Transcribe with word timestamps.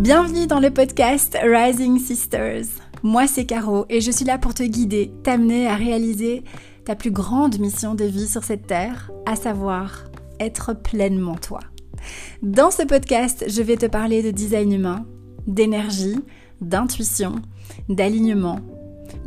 Bienvenue 0.00 0.46
dans 0.46 0.60
le 0.60 0.70
podcast 0.70 1.36
Rising 1.42 1.98
Sisters. 1.98 2.64
Moi 3.02 3.26
c'est 3.26 3.44
Caro 3.44 3.84
et 3.90 4.00
je 4.00 4.10
suis 4.10 4.24
là 4.24 4.38
pour 4.38 4.54
te 4.54 4.62
guider, 4.62 5.12
t'amener 5.22 5.66
à 5.66 5.74
réaliser 5.74 6.42
ta 6.86 6.96
plus 6.96 7.10
grande 7.10 7.58
mission 7.58 7.94
de 7.94 8.06
vie 8.06 8.26
sur 8.26 8.42
cette 8.42 8.66
terre, 8.66 9.10
à 9.26 9.36
savoir 9.36 10.06
être 10.40 10.72
pleinement 10.72 11.34
toi. 11.34 11.60
Dans 12.40 12.70
ce 12.70 12.82
podcast, 12.82 13.44
je 13.46 13.60
vais 13.60 13.76
te 13.76 13.84
parler 13.84 14.22
de 14.22 14.30
design 14.30 14.72
humain, 14.72 15.04
d'énergie, 15.46 16.18
d'intuition, 16.62 17.34
d'alignement, 17.90 18.60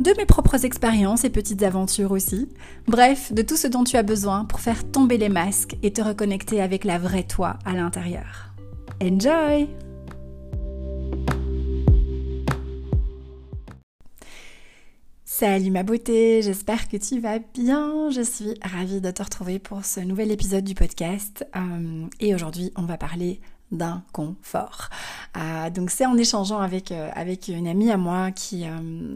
de 0.00 0.12
mes 0.16 0.26
propres 0.26 0.64
expériences 0.64 1.22
et 1.22 1.30
petites 1.30 1.62
aventures 1.62 2.10
aussi. 2.10 2.48
Bref, 2.88 3.32
de 3.32 3.42
tout 3.42 3.56
ce 3.56 3.68
dont 3.68 3.84
tu 3.84 3.96
as 3.96 4.02
besoin 4.02 4.44
pour 4.44 4.58
faire 4.58 4.90
tomber 4.90 5.18
les 5.18 5.28
masques 5.28 5.76
et 5.84 5.92
te 5.92 6.02
reconnecter 6.02 6.60
avec 6.60 6.82
la 6.82 6.98
vraie 6.98 7.22
toi 7.22 7.60
à 7.64 7.74
l'intérieur. 7.74 8.50
Enjoy 9.00 9.68
Salut 15.36 15.72
ma 15.72 15.82
beauté, 15.82 16.42
j'espère 16.42 16.88
que 16.88 16.96
tu 16.96 17.18
vas 17.18 17.40
bien. 17.40 18.08
Je 18.10 18.20
suis 18.20 18.54
ravie 18.62 19.00
de 19.00 19.10
te 19.10 19.20
retrouver 19.20 19.58
pour 19.58 19.84
ce 19.84 19.98
nouvel 19.98 20.30
épisode 20.30 20.62
du 20.62 20.76
podcast. 20.76 21.44
Euh, 21.56 22.06
et 22.20 22.36
aujourd'hui, 22.36 22.72
on 22.76 22.82
va 22.82 22.96
parler 22.96 23.40
d'inconfort. 23.72 24.90
Euh, 25.36 25.70
donc 25.70 25.90
c'est 25.90 26.06
en 26.06 26.16
échangeant 26.16 26.60
avec, 26.60 26.92
euh, 26.92 27.10
avec 27.16 27.48
une 27.48 27.66
amie 27.66 27.90
à 27.90 27.96
moi 27.96 28.30
qui, 28.30 28.64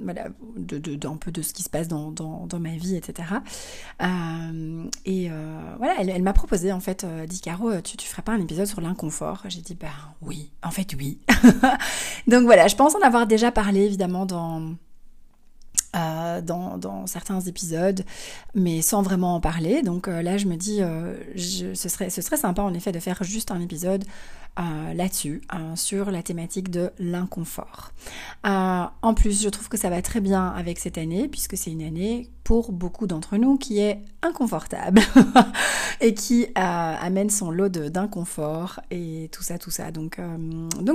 voilà, 0.03 0.27
de, 0.57 0.79
de, 0.79 1.07
un 1.07 1.19
peu 1.19 1.31
de 1.31 1.41
ce 1.41 1.53
qui 1.53 1.63
se 1.63 1.71
passe 1.71 1.87
dans, 1.87 2.11
dans, 2.11 2.47
dans 2.49 2.59
ma 2.59 2.75
vie, 2.77 2.97
etc. 2.97 3.35
et 5.05 5.31
voilà, 5.79 5.95
elle, 6.01 6.23
m'a 6.25 6.33
proposé 6.33 6.73
en 6.73 6.81
fait, 6.81 7.07
dit 7.29 7.41
Caro, 7.41 7.81
tu, 7.81 7.97
tu 7.97 8.09
ferais 8.09 8.23
pas 8.23 8.33
un 8.33 8.41
épisode 8.41 8.67
sur 8.67 8.81
l'inconfort? 8.81 9.45
J'ai 9.47 9.61
dit, 9.61 9.77
ben 9.77 9.87
oui, 10.21 10.51
en 10.65 10.73
fait 10.73 10.97
oui. 10.99 11.21
donc 12.27 12.43
voilà, 12.43 12.67
je 12.67 12.75
pense 12.75 12.97
en 12.97 13.03
avoir 13.03 13.29
déjà 13.29 13.53
parlé 13.53 13.83
évidemment 13.83 14.27
dans 14.27 14.75
euh, 15.97 16.43
dans, 16.43 16.77
dans, 16.77 17.07
certains 17.07 17.41
épisodes, 17.41 18.05
mais 18.55 18.83
sans 18.83 19.01
vraiment 19.01 19.37
en 19.37 19.41
parler. 19.41 19.83
Donc 19.83 20.07
euh, 20.07 20.21
là, 20.21 20.37
je 20.37 20.47
me 20.47 20.57
dis, 20.57 20.83
euh, 20.83 21.15
je, 21.35 21.73
ce, 21.73 21.89
serait, 21.89 22.11
ce 22.11 22.21
serait 22.21 22.37
sympa 22.37 22.61
en 22.61 22.75
effet 22.75 22.93
de 22.93 22.99
faire 22.99 23.25
juste 23.25 23.51
un 23.51 23.61
épisode 23.61 24.05
là-dessus, 24.95 25.43
sur 25.77 26.11
la 26.11 26.23
thématique 26.23 26.71
de 26.71 26.91
l'inconfort. 26.99 27.93
en 28.45 29.15
plus, 29.15 29.43
je 29.43 29.49
trouve 29.49 29.69
que 29.69 29.77
ça 29.77 29.91
va 29.91 30.03
très 30.03 30.21
bien 30.21 30.49
avec 30.49 30.79
cette 30.79 30.99
année, 30.99 31.29
puisque 31.29 31.57
c'est 31.57 31.71
une 31.71 31.83
année 31.83 32.29
pour 32.43 32.73
beaucoup 32.73 33.07
d'entre 33.07 33.37
nous 33.37 33.59
qui 33.59 33.79
est 33.79 34.01
inconfortable 34.23 35.03
et 36.01 36.15
qui 36.15 36.47
amène 36.55 37.31
son 37.31 37.51
lot 37.51 37.69
d'inconfort 37.69 38.81
et 38.91 39.29
tout 39.33 39.43
ça, 39.43 39.59
tout 39.59 39.71
ça. 39.71 39.91
Donc, 39.91 40.19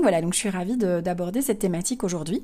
voilà, 0.02 0.22
donc 0.22 0.34
je 0.34 0.40
suis 0.40 0.50
ravie 0.50 0.78
d'aborder 0.78 1.42
cette 1.42 1.60
thématique 1.60 2.04
aujourd'hui. 2.04 2.44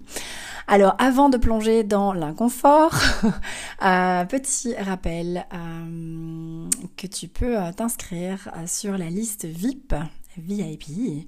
Alors 0.72 0.96
avant 1.00 1.30
de 1.30 1.38
plonger 1.38 1.84
dans 1.84 2.14
l'inconfort, 2.14 2.94
euh, 3.84 4.26
petit 4.26 4.76
rappel 4.76 5.46
euh, 5.52 6.70
que 6.96 7.08
tu 7.08 7.28
peux 7.28 7.60
euh, 7.60 7.72
t'inscrire 7.72 8.52
sur 8.68 8.98
la 8.98 9.10
liste 9.10 9.46
VIP, 9.46 9.96
VIP, 10.38 11.28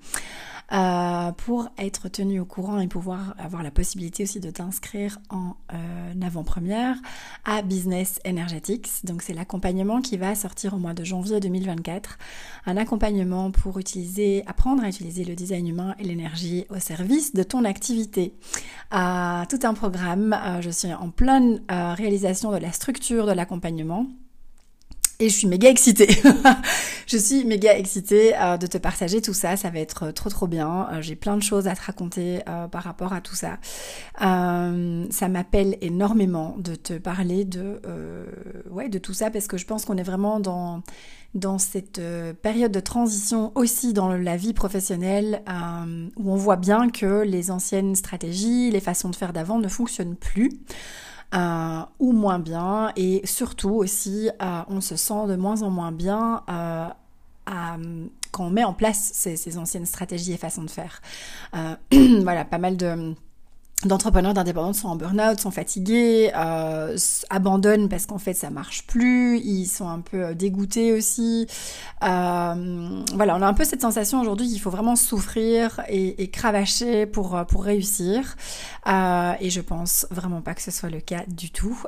euh, 0.72 1.32
pour 1.34 1.70
être 1.78 2.08
tenu 2.08 2.40
au 2.40 2.46
courant 2.46 2.80
et 2.80 2.88
pouvoir 2.88 3.36
avoir 3.38 3.62
la 3.62 3.72
possibilité 3.72 4.24
aussi 4.24 4.40
de 4.40 4.50
t'inscrire 4.50 5.20
en 5.30 5.56
euh, 5.74 6.14
avant-première 6.26 6.96
à 7.44 7.62
Business 7.62 8.20
Energetics. 8.26 8.88
Donc 9.04 9.22
c'est 9.22 9.34
l'accompagnement 9.34 10.02
qui 10.02 10.16
va 10.16 10.34
sortir 10.34 10.74
au 10.74 10.78
mois 10.78 10.94
de 10.94 11.04
janvier 11.04 11.42
2024. 11.42 12.18
Un 12.68 12.78
accompagnement 12.78 13.52
pour 13.52 13.80
utiliser, 13.80 14.44
apprendre 14.48 14.84
à 14.84 14.88
utiliser 14.88 15.26
le 15.26 15.36
design 15.36 15.68
humain 15.68 15.94
et 16.00 16.04
l'énergie 16.04 16.66
au 16.70 16.80
service 16.80 17.34
de 17.34 17.44
ton 17.44 17.66
activité. 17.66 18.34
Euh, 18.94 19.44
tout 19.50 19.60
un 19.64 19.74
programme. 19.74 20.38
je 20.62 20.70
suis 20.70 20.94
en 20.94 21.10
pleine 21.10 21.62
réalisation 21.70 22.52
de 22.52 22.58
la 22.58 22.72
structure 22.72 23.26
de 23.26 23.34
l'accompagnement 23.34 24.08
et 25.22 25.30
je 25.30 25.38
suis 25.38 25.48
méga 25.48 25.70
excitée. 25.70 26.10
je 27.08 27.16
suis 27.16 27.46
méga 27.46 27.78
excitée 27.78 28.34
euh, 28.36 28.58
de 28.58 28.66
te 28.66 28.80
partager 28.80 29.22
tout 29.22 29.36
ça. 29.36 29.56
Ça 29.56 29.70
va 29.70 29.80
être 29.80 30.10
trop 30.12 30.30
trop 30.30 30.48
bien. 30.48 30.88
Euh, 30.92 31.02
j'ai 31.02 31.16
plein 31.16 31.38
de 31.38 31.44
choses 31.44 31.68
à 31.68 31.76
te 31.76 31.82
raconter 31.86 32.40
euh, 32.50 32.68
par 32.68 32.84
rapport 32.84 33.14
à 33.14 33.22
tout 33.22 33.36
ça. 33.36 33.60
ça 34.20 35.28
m'appelle 35.30 35.78
énormément 35.82 36.56
de 36.58 36.74
te 36.74 36.94
parler 36.94 37.46
de 37.46 37.80
ouais 38.70 38.90
de 38.90 38.98
tout 38.98 39.14
ça 39.14 39.30
parce 39.30 39.48
que 39.48 39.58
je 39.58 39.66
pense 39.66 39.86
qu'on 39.86 39.98
est 39.98 40.04
vraiment 40.04 40.40
dans 40.40 40.82
dans 41.36 41.60
cette 41.60 42.02
période 42.42 42.72
de 42.72 42.80
transition 42.80 43.52
aussi 43.56 43.94
dans 43.94 44.10
la 44.10 44.36
vie 44.38 44.54
professionnelle 44.54 45.44
où 46.18 46.32
on 46.32 46.36
voit 46.36 46.58
bien 46.58 46.90
que 46.90 47.22
les 47.22 47.52
anciennes 47.52 47.96
stratégies, 47.96 48.72
les 48.72 48.82
façons 48.82 49.10
de 49.10 49.16
faire 49.16 49.34
d'avant 49.34 49.60
ne 49.60 49.68
fonctionnent 49.68 50.16
plus. 50.16 50.52
Euh, 51.34 51.82
ou 52.00 52.12
moins 52.12 52.40
bien 52.40 52.92
et 52.98 53.22
surtout 53.26 53.70
aussi 53.70 54.30
euh, 54.42 54.62
on 54.68 54.82
se 54.82 54.98
sent 54.98 55.28
de 55.30 55.38
moins 55.38 55.62
en 55.62 55.70
moins 55.70 55.94
bien 55.94 56.44
euh, 56.50 56.88
quand 58.32 58.48
on 58.48 58.50
met 58.50 58.66
en 58.66 58.74
place 58.74 59.12
ces, 59.14 59.38
ces, 59.38 59.58
anciennes 59.58 59.86
stratégies 59.86 60.34
et 60.34 60.38
façons 60.38 60.64
de 60.64 60.70
faire. 60.70 61.02
voilà, 62.22 62.44
pas 62.44 62.58
mal 62.58 62.76
de 62.76 63.16
d'entrepreneurs 63.86 64.34
d'indépendants 64.34 64.74
sont 64.74 64.90
en 64.90 64.96
burn-out, 64.96 65.40
sont 65.40 65.52
fatigués, 65.52 66.32
euh, 66.36 66.98
abandonnent 67.30 67.90
parce 67.90 68.06
qu'en 68.06 68.18
fait 68.18 68.34
ça 68.34 68.50
marche 68.50 68.86
plus, 68.86 69.40
ils 69.40 69.66
sont 69.66 69.88
un 69.88 70.00
peu 70.00 70.24
euh, 70.24 70.34
dégoûtés 70.34 70.94
aussi. 70.94 71.48
Euh, 72.04 73.04
voilà, 73.16 73.36
on 73.36 73.42
a 73.42 73.48
un 73.48 73.54
peu 73.54 73.64
cette 73.64 73.82
sensation 73.82 74.22
aujourd'hui 74.22 74.48
qu'il 74.48 74.60
faut 74.60 74.70
vraiment 74.70 74.96
souffrir 74.96 75.82
et, 75.88 76.30
cravacher 76.32 77.06
pour 77.06 77.46
pour 77.48 77.64
réussir. 77.64 78.36
Et 78.88 79.50
je 79.50 79.62
pense 79.62 80.08
vraiment 80.12 80.42
pas 80.42 80.54
que 80.54 80.62
ce 80.62 80.72
soit 80.72 80.90
le 80.90 81.02
cas 81.02 81.24
du 81.28 81.52
tout. 81.52 81.84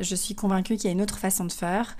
Je 0.00 0.14
suis 0.14 0.34
convaincue 0.34 0.76
qu'il 0.76 0.84
y 0.84 0.88
a 0.88 0.92
une 0.92 1.02
autre 1.02 1.18
façon 1.18 1.44
de 1.44 1.52
faire. 1.52 1.96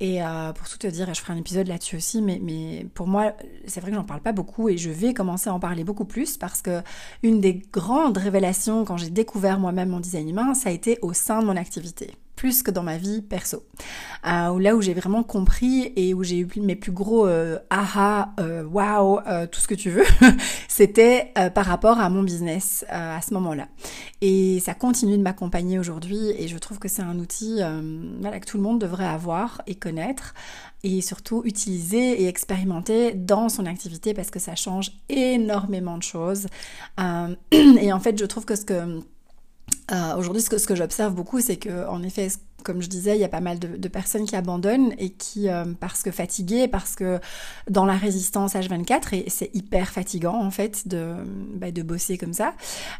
Et 0.00 0.20
pour 0.54 0.68
tout 0.68 0.78
te 0.78 0.86
dire, 0.86 1.12
je 1.14 1.20
ferai 1.20 1.32
un 1.32 1.36
épisode 1.36 1.68
là-dessus 1.68 1.96
aussi, 1.96 2.22
mais 2.22 2.40
mais 2.42 2.86
pour 2.94 3.06
moi 3.06 3.34
c'est 3.66 3.80
vrai 3.80 3.90
que 3.90 3.96
j'en 3.96 4.04
parle 4.04 4.20
pas 4.20 4.32
beaucoup 4.32 4.68
et 4.68 4.76
je 4.76 4.90
vais 4.90 5.14
commencer 5.14 5.48
à 5.48 5.54
en 5.54 5.60
parler 5.60 5.84
beaucoup 5.84 6.04
plus 6.04 6.36
parce 6.36 6.60
que 6.62 6.82
une 7.22 7.40
des 7.40 7.62
grandes 7.72 8.18
révélations 8.18 8.61
quand 8.64 8.96
j'ai 8.96 9.10
découvert 9.10 9.58
moi-même 9.58 9.90
mon 9.90 10.00
design 10.00 10.28
humain, 10.28 10.54
ça 10.54 10.68
a 10.68 10.72
été 10.72 10.98
au 11.02 11.12
sein 11.12 11.40
de 11.40 11.46
mon 11.46 11.56
activité 11.56 12.12
plus 12.36 12.62
que 12.62 12.70
dans 12.70 12.82
ma 12.82 12.96
vie 12.96 13.22
perso. 13.22 13.64
Euh, 14.26 14.58
là 14.58 14.74
où 14.74 14.82
j'ai 14.82 14.94
vraiment 14.94 15.22
compris 15.22 15.92
et 15.96 16.14
où 16.14 16.22
j'ai 16.22 16.38
eu 16.38 16.48
mes 16.56 16.76
plus 16.76 16.92
gros 16.92 17.26
euh, 17.26 17.58
aha, 17.70 18.34
euh, 18.40 18.64
wow, 18.64 19.20
euh, 19.26 19.46
tout 19.46 19.60
ce 19.60 19.68
que 19.68 19.74
tu 19.74 19.90
veux, 19.90 20.04
c'était 20.68 21.32
par 21.54 21.66
rapport 21.66 21.98
à 22.00 22.08
mon 22.08 22.22
business 22.22 22.84
à 22.88 23.20
ce 23.20 23.34
moment-là. 23.34 23.68
Et 24.20 24.60
ça 24.60 24.74
continue 24.74 25.16
de 25.16 25.22
m'accompagner 25.22 25.78
aujourd'hui 25.78 26.30
et 26.38 26.48
je 26.48 26.58
trouve 26.58 26.78
que 26.78 26.88
c'est 26.88 27.02
un 27.02 27.18
outil 27.18 27.58
que 27.58 28.46
tout 28.46 28.56
le 28.56 28.62
monde 28.62 28.80
devrait 28.80 29.06
avoir 29.06 29.62
et 29.66 29.74
connaître 29.74 30.34
et 30.84 31.00
surtout 31.00 31.42
utiliser 31.44 32.22
et 32.22 32.28
expérimenter 32.28 33.12
dans 33.12 33.48
son 33.48 33.66
activité 33.66 34.14
parce 34.14 34.30
que 34.30 34.38
ça 34.38 34.54
change 34.54 34.92
énormément 35.08 35.98
de 35.98 36.02
choses. 36.02 36.46
et 37.52 37.92
en 37.92 38.00
fait, 38.00 38.18
je 38.18 38.24
trouve 38.24 38.44
que 38.44 38.56
ce 38.56 38.64
que 38.64 39.02
euh, 39.92 40.16
Aujourd'hui, 40.16 40.42
ce 40.42 40.50
que, 40.50 40.58
ce 40.58 40.66
que 40.66 40.74
j'observe 40.74 41.14
beaucoup, 41.14 41.40
c'est 41.40 41.56
que, 41.56 41.86
en 41.88 42.02
effet, 42.02 42.28
comme 42.62 42.80
je 42.80 42.88
disais, 42.88 43.16
il 43.16 43.20
y 43.20 43.24
a 43.24 43.28
pas 43.28 43.40
mal 43.40 43.58
de, 43.58 43.76
de 43.76 43.88
personnes 43.88 44.24
qui 44.24 44.36
abandonnent 44.36 44.94
et 44.98 45.10
qui, 45.10 45.48
euh, 45.48 45.64
parce 45.78 46.02
que 46.02 46.10
fatiguées, 46.10 46.68
parce 46.68 46.94
que 46.94 47.20
dans 47.68 47.84
la 47.84 47.96
résistance 47.96 48.54
H24, 48.54 49.14
et 49.14 49.24
c'est 49.28 49.50
hyper 49.54 49.90
fatigant 49.90 50.34
en 50.34 50.50
fait 50.50 50.88
de, 50.88 51.14
bah, 51.54 51.70
de 51.70 51.82
bosser 51.82 52.18
comme 52.18 52.32
ça, 52.32 52.54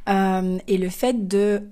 euh, 0.09 0.59
et 0.69 0.79
le 0.79 0.89
fait 0.89 1.29
de 1.29 1.63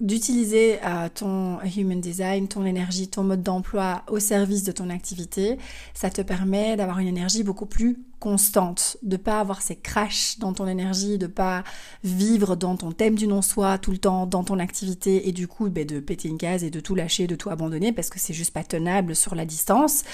d'utiliser 0.00 0.78
euh, 0.82 1.10
ton 1.14 1.60
human 1.76 2.00
design, 2.00 2.48
ton 2.48 2.64
énergie, 2.64 3.08
ton 3.08 3.22
mode 3.22 3.42
d'emploi 3.42 4.02
au 4.08 4.18
service 4.18 4.64
de 4.64 4.72
ton 4.72 4.88
activité, 4.88 5.58
ça 5.92 6.08
te 6.08 6.22
permet 6.22 6.74
d'avoir 6.76 7.00
une 7.00 7.08
énergie 7.08 7.42
beaucoup 7.42 7.66
plus 7.66 7.98
constante, 8.20 8.98
de 9.02 9.16
pas 9.16 9.40
avoir 9.40 9.62
ces 9.62 9.74
crashs 9.74 10.38
dans 10.38 10.52
ton 10.52 10.68
énergie, 10.68 11.18
de 11.18 11.26
pas 11.26 11.64
vivre 12.04 12.54
dans 12.54 12.76
ton 12.76 12.92
thème 12.92 13.16
du 13.16 13.26
non-soi 13.26 13.78
tout 13.78 13.90
le 13.90 13.98
temps 13.98 14.26
dans 14.26 14.44
ton 14.44 14.58
activité 14.58 15.28
et 15.28 15.32
du 15.32 15.48
coup 15.48 15.68
ben, 15.70 15.86
de 15.86 15.98
péter 15.98 16.28
une 16.28 16.38
case 16.38 16.62
et 16.62 16.70
de 16.70 16.78
tout 16.78 16.94
lâcher, 16.94 17.26
de 17.26 17.34
tout 17.34 17.50
abandonner 17.50 17.92
parce 17.92 18.10
que 18.10 18.20
c'est 18.20 18.34
juste 18.34 18.52
pas 18.52 18.62
tenable 18.62 19.16
sur 19.16 19.34
la 19.34 19.44
distance. 19.46 20.04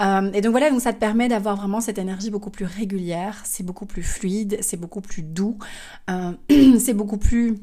Euh, 0.00 0.32
et 0.32 0.40
donc 0.40 0.52
voilà, 0.52 0.70
donc 0.70 0.80
ça 0.80 0.92
te 0.92 0.98
permet 0.98 1.28
d'avoir 1.28 1.56
vraiment 1.56 1.80
cette 1.80 1.98
énergie 1.98 2.30
beaucoup 2.30 2.50
plus 2.50 2.64
régulière, 2.64 3.42
c'est 3.44 3.64
beaucoup 3.64 3.86
plus 3.86 4.04
fluide, 4.04 4.58
c'est 4.60 4.78
beaucoup 4.78 5.00
plus 5.00 5.22
doux, 5.22 5.58
euh, 6.08 6.32
c'est 6.78 6.94
beaucoup 6.94 7.18
plus 7.18 7.58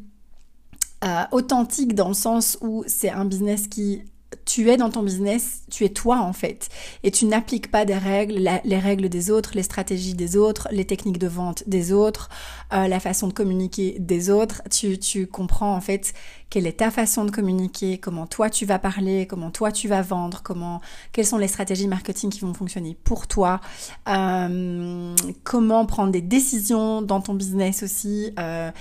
euh, 1.03 1.23
authentique 1.31 1.95
dans 1.95 2.09
le 2.09 2.13
sens 2.13 2.57
où 2.61 2.83
c'est 2.87 3.09
un 3.09 3.25
business 3.25 3.67
qui 3.67 4.03
tu 4.45 4.69
es 4.69 4.77
dans 4.77 4.89
ton 4.89 5.03
business, 5.03 5.61
tu 5.71 5.85
es 5.85 5.89
toi 5.89 6.19
en 6.19 6.33
fait. 6.33 6.69
Et 7.03 7.11
tu 7.11 7.25
n'appliques 7.25 7.71
pas 7.71 7.85
des 7.85 7.97
règles, 7.97 8.49
les 8.63 8.79
règles 8.79 9.09
des 9.09 9.31
autres, 9.31 9.51
les 9.55 9.63
stratégies 9.63 10.13
des 10.13 10.37
autres, 10.37 10.67
les 10.71 10.85
techniques 10.85 11.19
de 11.19 11.27
vente 11.27 11.63
des 11.67 11.93
autres, 11.93 12.29
euh, 12.73 12.87
la 12.87 12.99
façon 12.99 13.27
de 13.27 13.33
communiquer 13.33 13.97
des 13.99 14.29
autres. 14.29 14.61
Tu, 14.69 14.97
tu 14.97 15.27
comprends 15.27 15.75
en 15.75 15.81
fait 15.81 16.13
quelle 16.49 16.67
est 16.67 16.77
ta 16.77 16.91
façon 16.91 17.25
de 17.25 17.31
communiquer, 17.31 17.97
comment 17.97 18.27
toi 18.27 18.49
tu 18.49 18.65
vas 18.65 18.79
parler, 18.79 19.27
comment 19.27 19.51
toi 19.51 19.71
tu 19.71 19.87
vas 19.87 20.01
vendre, 20.01 20.41
comment, 20.43 20.79
quelles 21.11 21.25
sont 21.25 21.37
les 21.37 21.47
stratégies 21.47 21.87
marketing 21.87 22.29
qui 22.29 22.39
vont 22.39 22.53
fonctionner 22.53 22.95
pour 23.03 23.27
toi, 23.27 23.59
euh, 24.07 25.13
comment 25.43 25.85
prendre 25.85 26.11
des 26.11 26.21
décisions 26.21 27.01
dans 27.01 27.19
ton 27.19 27.33
business 27.33 27.83
aussi, 27.83 28.31
euh, 28.39 28.71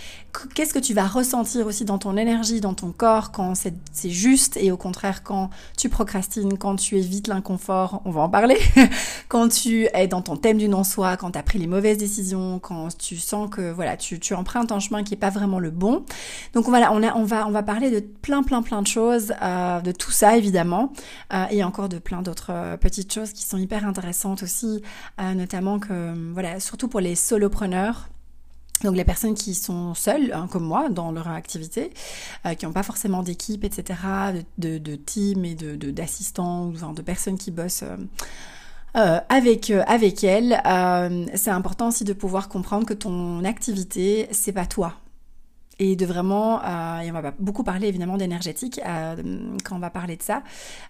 qu'est-ce 0.54 0.74
que 0.74 0.78
tu 0.78 0.94
vas 0.94 1.06
ressentir 1.06 1.66
aussi 1.66 1.84
dans 1.84 1.98
ton 1.98 2.16
énergie, 2.16 2.60
dans 2.60 2.74
ton 2.74 2.92
corps 2.92 3.32
quand 3.32 3.54
c'est 3.54 4.10
juste 4.10 4.56
et 4.56 4.70
au 4.70 4.76
contraire 4.76 5.22
quand 5.22 5.50
tu 5.76 5.88
procrastines, 5.88 6.58
quand 6.58 6.76
tu 6.76 6.96
évites 6.96 7.28
l'inconfort, 7.28 8.02
on 8.04 8.10
va 8.10 8.20
en 8.22 8.28
parler, 8.28 8.58
quand 9.28 9.48
tu 9.48 9.88
es 9.92 10.06
dans 10.06 10.22
ton 10.22 10.36
thème 10.36 10.58
du 10.58 10.68
non-soi, 10.68 11.16
quand 11.16 11.32
tu 11.32 11.38
as 11.38 11.42
pris 11.42 11.58
les 11.58 11.66
mauvaises 11.66 11.98
décisions, 11.98 12.58
quand 12.60 12.96
tu 12.96 13.16
sens 13.16 13.50
que 13.50 13.72
voilà, 13.74 13.96
tu, 13.96 14.34
empruntes 14.34 14.72
un 14.72 14.80
chemin 14.80 15.02
qui 15.02 15.12
n'est 15.12 15.18
pas 15.18 15.30
vraiment 15.30 15.58
le 15.58 15.70
bon. 15.70 16.04
Donc 16.54 16.66
voilà, 16.66 16.92
on, 16.92 17.02
on, 17.02 17.24
va, 17.24 17.46
on 17.46 17.50
va 17.50 17.62
parler 17.62 17.90
de 17.90 18.00
plein 18.00 18.42
plein 18.42 18.62
plein 18.62 18.82
de 18.82 18.86
choses, 18.86 19.32
euh, 19.42 19.80
de 19.80 19.92
tout 19.92 20.10
ça 20.10 20.36
évidemment, 20.36 20.92
euh, 21.32 21.46
et 21.50 21.62
encore 21.64 21.88
de 21.88 21.98
plein 21.98 22.22
d'autres 22.22 22.50
euh, 22.50 22.76
petites 22.76 23.12
choses 23.12 23.32
qui 23.32 23.42
sont 23.44 23.58
hyper 23.58 23.86
intéressantes 23.86 24.42
aussi, 24.42 24.82
notamment 25.18 25.78
que 25.78 26.32
voilà, 26.32 26.60
surtout 26.60 26.88
pour 26.88 27.00
les 27.00 27.14
solopreneurs. 27.14 28.08
Donc 28.82 28.96
les 28.96 29.04
personnes 29.04 29.34
qui 29.34 29.54
sont 29.54 29.94
seules, 29.94 30.32
hein, 30.32 30.48
comme 30.50 30.64
moi, 30.64 30.88
dans 30.90 31.12
leur 31.12 31.28
activité, 31.28 31.92
qui 32.58 32.66
n'ont 32.66 32.72
pas 32.72 32.82
forcément 32.82 33.22
d'équipe, 33.22 33.64
etc., 33.64 33.98
de, 34.58 34.78
de, 34.78 34.96
team 34.96 35.44
et 35.44 35.54
de 35.54 35.90
d'assistants, 35.90 36.66
ou 36.66 36.92
de 36.92 37.02
personnes 37.02 37.38
qui 37.38 37.50
bossent 37.50 37.84
avec, 38.94 39.70
euh, 39.70 39.82
avec 39.86 40.24
elle, 40.24 40.60
euh, 40.66 41.26
c'est 41.34 41.50
important 41.50 41.88
aussi 41.88 42.04
de 42.04 42.12
pouvoir 42.12 42.48
comprendre 42.48 42.86
que 42.86 42.94
ton 42.94 43.44
activité, 43.44 44.28
c'est 44.30 44.52
pas 44.52 44.66
toi. 44.66 44.94
Et 45.80 45.96
de 45.96 46.06
vraiment, 46.06 46.62
et 47.02 47.10
on 47.10 47.20
va 47.20 47.32
beaucoup 47.40 47.64
parler 47.64 47.88
évidemment 47.88 48.16
d'énergétique 48.16 48.80
quand 49.64 49.74
on 49.74 49.80
va 49.80 49.90
parler 49.90 50.16
de 50.16 50.22
ça, 50.22 50.44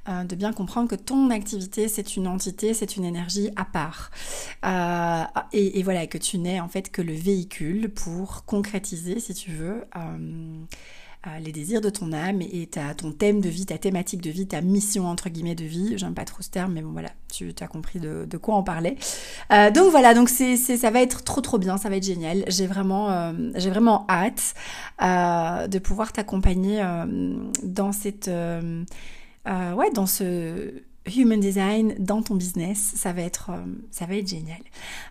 de 0.06 0.34
bien 0.36 0.52
comprendre 0.52 0.90
que 0.90 0.94
ton 0.94 1.30
activité 1.30 1.88
c'est 1.88 2.16
une 2.16 2.28
entité, 2.28 2.74
c'est 2.74 2.98
une 2.98 3.04
énergie 3.04 3.48
à 3.56 3.64
part. 3.64 4.10
Et, 5.52 5.78
et, 5.78 5.82
voilà, 5.82 6.06
que 6.06 6.18
tu 6.18 6.36
n'es 6.36 6.60
en 6.60 6.68
fait 6.68 6.92
que 6.92 7.00
le 7.00 7.14
véhicule 7.14 7.88
pour 7.88 8.44
concrétiser, 8.44 9.20
si 9.20 9.32
tu 9.32 9.52
veux, 9.52 9.86
les 11.40 11.52
désirs 11.52 11.80
de 11.80 11.90
ton 11.90 12.12
âme 12.12 12.42
et 12.42 12.66
ta, 12.66 12.94
ton 12.94 13.12
thème 13.12 13.40
de 13.40 13.48
vie, 13.48 13.66
ta 13.66 13.78
thématique 13.78 14.20
de 14.20 14.30
vie, 14.30 14.46
ta 14.46 14.60
mission 14.60 15.06
entre 15.06 15.28
guillemets 15.28 15.54
de 15.54 15.64
vie. 15.64 15.96
J'aime 15.96 16.14
pas 16.14 16.24
trop 16.24 16.42
ce 16.42 16.50
terme, 16.50 16.72
mais 16.72 16.82
bon 16.82 16.92
voilà, 16.92 17.10
tu 17.32 17.54
as 17.60 17.66
compris 17.66 17.98
de, 17.98 18.36
quoi 18.36 18.56
on 18.56 18.62
parlait. 18.62 18.96
Euh, 19.52 19.70
donc 19.70 19.90
voilà, 19.90 20.14
donc 20.14 20.28
c'est, 20.28 20.56
ça 20.56 20.90
va 20.90 21.00
être 21.00 21.24
trop 21.24 21.40
trop 21.40 21.58
bien, 21.58 21.76
ça 21.76 21.88
va 21.88 21.96
être 21.96 22.04
génial. 22.04 22.44
J'ai 22.48 22.66
vraiment, 22.66 23.10
euh, 23.10 23.32
vraiment 23.54 24.06
hâte 24.08 24.54
euh, 25.02 25.66
de 25.66 25.78
pouvoir 25.78 26.12
t'accompagner 26.12 26.82
dans 27.62 27.92
cette, 27.92 28.28
ouais, 28.28 29.90
dans 29.94 30.06
ce 30.06 30.82
Human 31.06 31.38
Design 31.38 31.94
dans 31.98 32.22
ton 32.22 32.34
business, 32.34 32.92
ça 32.96 33.12
va 33.12 33.22
être, 33.22 33.50
euh, 33.50 33.64
ça 33.90 34.06
va 34.06 34.16
être 34.16 34.28
génial. 34.28 34.60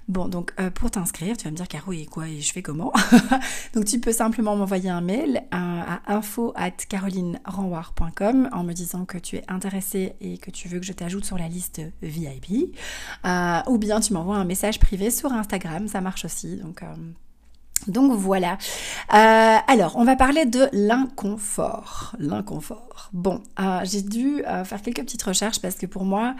Bon, 0.07 0.27
donc 0.27 0.53
euh, 0.59 0.69
pour 0.69 0.89
t'inscrire, 0.91 1.37
tu 1.37 1.45
vas 1.45 1.51
me 1.51 1.55
dire 1.55 1.67
Caro 1.67 1.93
et 1.93 2.05
quoi 2.05 2.27
et 2.27 2.41
je 2.41 2.51
fais 2.51 2.61
comment 2.61 2.91
Donc 3.73 3.85
tu 3.85 3.99
peux 3.99 4.11
simplement 4.11 4.55
m'envoyer 4.55 4.89
un 4.89 5.01
mail 5.01 5.43
à, 5.51 6.01
info 6.07 6.53
at 6.55 6.71
en 7.45 8.63
me 8.63 8.73
disant 8.73 9.05
que 9.05 9.17
tu 9.17 9.37
es 9.37 9.43
intéressé 9.47 10.13
et 10.21 10.37
que 10.37 10.51
tu 10.51 10.67
veux 10.67 10.79
que 10.79 10.85
je 10.85 10.93
t'ajoute 10.93 11.25
sur 11.25 11.37
la 11.37 11.47
liste 11.47 11.81
VIP, 12.01 12.75
euh, 13.25 13.59
ou 13.67 13.77
bien 13.77 13.99
tu 13.99 14.13
m'envoies 14.13 14.37
un 14.37 14.45
message 14.45 14.79
privé 14.79 15.11
sur 15.11 15.31
Instagram, 15.31 15.87
ça 15.87 16.01
marche 16.01 16.25
aussi. 16.25 16.57
Donc 16.57 16.83
donc 17.87 18.13
voilà. 18.13 18.57
Euh, 19.13 19.57
alors, 19.67 19.95
on 19.97 20.03
va 20.03 20.15
parler 20.15 20.45
de 20.45 20.69
l'inconfort. 20.71 22.15
L'inconfort. 22.19 23.09
Bon, 23.13 23.41
euh, 23.59 23.81
j'ai 23.83 24.01
dû 24.01 24.43
euh, 24.45 24.63
faire 24.63 24.81
quelques 24.81 25.01
petites 25.01 25.23
recherches 25.23 25.59
parce 25.59 25.75
que 25.75 25.85
pour 25.85 26.05
moi, 26.05 26.35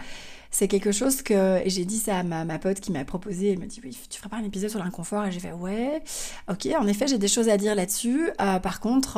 c'est 0.54 0.68
quelque 0.68 0.92
chose 0.92 1.20
que 1.20 1.60
j'ai 1.66 1.84
dit 1.84 1.98
ça 1.98 2.18
à 2.18 2.22
ma, 2.22 2.58
pote 2.58 2.80
qui 2.80 2.92
m'a 2.92 3.04
proposé. 3.04 3.52
Elle 3.52 3.58
me 3.58 3.66
dit 3.66 3.80
oui, 3.84 3.96
tu 4.08 4.18
feras 4.18 4.30
pas 4.30 4.36
un 4.36 4.44
épisode 4.44 4.70
sur 4.70 4.78
l'inconfort 4.78 5.26
et 5.26 5.32
j'ai 5.32 5.40
fait 5.40 5.52
ouais, 5.52 6.02
ok. 6.48 6.68
En 6.78 6.86
effet, 6.86 7.06
j'ai 7.06 7.18
des 7.18 7.28
choses 7.28 7.48
à 7.48 7.56
dire 7.56 7.74
là-dessus. 7.74 8.30
par 8.38 8.80
contre, 8.80 9.16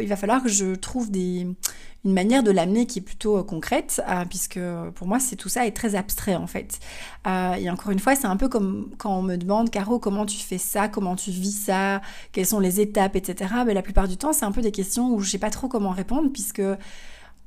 il 0.00 0.08
va 0.08 0.16
falloir 0.16 0.42
que 0.42 0.48
je 0.48 0.74
trouve 0.74 1.10
des 1.10 1.46
une 2.06 2.12
manière 2.12 2.44
de 2.44 2.52
l'amener 2.52 2.86
qui 2.86 3.00
est 3.00 3.02
plutôt 3.02 3.36
euh, 3.36 3.42
concrète, 3.42 4.00
euh, 4.08 4.24
puisque 4.24 4.60
pour 4.94 5.08
moi, 5.08 5.18
c'est 5.18 5.34
tout 5.34 5.48
ça 5.48 5.66
est 5.66 5.72
très 5.72 5.96
abstrait 5.96 6.36
en 6.36 6.46
fait. 6.46 6.78
Euh, 7.26 7.54
et 7.54 7.68
encore 7.68 7.90
une 7.90 7.98
fois, 7.98 8.14
c'est 8.14 8.28
un 8.28 8.36
peu 8.36 8.48
comme 8.48 8.90
quand 8.96 9.18
on 9.18 9.22
me 9.22 9.36
demande, 9.36 9.70
Caro, 9.70 9.98
comment 9.98 10.24
tu 10.24 10.38
fais 10.38 10.58
ça, 10.58 10.88
comment 10.88 11.16
tu 11.16 11.30
vis 11.32 11.64
ça, 11.64 12.00
quelles 12.30 12.46
sont 12.46 12.60
les 12.60 12.80
étapes, 12.80 13.16
etc. 13.16 13.54
Mais 13.66 13.74
la 13.74 13.82
plupart 13.82 14.06
du 14.06 14.16
temps, 14.16 14.32
c'est 14.32 14.44
un 14.44 14.52
peu 14.52 14.62
des 14.62 14.70
questions 14.72 15.10
où 15.12 15.20
je 15.20 15.30
sais 15.30 15.38
pas 15.38 15.50
trop 15.50 15.66
comment 15.66 15.90
répondre, 15.90 16.30
puisque 16.32 16.62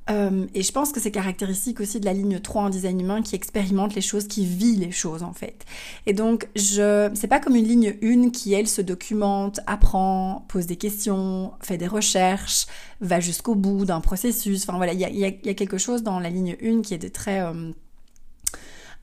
euh, 0.10 0.48
et 0.56 0.64
je 0.64 0.72
pense 0.72 0.92
que 0.92 1.00
c'est 1.00 1.12
caractéristique 1.12 1.80
aussi 1.80 2.00
de 2.00 2.06
la 2.06 2.14
ligne 2.14 2.40
3 2.40 2.64
en 2.64 2.70
design 2.70 3.00
humain 3.00 3.22
qui 3.22 3.36
expérimente 3.36 3.94
les 3.96 4.02
choses, 4.02 4.28
qui 4.28 4.46
vit 4.46 4.76
les 4.76 4.92
choses 4.92 5.24
en 5.24 5.34
fait. 5.34 5.66
Et 6.06 6.14
donc, 6.14 6.48
je, 6.56 7.10
c'est 7.14 7.28
pas 7.28 7.40
comme 7.40 7.56
une 7.56 7.68
ligne 7.68 7.96
1 8.02 8.30
qui, 8.32 8.54
elle, 8.54 8.68
se 8.68 8.82
documente, 8.82 9.60
apprend, 9.68 10.46
pose 10.48 10.66
des 10.66 10.78
questions, 10.78 11.52
fait 11.62 11.78
des 11.78 11.88
recherches, 11.88 12.66
va 13.02 13.20
jusqu'au 13.20 13.56
bout 13.56 13.86
d'un 13.86 14.02
processus. 14.02 14.64
Enfin 14.64 14.78
voilà, 14.78 14.94
il 14.94 15.00
y 15.00 15.26
a, 15.26 15.32
quelque 15.32 15.78
chose 15.78 16.02
dans 16.02 16.20
la 16.20 16.30
ligne 16.30 16.56
1 16.62 16.82
qui 16.82 16.94
est 16.94 17.00
de 17.00 17.10
très... 17.10 17.42
Euh, 17.42 17.72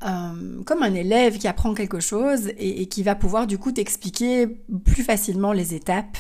euh, 0.05 0.63
comme 0.67 0.83
un 0.83 0.93
élève 0.93 1.39
qui 1.39 1.49
apprend 1.49 1.73
quelque 1.73 2.01
chose 2.01 2.49
et, 2.59 2.83
et 2.83 2.87
qui 2.87 3.03
va 3.03 3.15
pouvoir 3.15 3.47
du 3.47 3.57
coup 3.57 3.73
t'expliquer 3.73 4.47
plus 4.85 5.03
facilement 5.03 5.53
les 5.53 5.75
étapes 5.75 6.19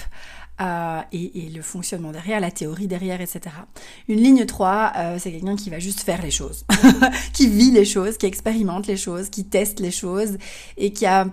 euh, 0.60 1.00
et, 1.12 1.50
le 1.54 1.62
fonctionnement 1.62 2.12
derrière, 2.12 2.40
la 2.40 2.50
théorie 2.50 2.86
derrière, 2.86 3.20
etc. 3.20 3.54
Une 4.08 4.20
ligne 4.20 4.46
3, 4.46 4.92
euh, 4.96 5.16
c'est 5.18 5.30
quelqu'un 5.30 5.56
qui 5.56 5.68
va 5.68 5.78
juste 5.78 6.00
faire 6.00 6.22
les 6.22 6.30
choses, 6.30 6.64
qui 7.32 7.48
vit 7.48 7.70
les 7.70 7.84
choses, 7.84 8.16
qui 8.16 8.26
expérimente 8.26 8.86
les 8.86 8.96
choses, 8.96 9.28
qui 9.28 9.44
teste 9.44 9.80
les 9.80 9.90
choses 9.90 10.38
et 10.78 10.92
qui 10.92 11.04
a 11.04 11.26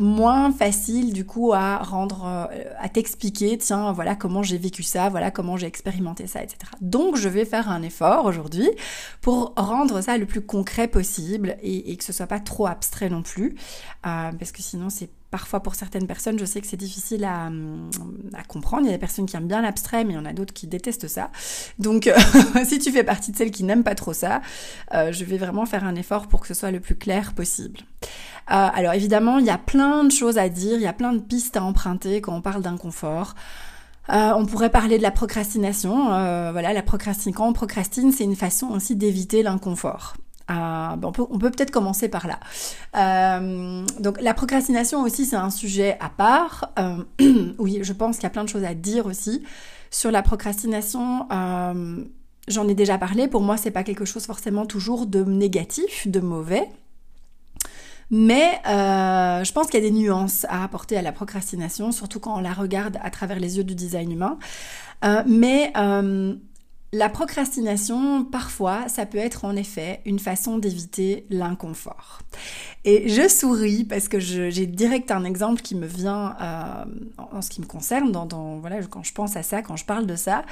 moins 0.00 0.52
facile 0.52 1.12
du 1.12 1.24
coup 1.24 1.52
à 1.52 1.78
rendre, 1.78 2.24
euh, 2.24 2.64
à 2.78 2.88
t'expliquer, 2.88 3.58
tiens, 3.58 3.92
voilà 3.92 4.14
comment 4.14 4.42
j'ai 4.42 4.58
vécu 4.58 4.82
ça, 4.82 5.08
voilà 5.08 5.30
comment 5.30 5.56
j'ai 5.56 5.66
expérimenté 5.66 6.26
ça, 6.26 6.42
etc. 6.42 6.58
Donc 6.80 7.16
je 7.16 7.28
vais 7.28 7.44
faire 7.44 7.68
un 7.68 7.82
effort 7.82 8.24
aujourd'hui 8.24 8.68
pour 9.20 9.54
rendre 9.56 10.00
ça 10.00 10.16
le 10.16 10.26
plus 10.26 10.40
concret 10.40 10.88
possible 10.88 11.56
et, 11.62 11.96
que 11.96 12.04
ce 12.04 12.12
soit 12.12 12.28
pas 12.28 12.40
trop 12.40 12.66
abstrait 12.66 13.08
non 13.08 13.22
plus, 13.22 13.56
parce 14.02 14.52
que 14.52 14.62
sinon 14.62 14.88
c'est 14.88 15.10
parfois 15.30 15.60
pour 15.60 15.74
certaines 15.74 16.06
personnes, 16.06 16.38
je 16.38 16.44
sais 16.44 16.60
que 16.60 16.66
c'est 16.66 16.76
difficile 16.76 17.24
à, 17.24 17.50
à, 18.34 18.42
comprendre. 18.46 18.84
Il 18.84 18.86
y 18.86 18.90
a 18.90 18.92
des 18.92 18.98
personnes 18.98 19.26
qui 19.26 19.36
aiment 19.36 19.48
bien 19.48 19.62
l'abstrait, 19.62 20.04
mais 20.04 20.14
il 20.14 20.16
y 20.16 20.18
en 20.18 20.24
a 20.24 20.32
d'autres 20.32 20.54
qui 20.54 20.66
détestent 20.66 21.08
ça. 21.08 21.30
Donc, 21.78 22.10
si 22.64 22.78
tu 22.78 22.90
fais 22.90 23.04
partie 23.04 23.32
de 23.32 23.36
celles 23.36 23.50
qui 23.50 23.64
n'aiment 23.64 23.84
pas 23.84 23.94
trop 23.94 24.12
ça, 24.12 24.40
euh, 24.94 25.12
je 25.12 25.24
vais 25.24 25.38
vraiment 25.38 25.66
faire 25.66 25.84
un 25.84 25.94
effort 25.94 26.28
pour 26.28 26.40
que 26.40 26.46
ce 26.46 26.54
soit 26.54 26.70
le 26.70 26.80
plus 26.80 26.96
clair 26.96 27.34
possible. 27.34 27.80
Euh, 28.50 28.68
alors 28.74 28.94
évidemment, 28.94 29.38
il 29.38 29.46
y 29.46 29.50
a 29.50 29.58
plein 29.58 30.04
de 30.04 30.10
choses 30.10 30.38
à 30.38 30.48
dire, 30.48 30.76
il 30.76 30.82
y 30.82 30.86
a 30.86 30.92
plein 30.92 31.12
de 31.12 31.20
pistes 31.20 31.56
à 31.56 31.62
emprunter 31.62 32.20
quand 32.20 32.34
on 32.34 32.40
parle 32.40 32.62
d'inconfort. 32.62 33.34
Euh, 34.10 34.32
on 34.34 34.46
pourrait 34.46 34.70
parler 34.70 34.96
de 34.96 35.02
la 35.02 35.10
procrastination. 35.10 36.12
Euh, 36.12 36.50
voilà, 36.52 36.72
la 36.72 36.82
procrastination. 36.82 37.32
Quand 37.32 37.48
on 37.48 37.52
procrastine, 37.52 38.10
c'est 38.10 38.24
une 38.24 38.36
façon 38.36 38.68
aussi 38.68 38.96
d'éviter 38.96 39.42
l'inconfort. 39.42 40.16
Ben, 40.48 40.98
on 41.02 41.38
peut 41.38 41.50
peut-être 41.50 41.70
commencer 41.70 42.08
par 42.08 42.26
là. 42.26 42.40
donc 44.00 44.20
la 44.20 44.34
procrastination 44.34 45.02
aussi, 45.02 45.26
c'est 45.26 45.36
un 45.36 45.50
sujet 45.50 45.96
à 46.00 46.08
part. 46.08 46.72
oui, 47.58 47.80
je 47.82 47.92
pense 47.92 48.16
qu'il 48.16 48.24
y 48.24 48.26
a 48.26 48.30
plein 48.30 48.44
de 48.44 48.48
choses 48.48 48.64
à 48.64 48.74
dire 48.74 49.06
aussi 49.06 49.42
sur 49.90 50.10
la 50.10 50.22
procrastination. 50.22 51.26
J'en 52.48 52.66
ai 52.66 52.74
déjà 52.74 52.96
parlé. 52.96 53.28
Pour 53.28 53.42
moi, 53.42 53.56
c'est 53.56 53.70
pas 53.70 53.82
quelque 53.82 54.06
chose 54.06 54.24
forcément 54.24 54.64
toujours 54.64 55.06
de 55.06 55.22
négatif, 55.22 56.08
de 56.08 56.20
mauvais. 56.20 56.68
Mais 58.10 58.58
euh, 58.66 59.44
je 59.44 59.52
pense 59.52 59.66
qu'il 59.66 59.82
y 59.82 59.86
a 59.86 59.90
des 59.90 59.94
nuances 59.94 60.46
à 60.48 60.64
apporter 60.64 60.96
à 60.96 61.02
la 61.02 61.12
procrastination, 61.12 61.92
surtout 61.92 62.20
quand 62.20 62.38
on 62.38 62.40
la 62.40 62.54
regarde 62.54 62.98
à 63.02 63.10
travers 63.10 63.38
les 63.38 63.58
yeux 63.58 63.64
du 63.64 63.74
design 63.74 64.10
humain. 64.10 64.38
Euh, 65.04 65.22
mais 65.26 65.72
euh, 65.76 66.34
la 66.92 67.10
procrastination, 67.10 68.24
parfois, 68.24 68.88
ça 68.88 69.04
peut 69.04 69.18
être 69.18 69.44
en 69.44 69.56
effet 69.56 70.00
une 70.06 70.18
façon 70.18 70.56
d'éviter 70.56 71.26
l'inconfort. 71.28 72.20
Et 72.84 73.10
je 73.10 73.28
souris 73.28 73.84
parce 73.84 74.08
que 74.08 74.18
j'ai 74.18 74.66
direct 74.66 75.10
un 75.10 75.24
exemple 75.24 75.60
qui 75.60 75.74
me 75.74 75.86
vient 75.86 76.34
en 77.18 77.42
ce 77.42 77.50
qui 77.50 77.60
me 77.60 77.66
concerne, 77.66 78.10
dans, 78.10 78.24
dans, 78.24 78.58
voilà, 78.58 78.82
quand 78.84 79.02
je 79.02 79.12
pense 79.12 79.36
à 79.36 79.42
ça, 79.42 79.60
quand 79.60 79.76
je 79.76 79.84
parle 79.84 80.06
de 80.06 80.16
ça. 80.16 80.44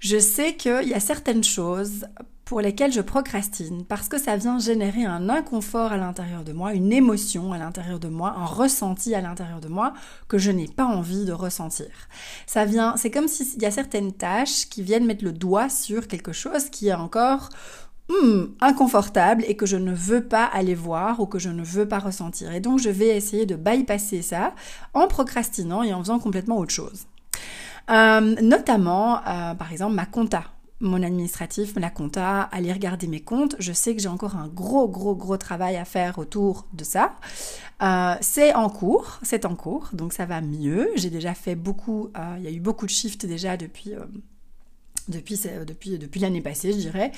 Je 0.00 0.18
sais 0.18 0.54
qu'il 0.54 0.88
y 0.88 0.94
a 0.94 1.00
certaines 1.00 1.44
choses 1.44 2.06
pour 2.44 2.60
lesquelles 2.60 2.92
je 2.92 3.00
procrastine 3.00 3.84
parce 3.84 4.08
que 4.08 4.18
ça 4.18 4.36
vient 4.36 4.58
générer 4.58 5.04
un 5.04 5.28
inconfort 5.28 5.92
à 5.92 5.96
l'intérieur 5.96 6.44
de 6.44 6.52
moi, 6.52 6.74
une 6.74 6.92
émotion 6.92 7.52
à 7.52 7.58
l'intérieur 7.58 7.98
de 7.98 8.08
moi, 8.08 8.34
un 8.36 8.44
ressenti 8.44 9.14
à 9.14 9.20
l'intérieur 9.20 9.60
de 9.60 9.68
moi 9.68 9.94
que 10.28 10.38
je 10.38 10.50
n'ai 10.50 10.68
pas 10.68 10.84
envie 10.84 11.24
de 11.24 11.32
ressentir. 11.32 11.88
Ça 12.46 12.64
vient, 12.64 12.96
c'est 12.96 13.10
comme 13.10 13.28
s'il 13.28 13.62
y 13.62 13.66
a 13.66 13.70
certaines 13.70 14.12
tâches 14.12 14.68
qui 14.68 14.82
viennent 14.82 15.06
mettre 15.06 15.24
le 15.24 15.32
doigt 15.32 15.68
sur 15.68 16.06
quelque 16.06 16.32
chose 16.32 16.68
qui 16.68 16.88
est 16.88 16.94
encore 16.94 17.48
hmm, 18.10 18.44
inconfortable 18.60 19.44
et 19.48 19.56
que 19.56 19.66
je 19.66 19.76
ne 19.76 19.92
veux 19.92 20.24
pas 20.24 20.44
aller 20.44 20.74
voir 20.74 21.20
ou 21.20 21.26
que 21.26 21.38
je 21.38 21.50
ne 21.50 21.62
veux 21.62 21.88
pas 21.88 21.98
ressentir. 21.98 22.52
Et 22.52 22.60
donc 22.60 22.78
je 22.78 22.90
vais 22.90 23.16
essayer 23.16 23.46
de 23.46 23.56
bypasser 23.56 24.20
ça 24.20 24.54
en 24.92 25.08
procrastinant 25.08 25.82
et 25.82 25.94
en 25.94 26.00
faisant 26.00 26.18
complètement 26.18 26.58
autre 26.58 26.74
chose. 26.74 27.06
notamment, 27.88 29.20
par 29.58 29.72
exemple, 29.72 29.94
ma 29.94 30.06
compta 30.06 30.53
mon 30.84 31.02
administratif, 31.02 31.74
la 31.76 31.90
compta, 31.90 32.42
aller 32.42 32.72
regarder 32.72 33.06
mes 33.06 33.20
comptes. 33.20 33.56
Je 33.58 33.72
sais 33.72 33.96
que 33.96 34.02
j'ai 34.02 34.08
encore 34.08 34.36
un 34.36 34.48
gros, 34.48 34.86
gros, 34.88 35.16
gros 35.16 35.36
travail 35.36 35.76
à 35.76 35.84
faire 35.84 36.18
autour 36.18 36.66
de 36.72 36.84
ça. 36.84 37.16
Euh, 37.82 38.14
c'est 38.20 38.54
en 38.54 38.68
cours, 38.68 39.18
c'est 39.22 39.46
en 39.46 39.56
cours, 39.56 39.88
donc 39.92 40.12
ça 40.12 40.26
va 40.26 40.40
mieux. 40.40 40.90
J'ai 40.96 41.10
déjà 41.10 41.34
fait 41.34 41.54
beaucoup, 41.56 42.10
euh, 42.16 42.36
il 42.38 42.44
y 42.44 42.46
a 42.46 42.50
eu 42.50 42.60
beaucoup 42.60 42.86
de 42.86 42.90
shifts 42.90 43.26
déjà 43.26 43.56
depuis, 43.56 43.94
euh, 43.94 44.04
depuis, 45.08 46.20
l'année 46.20 46.40
passée, 46.40 46.72
je 46.72 46.78
dirais. 46.78 47.12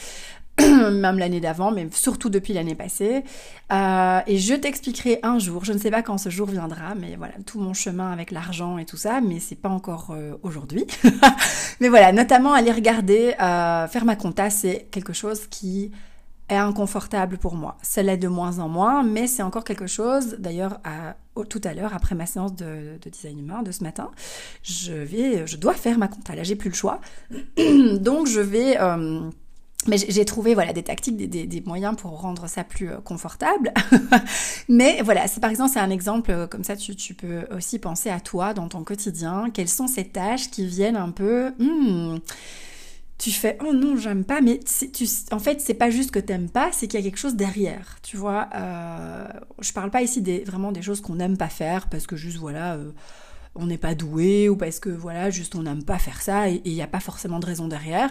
même 0.91 1.19
l'année 1.19 1.41
d'avant, 1.41 1.71
mais 1.71 1.89
surtout 1.93 2.31
depuis 2.31 2.55
l'année 2.55 2.75
passée. 2.75 3.25
Euh, 3.73 4.21
et 4.27 4.39
je 4.39 4.55
t'expliquerai 4.55 5.21
un 5.23 5.39
jour, 5.39 5.65
je 5.65 5.73
ne 5.73 5.79
sais 5.79 5.91
pas 5.91 6.03
quand 6.03 6.17
ce 6.19 6.31
jour 6.31 6.47
viendra, 6.47 6.95
mais 6.95 7.17
voilà, 7.17 7.35
tout 7.45 7.61
mon 7.61 7.75
chemin 7.75 8.11
avec 8.11 8.31
l'argent 8.31 8.79
et 8.79 8.87
tout 8.87 8.97
ça, 8.97 9.21
mais 9.21 9.39
c'est 9.39 9.57
pas 9.57 9.69
encore 9.69 10.13
euh, 10.13 10.35
aujourd'hui. 10.43 10.87
mais 11.81 11.89
voilà, 11.89 12.13
notamment 12.13 12.55
aller 12.55 12.73
regarder, 12.73 13.35
euh, 13.41 13.87
faire 13.87 14.05
ma 14.07 14.17
compta, 14.17 14.49
c'est 14.49 14.87
quelque 14.91 15.13
chose 15.13 15.47
qui 15.47 15.93
est 16.49 16.57
inconfortable 16.57 17.37
pour 17.37 17.55
moi. 17.55 17.77
Ça 17.83 18.03
l'est 18.03 18.17
de 18.17 18.29
moins 18.29 18.59
en 18.59 18.69
moins, 18.69 19.03
mais 19.03 19.27
c'est 19.27 19.43
encore 19.43 19.65
quelque 19.65 19.89
chose, 19.89 20.37
d'ailleurs, 20.39 20.79
tout 21.51 21.61
à 21.65 21.75
l'heure, 21.75 21.93
après 21.93 22.15
ma 22.15 22.25
séance 22.25 22.55
de, 22.55 22.99
de, 23.03 23.11
design 23.11 23.41
humain 23.41 23.63
de 23.63 23.73
ce 23.73 23.83
matin, 23.83 24.13
je 24.63 24.93
vais, 24.93 25.45
je 25.47 25.57
dois 25.57 25.75
faire 25.75 25.99
ma 25.99 26.07
compta. 26.07 26.37
Là, 26.37 26.45
j'ai 26.45 26.55
plus 26.55 26.71
le 26.71 26.77
choix. 26.77 27.01
Donc, 28.01 28.29
je 28.29 28.41
vais 28.41 28.79
mais 29.89 29.99
j'ai 29.99 30.25
trouvé 30.25 30.55
voilà 30.55 30.73
des 30.73 30.83
tactiques, 30.83 31.17
des, 31.17 31.47
des, 31.47 31.61
moyens 31.63 31.97
pour 31.97 32.21
rendre 32.21 32.49
ça 32.49 32.65
plus 32.65 32.91
euh, 32.91 32.99
confortable. 32.99 33.73
Mais 34.69 35.03
voilà, 35.03 35.27
c'est 35.29 35.41
par 35.41 35.51
exemple 35.51 35.71
c'est 35.73 35.81
un 35.81 35.91
exemple 35.91 36.31
euh, 36.31 36.47
comme 36.47 36.65
ça, 36.65 36.77
tu, 36.77 36.97
tu, 36.97 37.15
peux 37.15 37.47
aussi 37.55 37.79
penser 37.79 38.11
à 38.11 38.21
toi 38.21 38.55
dans 38.55 38.69
ton 38.69 38.85
quotidien. 38.85 39.51
Quelles 39.53 39.69
sont 39.69 39.87
ces 39.87 40.05
tâches 40.05 40.51
qui 40.51 40.67
viennent 40.67 40.97
un 40.97 41.11
peu 41.11 41.51
hmm, 41.59 42.19
tu 43.19 43.31
fais 43.31 43.57
oh 43.67 43.73
non 43.73 43.97
j'aime 43.97 44.25
pas 44.25 44.41
mais 44.41 44.61
tu, 44.93 45.07
en 45.33 45.39
fait 45.39 45.61
c'est 45.61 45.75
pas 45.75 45.91
juste 45.91 46.11
que 46.11 46.19
t'aimes 46.19 46.51
pas 46.51 46.71
c'est 46.73 46.87
qu'il 46.87 47.01
y 47.01 47.03
a 47.03 47.05
quelque 47.05 47.19
chose 47.19 47.35
derrière 47.35 47.97
tu 48.03 48.17
vois 48.17 48.49
euh, 48.55 49.27
je 49.61 49.73
parle 49.73 49.91
pas 49.91 50.03
ici 50.03 50.21
des 50.21 50.45
vraiment 50.45 50.71
des 50.71 50.83
choses 50.83 51.01
qu'on 51.01 51.15
n'aime 51.15 51.39
pas 51.39 51.49
faire 51.49 51.89
parce 51.89 52.07
que 52.07 52.17
juste 52.17 52.37
voilà 52.37 52.75
euh, 52.75 52.91
on 53.59 53.67
n'est 53.67 53.79
pas 53.79 53.95
doué 53.95 54.49
ou 54.49 54.57
parce 54.57 54.79
que 54.81 54.91
voilà, 54.91 55.31
juste 55.31 55.55
on 55.55 55.63
n'aime 55.63 55.85
pas 55.85 55.99
faire 55.99 56.23
ça 56.23 56.49
et 56.49 56.63
il 56.65 56.73
n'y 56.73 56.83
a 56.83 56.87
pas 56.87 57.01
forcément 57.01 57.39
de 57.41 57.47
raison 57.47 57.69
derrière. 57.69 58.11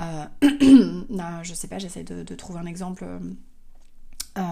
Euh, 0.00 0.24
non, 1.10 1.42
je 1.42 1.54
sais 1.54 1.68
pas, 1.68 1.78
j'essaie 1.78 2.04
de, 2.04 2.34
trouver 2.34 2.60
un 2.60 2.66
exemple. 2.66 3.04
Euh, 3.04 3.18
euh, 4.38 4.42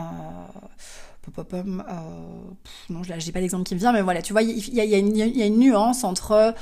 non, 2.91 3.03
je 3.03 3.13
n'ai 3.13 3.33
pas 3.33 3.41
d'exemple 3.41 3.65
qui 3.65 3.75
me 3.75 3.81
vient, 3.81 3.93
mais 3.93 4.03
voilà, 4.03 4.23
tu 4.23 4.33
vois, 4.33 4.43
il 4.43 4.75
y, 4.75 4.81
a, 4.81 4.99
une 4.99 5.59
nuance 5.59 6.05
entre 6.05 6.55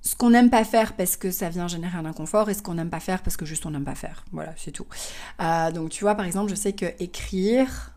ce 0.00 0.14
qu'on 0.14 0.30
n'aime 0.30 0.50
pas 0.50 0.64
faire 0.64 0.94
parce 0.94 1.16
que 1.16 1.30
ça 1.30 1.48
vient 1.48 1.68
générer 1.68 1.98
un 1.98 2.04
inconfort 2.04 2.50
et 2.50 2.54
ce 2.54 2.62
qu'on 2.62 2.74
n'aime 2.74 2.90
pas 2.90 3.00
faire 3.00 3.22
parce 3.22 3.36
que 3.36 3.44
juste 3.44 3.66
on 3.66 3.70
n'aime 3.70 3.84
pas 3.84 3.94
faire. 3.94 4.24
Voilà, 4.32 4.52
c'est 4.56 4.72
tout. 4.72 4.86
donc 5.74 5.90
tu 5.90 6.04
vois, 6.04 6.14
par 6.14 6.26
exemple, 6.26 6.50
je 6.50 6.56
sais 6.56 6.72
que 6.72 6.86
écrire, 6.98 7.92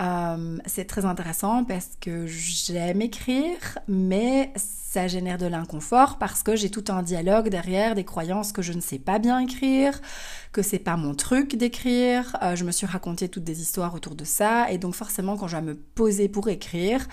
euh, 0.00 0.58
c'est 0.66 0.86
très 0.86 1.04
intéressant 1.04 1.64
parce 1.64 1.90
que 2.00 2.26
j'aime 2.26 3.02
écrire, 3.02 3.78
mais 3.86 4.52
ça 4.56 5.08
génère 5.08 5.36
de 5.36 5.46
l'inconfort 5.46 6.16
parce 6.18 6.42
que 6.42 6.56
j'ai 6.56 6.70
tout 6.70 6.84
un 6.88 7.02
dialogue 7.02 7.48
derrière, 7.48 7.94
des 7.94 8.04
croyances 8.04 8.52
que 8.52 8.62
je 8.62 8.72
ne 8.72 8.80
sais 8.80 8.98
pas 8.98 9.18
bien 9.18 9.38
écrire, 9.40 10.00
que 10.52 10.62
c'est 10.62 10.78
pas 10.78 10.96
mon 10.96 11.14
truc 11.14 11.54
d'écrire. 11.54 12.36
Euh, 12.42 12.56
je 12.56 12.64
me 12.64 12.72
suis 12.72 12.86
raconté 12.86 13.28
toutes 13.28 13.44
des 13.44 13.60
histoires 13.60 13.94
autour 13.94 14.14
de 14.14 14.24
ça, 14.24 14.70
et 14.70 14.78
donc 14.78 14.94
forcément 14.94 15.36
quand 15.36 15.48
je 15.48 15.56
vais 15.56 15.62
me 15.62 15.74
poser 15.74 16.28
pour 16.28 16.48
écrire, 16.48 17.06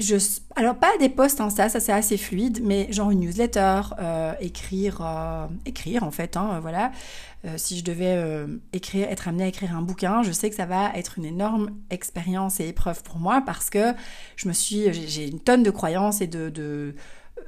je, 0.00 0.16
alors 0.56 0.76
pas 0.76 0.96
des 0.98 1.10
posts 1.10 1.42
ça, 1.50 1.68
ça 1.68 1.78
c'est 1.78 1.92
assez 1.92 2.16
fluide, 2.16 2.60
mais 2.64 2.90
genre 2.90 3.10
une 3.10 3.20
newsletter, 3.20 3.82
euh, 4.00 4.32
écrire, 4.40 5.00
écrire 5.64 6.02
en 6.02 6.10
fait, 6.10 6.36
hein, 6.36 6.58
voilà. 6.60 6.90
Euh, 7.46 7.54
si 7.56 7.78
je 7.78 7.84
devais 7.84 8.46
écrire, 8.72 9.08
être 9.08 9.28
amenée 9.28 9.44
à 9.44 9.46
écrire 9.46 9.74
un 9.74 9.82
bouquin, 9.82 10.22
je 10.22 10.30
sais 10.30 10.50
que 10.50 10.56
ça 10.56 10.66
va 10.66 10.90
être 10.94 11.18
une 11.18 11.24
énorme 11.24 11.70
expérience 11.90 12.60
et 12.60 12.68
épreuve 12.68 13.02
pour 13.02 13.18
moi 13.18 13.42
parce 13.44 13.70
que 13.70 13.94
je 14.36 14.46
me 14.46 14.52
suis, 14.52 14.92
j'ai 14.92 15.26
une 15.26 15.40
tonne 15.40 15.62
de 15.62 15.70
croyances 15.70 16.20
et 16.20 16.26
de, 16.26 16.50
de 16.50 16.94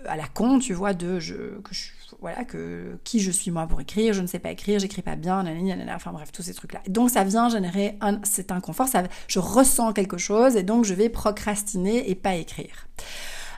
à 0.06 0.16
la 0.16 0.26
con, 0.26 0.58
tu 0.58 0.74
vois, 0.74 0.94
de 0.94 1.18
je, 1.20 1.34
que 1.60 1.74
je, 1.74 1.90
voilà, 2.20 2.44
que 2.44 2.98
qui 3.04 3.20
je 3.20 3.30
suis 3.30 3.50
moi 3.50 3.66
pour 3.66 3.80
écrire, 3.80 4.12
je 4.14 4.20
ne 4.20 4.26
sais 4.26 4.38
pas 4.38 4.50
écrire, 4.50 4.78
j'écris 4.78 5.02
pas 5.02 5.16
bien, 5.16 5.42
nanana, 5.42 5.94
enfin 5.94 6.12
bref, 6.12 6.32
tous 6.32 6.42
ces 6.42 6.54
trucs-là. 6.54 6.80
Donc 6.88 7.10
ça 7.10 7.24
vient 7.24 7.48
générer 7.48 7.96
un, 8.00 8.20
cet 8.24 8.52
inconfort, 8.52 8.88
ça, 8.88 9.04
je 9.28 9.38
ressens 9.38 9.92
quelque 9.92 10.18
chose 10.18 10.56
et 10.56 10.62
donc 10.62 10.84
je 10.84 10.94
vais 10.94 11.08
procrastiner 11.08 12.10
et 12.10 12.14
pas 12.14 12.34
écrire. 12.34 12.88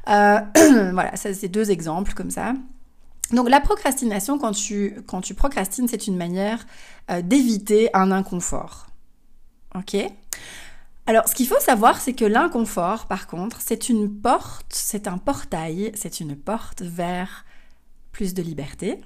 Euh, 0.08 0.40
voilà, 0.92 1.16
ça 1.16 1.32
c'est 1.34 1.48
deux 1.48 1.70
exemples 1.70 2.14
comme 2.14 2.30
ça. 2.30 2.54
Donc 3.34 3.50
la 3.50 3.60
procrastination, 3.60 4.38
quand 4.38 4.52
tu, 4.52 5.34
procrastines, 5.36 5.88
c'est 5.88 6.06
une 6.06 6.16
manière 6.16 6.66
euh, 7.10 7.22
d'éviter 7.22 7.90
un 7.94 8.10
inconfort. 8.10 8.86
Ok? 9.74 9.96
Alors, 11.06 11.28
ce 11.28 11.34
qu'il 11.34 11.46
faut 11.46 11.60
savoir, 11.60 12.00
c'est 12.00 12.14
que 12.14 12.24
l'inconfort, 12.24 13.06
par 13.06 13.26
contre, 13.26 13.60
c'est 13.60 13.88
une 13.90 14.10
porte, 14.10 14.66
c'est 14.70 15.06
un 15.06 15.18
portail, 15.18 15.92
c'est 15.94 16.20
une 16.20 16.34
porte 16.34 16.80
vers 16.80 17.44
plus 18.12 18.32
de 18.32 18.42
liberté, 18.42 19.00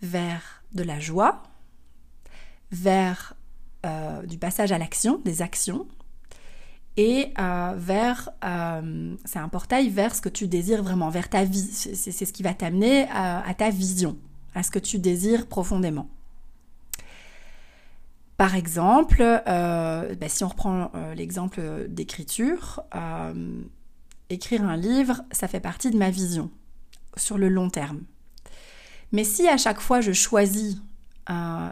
vers 0.00 0.62
de 0.72 0.82
la 0.82 0.98
joie, 0.98 1.42
vers 2.70 3.34
euh, 3.84 4.22
du 4.22 4.38
passage 4.38 4.72
à 4.72 4.78
l'action, 4.78 5.20
des 5.24 5.42
actions, 5.42 5.86
et 6.96 7.32
euh, 7.38 7.74
vers, 7.76 8.30
euh, 8.44 9.14
c'est 9.24 9.38
un 9.38 9.48
portail 9.48 9.88
vers 9.88 10.14
ce 10.14 10.20
que 10.20 10.28
tu 10.28 10.46
désires 10.48 10.82
vraiment, 10.82 11.08
vers 11.08 11.28
ta 11.28 11.44
vie. 11.44 11.62
C'est 11.62 12.12
ce 12.12 12.32
qui 12.32 12.42
va 12.42 12.54
t'amener 12.54 13.08
à, 13.10 13.54
ta 13.56 13.70
vision, 13.70 14.18
à 14.54 14.62
ce 14.62 14.70
que 14.70 14.78
tu 14.78 14.98
désires 14.98 15.46
profondément. 15.46 16.08
Par 18.36 18.56
exemple, 18.56 19.22
bah, 19.46 20.28
si 20.28 20.42
on 20.44 20.48
reprend 20.48 20.90
l'exemple 21.14 21.86
d'écriture, 21.88 22.82
écrire 24.30 24.64
un 24.64 24.76
livre, 24.76 25.22
ça 25.30 25.48
fait 25.48 25.60
partie 25.60 25.90
de 25.90 25.96
ma 25.96 26.10
vision 26.10 26.50
sur 27.16 27.38
le 27.38 27.48
long 27.48 27.70
terme. 27.70 28.00
Mais 29.12 29.24
si 29.24 29.46
à 29.46 29.58
chaque 29.58 29.80
fois 29.80 30.00
je 30.00 30.12
choisis 30.12 30.78
euh, 31.30 31.70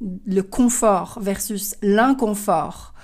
le 0.00 0.42
confort 0.42 1.18
versus 1.20 1.76
l'inconfort 1.82 2.94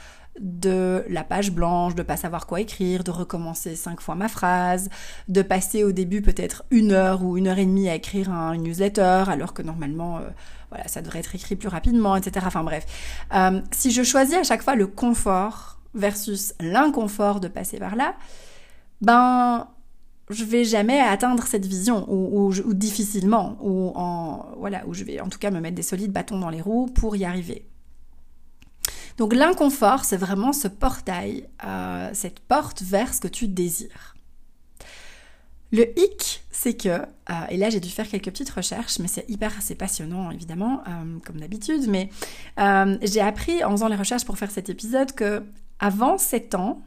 de 0.41 1.05
la 1.09 1.25
page 1.25 1.53
blanche, 1.53 1.95
de 1.95 2.03
pas 2.03 2.17
savoir 2.17 2.47
quoi 2.47 2.61
écrire, 2.61 3.05
de 3.05 3.11
recommencer 3.11 3.77
cinq 3.77 4.01
fois 4.01 4.15
ma 4.15 4.29
phrase, 4.29 4.89
de 5.29 5.43
passer 5.43 5.85
au 5.85 5.93
début 5.93 6.23
peut-être 6.23 6.65
une 6.71 6.93
heure 6.93 7.23
ou 7.23 7.37
une 7.37 7.49
heure 7.49 7.59
et 7.59 7.67
demie 7.67 7.89
à 7.89 7.95
écrire 7.95 8.31
un, 8.31 8.57
newsletter, 8.57 9.25
alors 9.29 9.53
que 9.53 9.63
normalement, 9.63 10.19
euh, 10.19 10.23
voilà, 10.71 10.89
ça 10.89 11.03
devrait 11.03 11.19
être 11.19 11.35
écrit 11.35 11.57
plus 11.57 11.69
rapidement, 11.69 12.17
etc. 12.17 12.47
Enfin 12.47 12.65
bref, 12.65 12.87
euh, 13.35 13.61
si 13.73 13.91
je 13.91 14.03
choisis 14.03 14.37
à 14.37 14.43
chaque 14.43 14.63
fois 14.63 14.75
le 14.75 14.87
confort 14.87 15.81
versus 15.95 16.55
l'inconfort 16.61 17.41
de 17.41 17.49
passer 17.49 17.79
par 17.79 17.97
là, 17.97 18.15
ben 19.03 19.69
je 20.31 20.45
vais 20.45 20.65
jamais 20.65 21.01
atteindre 21.01 21.43
cette 21.45 21.67
vision 21.67 22.07
ou, 22.11 22.53
difficilement 22.73 23.59
ou 23.61 23.93
en 23.95 24.47
voilà 24.57 24.87
où 24.87 24.95
je 24.95 25.05
vais 25.05 25.21
en 25.21 25.29
tout 25.29 25.39
cas 25.39 25.51
me 25.51 25.61
mettre 25.61 25.75
des 25.75 25.83
solides 25.83 26.13
bâtons 26.13 26.39
dans 26.39 26.49
les 26.49 26.61
roues 26.61 26.87
pour 26.87 27.17
y 27.17 27.25
arriver. 27.25 27.67
Donc 29.23 29.35
l'inconfort, 29.35 30.05
c'est 30.05 30.17
vraiment 30.17 30.53
ce 30.53 30.67
portail, 30.67 31.49
euh, 31.65 32.11
cette 32.13 32.41
porte 32.41 32.83
vers 32.83 33.15
ce 33.15 33.21
que 33.21 33.29
tu 33.29 33.47
désires. 33.47 34.17
Le 35.71 35.97
hic, 35.97 36.43
c'est 36.51 36.75
que, 36.75 36.89
euh, 36.89 37.05
et 37.49 37.57
là 37.57 37.71
j'ai 37.71 37.79
dû 37.79 37.89
faire 37.89 38.09
quelques 38.09 38.33
petites 38.33 38.51
recherches, 38.51 38.99
mais 38.99 39.07
c'est 39.07 39.25
hyper 39.31 39.57
assez 39.57 39.77
passionnant 39.77 40.33
évidemment, 40.33 40.83
euh, 40.89 41.21
comme 41.25 41.39
d'habitude, 41.39 41.87
mais 41.89 42.11
j'ai 43.05 43.21
appris 43.21 43.63
en 43.63 43.71
faisant 43.71 43.87
les 43.87 43.95
recherches 43.95 44.25
pour 44.25 44.37
faire 44.39 44.51
cet 44.51 44.69
épisode 44.69 45.13
que 45.13 45.45
avant 45.79 46.19
7 46.19 46.57
ans, 46.57 46.83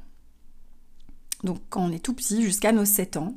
donc 1.46 1.60
quand 1.70 1.86
on 1.86 1.92
est 1.94 2.04
tout 2.04 2.14
petit, 2.14 2.44
jusqu'à 2.44 2.74
nos 2.74 2.84
7 2.84 3.16
ans, 3.16 3.34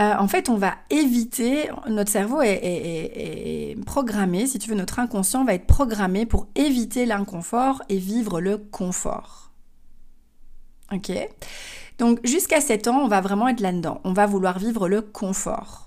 euh, 0.00 0.14
en 0.18 0.26
fait, 0.26 0.48
on 0.48 0.56
va 0.56 0.74
éviter, 0.90 1.68
notre 1.86 2.10
cerveau 2.10 2.40
est, 2.42 3.76
programmé, 3.84 4.46
si 4.46 4.58
tu 4.58 4.70
veux, 4.70 4.76
notre 4.76 4.98
inconscient 4.98 5.44
va 5.44 5.54
être 5.54 5.66
programmé 5.66 6.24
pour 6.24 6.48
éviter 6.54 7.04
l'inconfort 7.04 7.82
et 7.88 7.98
vivre 7.98 8.40
le 8.40 8.56
confort. 8.56 9.50
Ok? 10.92 11.10
Donc 11.98 12.20
jusqu'à 12.24 12.60
7 12.60 12.88
ans, 12.88 13.00
on 13.02 13.08
va 13.08 13.20
vraiment 13.20 13.48
être 13.48 13.60
là-dedans. 13.60 14.00
On 14.04 14.12
va 14.12 14.26
vouloir 14.26 14.58
vivre 14.58 14.88
le 14.88 15.02
confort 15.02 15.81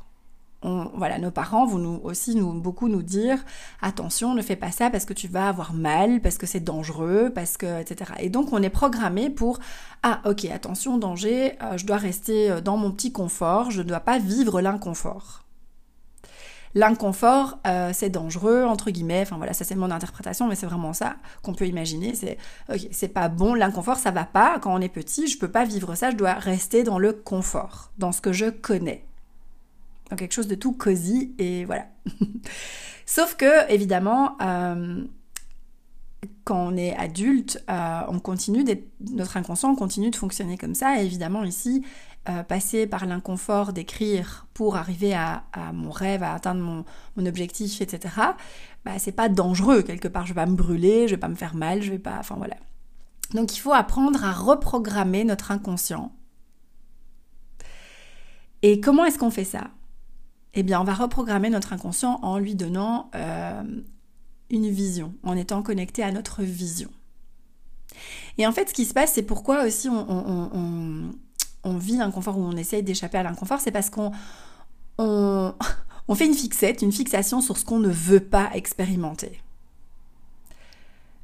voilà, 0.96 1.20
nos 1.20 1.32
parents 1.32 1.66
vont 1.66 1.78
nous 1.78 2.00
aussi 2.04 2.36
nous 2.36 2.54
beaucoup 2.54 2.88
nous 2.88 3.04
dire 3.04 3.44
attention, 3.82 4.34
ne 4.34 4.42
fais 4.42 4.56
pas 4.56 4.72
ça 4.72 4.90
parce 4.90 5.06
que 5.06 5.14
tu 5.14 5.28
vas 5.28 5.48
avoir 5.48 5.74
mal, 5.74 6.22
parce 6.22 6.38
que 6.38 6.46
c'est 6.46 6.60
dangereux, 6.60 7.32
parce 7.34 7.58
que 7.58 7.82
etc. 7.82 8.12
Et 8.20 8.30
donc 8.30 8.52
on 8.52 8.62
est 8.64 8.70
programmé 8.70 9.30
pour 9.30 9.60
ah 10.04 10.22
ok 10.26 10.46
attention 10.46 10.98
danger, 10.98 11.54
euh, 11.62 11.78
je 11.78 11.86
dois 11.86 11.98
rester 11.98 12.50
euh, 12.50 12.62
dans 12.62 12.78
mon 12.78 12.92
petit 12.92 13.12
confort, 13.12 13.72
je 13.72 13.82
ne 13.82 13.88
dois 13.88 14.00
pas 14.00 14.18
vivre 14.20 14.62
l'inconfort. 14.62 15.46
L'inconfort, 16.78 17.58
euh, 17.66 17.92
c'est 17.94 18.10
dangereux, 18.10 18.66
entre 18.66 18.92
guillemets. 18.92 19.22
Enfin 19.22 19.38
voilà, 19.38 19.54
ça 19.54 19.64
c'est 19.64 19.76
mon 19.76 19.92
interprétation, 19.92 20.46
mais 20.46 20.56
c'est 20.56 20.66
vraiment 20.66 20.92
ça 20.92 21.16
qu'on 21.42 21.54
peut 21.54 21.68
imaginer. 21.68 22.16
C'est 22.16 22.38
ok, 22.70 22.90
c'est 22.92 23.08
pas 23.08 23.30
bon, 23.30 23.54
l'inconfort, 23.54 23.98
ça 23.98 24.12
va 24.12 24.26
pas. 24.26 24.60
Quand 24.60 24.76
on 24.76 24.82
est 24.82 24.90
petit, 24.90 25.28
je 25.28 25.40
peux 25.40 25.50
pas 25.50 25.64
vivre 25.64 25.96
ça, 25.96 26.12
je 26.12 26.18
dois 26.18 26.34
rester 26.34 26.84
dans 26.84 27.00
le 27.00 27.14
confort, 27.14 27.92
dans 27.98 28.12
ce 28.12 28.20
que 28.20 28.34
je 28.34 28.50
connais. 28.50 29.06
Dans 30.10 30.16
quelque 30.16 30.34
chose 30.34 30.48
de 30.48 30.56
tout 30.56 30.74
cosy 30.74 31.34
et 31.38 31.66
voilà. 31.66 31.88
Sauf 33.06 33.36
que, 33.36 33.72
évidemment, 33.72 34.38
euh, 34.42 35.04
quand 36.44 36.74
on 36.74 36.78
est 36.78 36.96
adulte, 36.96 37.64
euh, 37.70 38.02
on 38.08 38.20
continue 38.20 38.64
notre 39.12 39.38
inconscient 39.38 39.74
continue 39.76 40.10
de 40.10 40.16
fonctionner 40.16 40.58
comme 40.58 40.76
ça. 40.76 41.00
Et 41.02 41.06
évidemment, 41.06 41.44
ici, 41.44 41.84
euh, 42.30 42.44
passer 42.44 42.88
par 42.88 43.06
l'inconfort 43.06 43.74
d'écrire 43.74 44.48
pour 44.54 44.76
arriver 44.76 45.14
à, 45.14 45.44
mon 45.74 45.92
rêve, 45.92 46.24
à 46.24 46.34
atteindre 46.34 46.62
mon, 46.62 47.26
objectif, 47.26 47.82
etc., 47.82 48.16
bah, 48.84 48.98
c'est 48.98 49.12
pas 49.12 49.30
dangereux 49.30 49.82
quelque 49.82 50.08
part. 50.08 50.26
Je 50.26 50.34
vais 50.34 50.42
pas 50.42 50.46
me 50.46 50.56
brûler, 50.56 51.08
je 51.08 51.16
vais 51.16 51.20
pas 51.20 51.28
me 51.28 51.36
faire 51.36 51.56
mal, 51.56 51.82
je 51.82 51.92
vais 51.92 52.00
pas. 52.00 52.18
Enfin 52.20 52.36
voilà. 52.36 52.56
Donc 53.34 53.56
il 53.56 53.60
faut 53.60 53.74
apprendre 53.74 54.24
à 54.24 54.32
reprogrammer 54.32 55.24
notre 55.24 55.52
inconscient. 55.52 56.12
Et 58.62 58.80
comment 58.80 59.06
est-ce 59.06 59.20
qu'on 59.20 59.32
fait 59.32 59.44
ça? 59.44 59.70
Eh 60.56 60.64
bien, 60.64 60.80
on 60.80 60.86
va 60.86 60.94
reprogrammer 60.94 61.50
notre 61.50 61.74
inconscient 61.74 62.20
en 62.22 62.40
lui 62.40 62.56
donnant 62.56 63.12
euh, 63.14 63.62
une 64.50 64.70
vision, 64.70 65.14
en 65.24 65.36
étant 65.36 65.62
connecté 65.62 66.02
à 66.02 66.12
notre 66.14 66.44
vision. 66.44 66.90
Et 68.38 68.48
en 68.48 68.54
fait, 68.54 68.70
ce 68.70 68.74
qui 68.74 68.86
se 68.86 68.94
passe, 68.94 69.14
c'est 69.14 69.24
pourquoi 69.24 69.66
aussi 69.66 69.90
on, 69.90 71.12
vit 71.78 71.98
l'inconfort 71.98 72.38
ou 72.38 72.44
on 72.44 72.56
essaye 72.56 72.84
d'échapper 72.84 73.18
à 73.18 73.24
l'inconfort, 73.24 73.60
c'est 73.60 73.72
parce 73.72 73.90
qu'on 73.90 74.12
on, 74.98 76.16
fait 76.16 76.26
une 76.26 76.34
fixette, 76.34 76.82
une 76.82 76.94
fixation 76.94 77.42
sur 77.42 77.58
ce 77.58 77.66
qu'on 77.66 77.80
ne 77.80 77.90
veut 77.90 78.22
pas 78.22 78.50
expérimenter. 78.54 79.42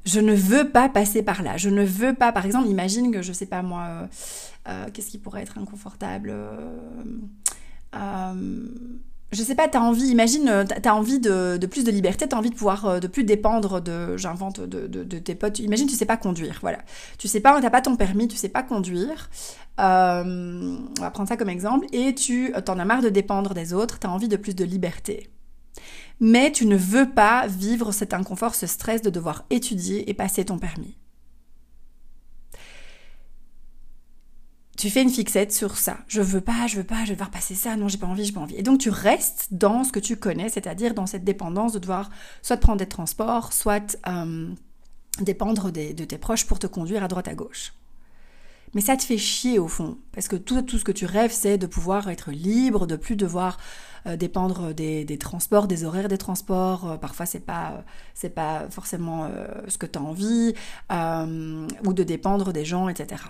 Je 0.04 0.20
ne 0.20 0.34
veux 0.34 0.68
pas 0.68 0.88
passer 0.88 1.22
par 1.22 1.42
là. 1.42 1.56
Je 1.56 1.70
ne 1.70 1.84
veux 1.84 2.12
pas, 2.12 2.32
par 2.32 2.44
exemple, 2.44 2.68
imagine 2.68 3.12
que 3.12 3.22
je 3.22 3.32
sais 3.32 3.46
pas 3.46 3.62
moi, 3.62 3.84
euh, 3.84 4.06
euh, 4.68 4.86
qu'est-ce 4.92 5.08
qui 5.08 5.18
pourrait 5.18 5.42
être 5.42 5.56
inconfortable. 5.58 6.34
Je 9.32 9.42
sais 9.42 9.54
pas, 9.54 9.66
tu 9.66 9.78
as 9.78 9.82
envie, 9.82 10.08
imagine, 10.08 10.48
euh, 10.48 10.64
tu 10.64 10.88
as 10.88 10.94
envie 10.94 11.18
de, 11.18 11.58
plus 11.66 11.84
de 11.84 11.90
liberté, 11.90 12.28
tu 12.28 12.34
as 12.34 12.38
envie 12.38 12.50
de 12.50 12.54
pouvoir, 12.54 12.84
euh, 12.86 13.00
de 13.00 13.06
plus 13.06 13.24
dépendre 13.24 13.80
de, 13.80 14.16
j'invente, 14.18 14.60
de, 14.60 15.18
tes 15.18 15.34
potes. 15.34 15.58
Imagine, 15.58 15.86
tu 15.86 15.96
sais 15.96 16.04
pas 16.04 16.18
conduire, 16.18 16.58
voilà. 16.60 16.78
Tu 17.18 17.28
sais 17.28 17.40
pas, 17.40 17.58
t'as 17.60 17.70
pas 17.70 17.80
ton 17.80 17.96
permis, 17.96 18.28
tu 18.28 18.36
sais 18.36 18.50
pas 18.50 18.62
conduire. 18.62 19.30
Euh, 19.80 20.76
on 20.98 21.00
va 21.00 21.10
prendre 21.10 21.28
ça 21.28 21.38
comme 21.38 21.48
exemple. 21.48 21.86
Et 21.92 22.14
tu 22.14 22.52
t'en 22.66 22.78
as 22.78 22.84
marre 22.84 23.02
de 23.02 23.08
dépendre 23.08 23.54
des 23.54 23.72
autres, 23.72 23.98
tu 23.98 24.06
as 24.06 24.10
envie 24.10 24.28
de 24.28 24.36
plus 24.36 24.54
de 24.54 24.64
liberté. 24.64 25.30
Mais 26.20 26.52
tu 26.52 26.66
ne 26.66 26.76
veux 26.76 27.08
pas 27.08 27.46
vivre 27.46 27.90
cet 27.90 28.12
inconfort, 28.12 28.54
ce 28.54 28.66
stress 28.66 29.00
de 29.00 29.10
devoir 29.10 29.44
étudier 29.50 30.08
et 30.10 30.14
passer 30.14 30.44
ton 30.44 30.58
permis. 30.58 30.98
Tu 34.82 34.90
fais 34.90 35.02
une 35.02 35.10
fixette 35.10 35.52
sur 35.52 35.76
ça. 35.76 35.98
Je 36.08 36.20
veux 36.20 36.40
pas, 36.40 36.66
je 36.66 36.78
veux 36.78 36.82
pas, 36.82 37.04
je 37.04 37.10
vais 37.10 37.12
devoir 37.12 37.30
passer 37.30 37.54
ça, 37.54 37.76
non, 37.76 37.86
j'ai 37.86 37.98
pas 37.98 38.08
envie, 38.08 38.24
j'ai 38.24 38.32
pas 38.32 38.40
envie. 38.40 38.56
Et 38.56 38.64
donc 38.64 38.80
tu 38.80 38.90
restes 38.90 39.46
dans 39.52 39.84
ce 39.84 39.92
que 39.92 40.00
tu 40.00 40.16
connais, 40.16 40.48
c'est-à-dire 40.48 40.92
dans 40.92 41.06
cette 41.06 41.22
dépendance 41.22 41.72
de 41.72 41.78
devoir 41.78 42.10
soit 42.42 42.56
prendre 42.56 42.78
des 42.78 42.88
transports, 42.88 43.52
soit 43.52 43.96
euh, 44.08 44.48
dépendre 45.20 45.70
de 45.70 46.04
tes 46.04 46.18
proches 46.18 46.46
pour 46.46 46.58
te 46.58 46.66
conduire 46.66 47.04
à 47.04 47.06
droite 47.06 47.28
à 47.28 47.34
gauche. 47.34 47.74
Mais 48.74 48.80
ça 48.80 48.96
te 48.96 49.04
fait 49.04 49.18
chier 49.18 49.60
au 49.60 49.68
fond, 49.68 49.98
parce 50.10 50.26
que 50.26 50.34
tout, 50.34 50.60
tout 50.62 50.80
ce 50.80 50.84
que 50.84 50.90
tu 50.90 51.06
rêves, 51.06 51.30
c'est 51.30 51.58
de 51.58 51.68
pouvoir 51.68 52.10
être 52.10 52.32
libre, 52.32 52.88
de 52.88 52.96
plus 52.96 53.14
devoir 53.14 53.58
euh, 54.08 54.16
dépendre 54.16 54.74
des, 54.74 55.06
transports, 55.16 55.68
des 55.68 55.84
horaires 55.84 56.08
des 56.08 56.18
transports. 56.18 56.90
Euh, 56.90 56.96
parfois, 56.96 57.24
c'est 57.24 57.46
pas, 57.46 57.84
c'est 58.14 58.30
pas 58.34 58.68
forcément 58.68 59.30
ce 59.68 59.78
que 59.78 59.86
tu 59.86 59.96
as 59.96 60.02
envie, 60.02 60.54
ou 60.90 61.92
de 61.92 62.02
dépendre 62.02 62.52
des 62.52 62.64
gens, 62.64 62.88
etc. 62.88 63.22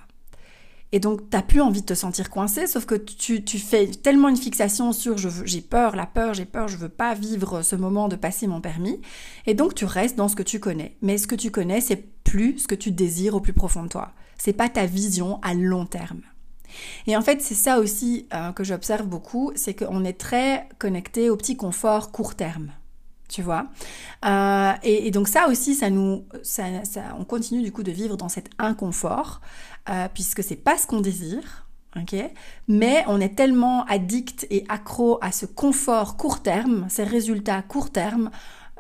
Et 0.95 1.01
donc, 1.01 1.31
t'as 1.31 1.41
plus 1.41 1.63
envie 1.63 1.81
de 1.81 1.87
te 1.87 1.95
sentir 1.95 2.29
coincé, 2.29 2.67
sauf 2.67 2.85
que 2.85 2.95
tu, 2.95 3.43
fais 3.59 3.87
tellement 3.87 4.29
une 4.29 4.37
fixation 4.37 4.93
sur 4.93 5.17
j'ai 5.17 5.61
peur, 5.63 5.97
la 5.97 6.05
peur, 6.05 6.35
j'ai 6.35 6.45
peur, 6.45 6.69
je 6.69 6.77
veux 6.77 6.91
pas 6.91 7.15
vivre 7.15 7.63
ce 7.63 7.77
moment 7.77 8.09
de 8.09 8.17
passer 8.17 8.47
mon 8.47 8.61
permis. 8.61 9.01
Et 9.47 9.55
donc, 9.55 9.75
tu 9.75 9.87
restes 9.87 10.17
dans 10.17 10.29
ce 10.29 10.37
que 10.37 10.43
tu 10.43 10.61
connais. 10.61 10.97
Mais 11.01 11.17
ce 11.17 11.27
que 11.27 11.35
tu 11.35 11.51
connais, 11.51 11.81
c'est 11.81 12.05
plus 12.25 12.59
ce 12.59 12.69
que 12.69 12.75
tu 12.75 12.91
désires 12.91 13.35
au 13.35 13.41
plus 13.41 13.55
profond 13.55 13.85
de 13.85 13.89
toi. 13.89 14.13
C'est 14.37 14.53
pas 14.53 14.69
ta 14.69 14.85
vision 14.85 15.41
à 15.43 15.55
long 15.55 15.87
terme. 15.87 16.21
Et 17.07 17.17
en 17.17 17.23
fait, 17.23 17.41
c'est 17.41 17.55
ça 17.55 17.79
aussi 17.79 18.27
euh, 18.35 18.53
que 18.53 18.65
j'observe 18.65 19.07
beaucoup, 19.07 19.53
c'est 19.55 19.75
qu'on 19.75 20.05
est 20.05 20.19
très 20.19 20.69
connecté 20.79 21.31
au 21.31 21.37
petit 21.37 21.57
confort 21.57 22.13
court 22.13 22.35
terme 22.35 22.73
tu 23.33 23.43
vois? 23.43 23.67
Euh, 24.25 24.73
et, 24.83 25.11
donc 25.11 25.27
ça 25.27 25.49
aussi, 25.49 25.75
ça 25.75 25.91
nous, 25.91 26.25
ça, 26.43 26.65
on 27.19 27.25
continue 27.25 27.63
du 27.63 27.73
coup 27.73 27.83
de 27.83 27.91
vivre 27.91 28.17
dans 28.17 28.29
cet 28.29 28.51
inconfort, 28.59 29.41
euh, 29.89 30.09
puisque 30.13 30.43
c'est 30.43 30.57
pas 30.57 30.77
ce 30.79 30.87
qu'on 30.87 31.01
désire. 31.01 31.67
Mais 32.69 33.05
on 33.07 33.21
est 33.21 33.37
tellement 33.37 33.85
addict 33.85 34.47
et 34.51 34.65
accro 34.71 35.19
à 35.21 35.31
ce 35.31 35.45
confort 35.45 36.17
court 36.17 36.41
terme, 36.43 36.87
ces 36.89 37.05
résultats 37.05 37.61
court 37.61 37.91
terme. 37.91 38.31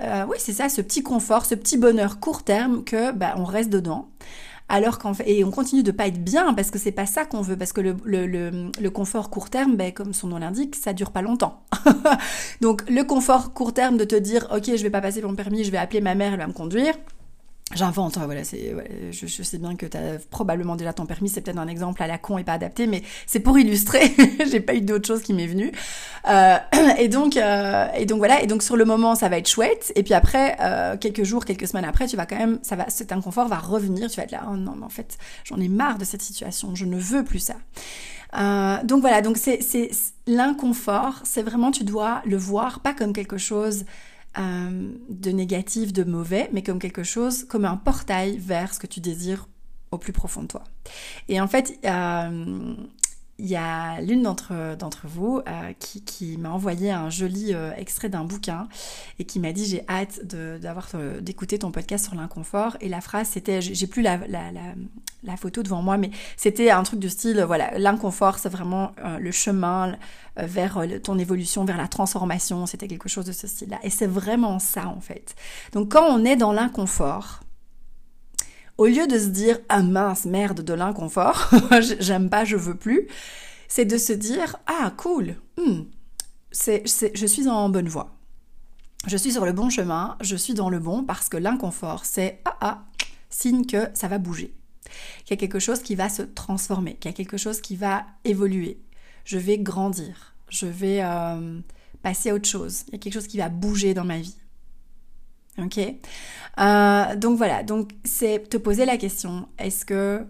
Euh, 0.00 0.24
oui, 0.28 0.36
c'est 0.38 0.54
ça, 0.54 0.70
ce 0.70 0.80
petit 0.80 1.02
confort, 1.02 1.44
ce 1.44 1.54
petit 1.54 1.76
bonheur 1.76 2.20
court 2.20 2.42
terme 2.42 2.84
que 2.84 3.12
bah, 3.12 3.34
on 3.36 3.44
reste 3.44 3.68
dedans 3.68 4.08
alors 4.72 4.98
qu'en 4.98 5.12
fait, 5.12 5.28
et 5.28 5.44
on 5.44 5.50
continue 5.50 5.82
de 5.82 5.90
pas 5.90 6.06
être 6.06 6.24
bien 6.24 6.54
parce 6.54 6.70
que 6.70 6.78
c'est 6.78 6.92
pas 6.92 7.04
ça 7.04 7.26
qu'on 7.26 7.42
veut, 7.42 7.58
parce 7.58 7.74
que 7.74 7.82
le, 7.82 7.94
le, 8.04 8.90
confort 8.90 9.28
court 9.28 9.50
terme, 9.50 9.76
ben, 9.76 9.92
comme 9.92 10.14
son 10.14 10.28
nom 10.28 10.38
l'indique, 10.38 10.76
ça 10.76 10.94
dure 10.94 11.10
pas 11.10 11.20
longtemps. 11.20 11.62
Donc 12.62 12.88
le 12.88 13.02
confort 13.02 13.52
court 13.52 13.74
terme 13.74 13.98
de 13.98 14.04
te 14.04 14.16
dire, 14.16 14.48
ok, 14.50 14.74
je 14.74 14.82
vais 14.82 14.88
pas 14.88 15.02
passer 15.02 15.20
mon 15.20 15.34
permis, 15.34 15.64
je 15.64 15.70
vais 15.70 15.76
appeler 15.76 16.00
ma 16.00 16.14
mère, 16.14 16.32
elle 16.32 16.38
va 16.38 16.46
me 16.46 16.54
conduire. 16.54 16.94
J'invente, 17.74 18.18
voilà, 18.18 18.44
c'est, 18.44 18.74
je, 19.10 19.26
sais 19.26 19.58
bien 19.58 19.76
que 19.76 19.86
tu 19.86 19.96
as 19.96 20.18
probablement 20.30 20.76
déjà 20.76 20.92
ton 20.92 21.06
permis, 21.06 21.28
c'est 21.28 21.40
peut-être 21.40 21.58
un 21.58 21.68
exemple 21.68 22.02
à 22.02 22.06
la 22.06 22.18
con 22.18 22.36
et 22.36 22.44
pas 22.44 22.52
adapté, 22.52 22.86
mais 22.86 23.02
c'est 23.26 23.40
pour 23.40 23.58
illustrer, 23.58 24.14
j'ai 24.50 24.60
pas 24.60 24.74
eu 24.74 24.82
d'autre 24.82 25.06
chose 25.06 25.22
qui 25.22 25.32
m'est 25.32 25.46
venue. 25.46 25.72
Euh, 26.28 26.58
et 26.98 27.08
donc, 27.08 27.36
euh, 27.36 27.86
et 27.96 28.04
donc 28.04 28.18
voilà, 28.18 28.42
et 28.42 28.46
donc 28.46 28.62
sur 28.62 28.76
le 28.76 28.84
moment, 28.84 29.14
ça 29.14 29.28
va 29.28 29.38
être 29.38 29.48
chouette, 29.48 29.92
et 29.96 30.02
puis 30.02 30.12
après, 30.12 30.56
euh, 30.60 30.96
quelques 30.98 31.24
jours, 31.24 31.44
quelques 31.44 31.66
semaines 31.66 31.86
après, 31.86 32.06
tu 32.06 32.16
vas 32.16 32.26
quand 32.26 32.38
même, 32.38 32.58
ça 32.62 32.76
va, 32.76 32.90
cet 32.90 33.10
inconfort 33.10 33.48
va 33.48 33.58
revenir, 33.58 34.10
tu 34.10 34.16
vas 34.16 34.24
être 34.24 34.32
là, 34.32 34.44
oh 34.50 34.56
non, 34.56 34.74
mais 34.76 34.84
en 34.84 34.90
fait, 34.90 35.16
j'en 35.44 35.58
ai 35.58 35.68
marre 35.68 35.96
de 35.96 36.04
cette 36.04 36.22
situation, 36.22 36.74
je 36.74 36.84
ne 36.84 36.98
veux 36.98 37.24
plus 37.24 37.38
ça. 37.38 37.54
Euh, 38.34 38.82
donc 38.84 39.00
voilà, 39.00 39.20
donc 39.20 39.36
c'est, 39.36 39.62
c'est 39.62 39.90
l'inconfort, 40.26 41.20
c'est 41.24 41.42
vraiment, 41.42 41.70
tu 41.70 41.84
dois 41.84 42.22
le 42.24 42.36
voir 42.36 42.80
pas 42.80 42.94
comme 42.94 43.12
quelque 43.12 43.38
chose 43.38 43.84
euh, 44.38 44.92
de 45.08 45.30
négatif, 45.30 45.92
de 45.92 46.04
mauvais, 46.04 46.48
mais 46.52 46.62
comme 46.62 46.78
quelque 46.78 47.02
chose, 47.02 47.44
comme 47.44 47.64
un 47.64 47.76
portail 47.76 48.38
vers 48.38 48.72
ce 48.72 48.78
que 48.78 48.86
tu 48.86 49.00
désires 49.00 49.46
au 49.90 49.98
plus 49.98 50.12
profond 50.12 50.42
de 50.42 50.48
toi. 50.48 50.64
Et 51.28 51.40
en 51.40 51.48
fait, 51.48 51.78
euh, 51.84 52.74
il 53.42 53.48
y 53.48 53.56
a 53.56 54.00
l'une 54.00 54.22
d'entre, 54.22 54.76
d'entre 54.76 55.08
vous 55.08 55.40
euh, 55.48 55.72
qui, 55.80 56.00
qui, 56.02 56.36
m'a 56.38 56.50
envoyé 56.50 56.92
un 56.92 57.10
joli 57.10 57.52
euh, 57.52 57.72
extrait 57.76 58.08
d'un 58.08 58.22
bouquin 58.22 58.68
et 59.18 59.24
qui 59.24 59.40
m'a 59.40 59.50
dit 59.50 59.66
j'ai 59.66 59.84
hâte 59.88 60.24
de, 60.24 60.58
d'avoir, 60.62 60.88
euh, 60.94 61.20
d'écouter 61.20 61.58
ton 61.58 61.72
podcast 61.72 62.04
sur 62.04 62.14
l'inconfort. 62.14 62.76
Et 62.80 62.88
la 62.88 63.00
phrase 63.00 63.28
c'était, 63.28 63.60
j'ai 63.60 63.86
plus 63.88 64.00
la, 64.00 64.18
la, 64.28 64.52
la, 64.52 64.60
la, 65.24 65.36
photo 65.36 65.64
devant 65.64 65.82
moi, 65.82 65.98
mais 65.98 66.12
c'était 66.36 66.70
un 66.70 66.84
truc 66.84 67.00
du 67.00 67.10
style, 67.10 67.42
voilà, 67.44 67.76
l'inconfort 67.78 68.38
c'est 68.38 68.48
vraiment 68.48 68.92
le 69.18 69.30
chemin 69.32 69.96
vers 70.36 70.80
ton 71.02 71.18
évolution, 71.18 71.64
vers 71.64 71.76
la 71.76 71.88
transformation. 71.88 72.66
C'était 72.66 72.86
quelque 72.86 73.08
chose 73.08 73.26
de 73.26 73.32
ce 73.32 73.48
style-là. 73.48 73.78
Et 73.82 73.90
c'est 73.90 74.06
vraiment 74.06 74.60
ça 74.60 74.86
en 74.86 75.00
fait. 75.00 75.34
Donc 75.72 75.90
quand 75.90 76.06
on 76.08 76.24
est 76.24 76.36
dans 76.36 76.52
l'inconfort, 76.52 77.41
au 78.82 78.86
lieu 78.86 79.06
de 79.06 79.16
se 79.16 79.28
dire 79.28 79.60
ah 79.68 79.80
mince 79.80 80.24
merde 80.24 80.62
de 80.62 80.74
l'inconfort, 80.74 81.50
j'aime 82.00 82.28
pas, 82.28 82.44
je 82.44 82.56
veux 82.56 82.74
plus, 82.74 83.06
c'est 83.68 83.84
de 83.84 83.96
se 83.96 84.12
dire 84.12 84.56
ah 84.66 84.92
cool, 84.96 85.36
hmm, 85.56 85.82
c'est, 86.50 86.82
je 87.14 87.26
suis 87.26 87.48
en 87.48 87.68
bonne 87.68 87.86
voie. 87.86 88.16
Je 89.06 89.16
suis 89.16 89.30
sur 89.30 89.46
le 89.46 89.52
bon 89.52 89.70
chemin, 89.70 90.16
je 90.20 90.34
suis 90.34 90.54
dans 90.54 90.68
le 90.68 90.80
bon 90.80 91.04
parce 91.04 91.28
que 91.28 91.36
l'inconfort, 91.36 92.04
c'est 92.04 92.40
ah 92.44 92.56
ah, 92.60 92.84
signe 93.30 93.66
que 93.66 93.86
ça 93.94 94.08
va 94.08 94.18
bouger. 94.18 94.52
Qu'il 95.24 95.30
y 95.30 95.38
a 95.38 95.40
quelque 95.40 95.60
chose 95.60 95.80
qui 95.80 95.94
va 95.94 96.08
se 96.08 96.22
transformer, 96.22 96.94
qu'il 96.96 97.08
y 97.08 97.14
a 97.14 97.16
quelque 97.16 97.36
chose 97.36 97.60
qui 97.60 97.76
va 97.76 98.04
évoluer. 98.24 98.80
Je 99.24 99.38
vais 99.38 99.58
grandir, 99.58 100.34
je 100.48 100.66
vais 100.66 101.04
euh, 101.04 101.60
passer 102.02 102.30
à 102.30 102.34
autre 102.34 102.48
chose. 102.48 102.82
Il 102.88 102.94
y 102.94 102.96
a 102.96 102.98
quelque 102.98 103.14
chose 103.14 103.28
qui 103.28 103.38
va 103.38 103.48
bouger 103.48 103.94
dans 103.94 104.04
ma 104.04 104.18
vie. 104.18 104.34
Ok 105.58 105.78
euh, 105.78 107.16
Donc 107.16 107.36
voilà, 107.36 107.62
donc 107.62 107.90
c'est 108.04 108.48
te 108.48 108.56
poser 108.56 108.84
la 108.84 108.96
question, 108.96 109.48
est-ce 109.58 109.84
que, 109.84 110.24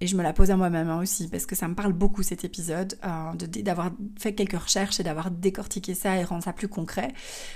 et 0.00 0.06
je 0.06 0.16
me 0.16 0.22
la 0.22 0.32
pose 0.32 0.50
à 0.50 0.56
moi-même 0.56 0.90
hein, 0.90 1.00
aussi, 1.00 1.28
parce 1.28 1.46
que 1.46 1.54
ça 1.54 1.66
me 1.66 1.74
parle 1.74 1.92
beaucoup 1.92 2.22
cet 2.22 2.44
épisode, 2.44 2.98
euh, 3.04 3.62
d'avoir 3.62 3.90
fait 4.18 4.34
quelques 4.34 4.60
recherches 4.60 5.00
et 5.00 5.02
d'avoir 5.02 5.30
décortiqué 5.30 5.94
ça 5.94 6.16
et 6.18 6.24
rendre 6.24 6.44
ça 6.44 6.52
plus 6.52 6.68
concret, 6.68 7.14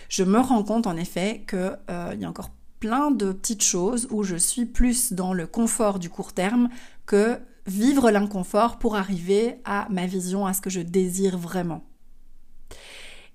je 0.08 0.24
me 0.24 0.38
rends 0.38 0.62
compte 0.62 0.86
en 0.86 0.96
effet 0.96 1.44
qu'il 1.48 1.78
euh, 1.90 2.14
y 2.18 2.24
a 2.24 2.28
encore 2.28 2.50
plein 2.80 3.10
de 3.10 3.32
petites 3.32 3.62
choses 3.62 4.08
où 4.10 4.22
je 4.22 4.36
suis 4.36 4.64
plus 4.64 5.12
dans 5.12 5.34
le 5.34 5.46
confort 5.46 5.98
du 5.98 6.08
court 6.08 6.32
terme 6.32 6.70
que 7.04 7.38
vivre 7.66 8.10
l'inconfort 8.10 8.78
pour 8.78 8.96
arriver 8.96 9.60
à 9.66 9.86
ma 9.90 10.06
vision, 10.06 10.46
à 10.46 10.54
ce 10.54 10.62
que 10.62 10.70
je 10.70 10.80
désire 10.80 11.36
vraiment. 11.36 11.84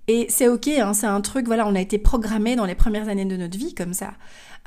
Et 0.07 0.27
c'est 0.29 0.47
ok, 0.47 0.67
hein, 0.67 0.93
c'est 0.93 1.07
un 1.07 1.21
truc, 1.21 1.47
voilà, 1.47 1.67
on 1.67 1.75
a 1.75 1.81
été 1.81 1.97
programmé 1.97 2.55
dans 2.55 2.65
les 2.65 2.75
premières 2.75 3.09
années 3.09 3.25
de 3.25 3.37
notre 3.37 3.57
vie 3.57 3.73
comme 3.73 3.93
ça. 3.93 4.13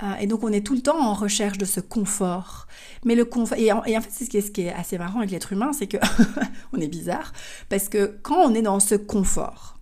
Euh, 0.03 0.15
et 0.21 0.27
donc 0.27 0.43
on 0.45 0.53
est 0.53 0.65
tout 0.65 0.75
le 0.75 0.81
temps 0.81 1.01
en 1.01 1.15
recherche 1.15 1.59
de 1.59 1.65
ce 1.65 1.81
confort. 1.81 2.67
Mais 3.05 3.15
le 3.15 3.25
confort, 3.25 3.59
et 3.59 3.73
en, 3.73 3.83
fait 3.83 4.11
c'est 4.11 4.41
ce 4.41 4.51
qui, 4.51 4.63
est, 4.63 4.73
assez 4.73 4.99
marrant 4.99 5.19
avec 5.21 5.31
l'être 5.31 5.53
humain, 5.53 5.73
c'est 5.73 5.87
que 5.87 5.99
on 6.73 6.81
est 6.81 6.89
bizarre, 6.89 7.33
parce 7.69 7.89
que 7.89 8.19
quand 8.23 8.39
on 8.39 8.55
est 8.55 8.63
dans 8.63 8.81
ce 8.81 8.95
confort, 8.95 9.79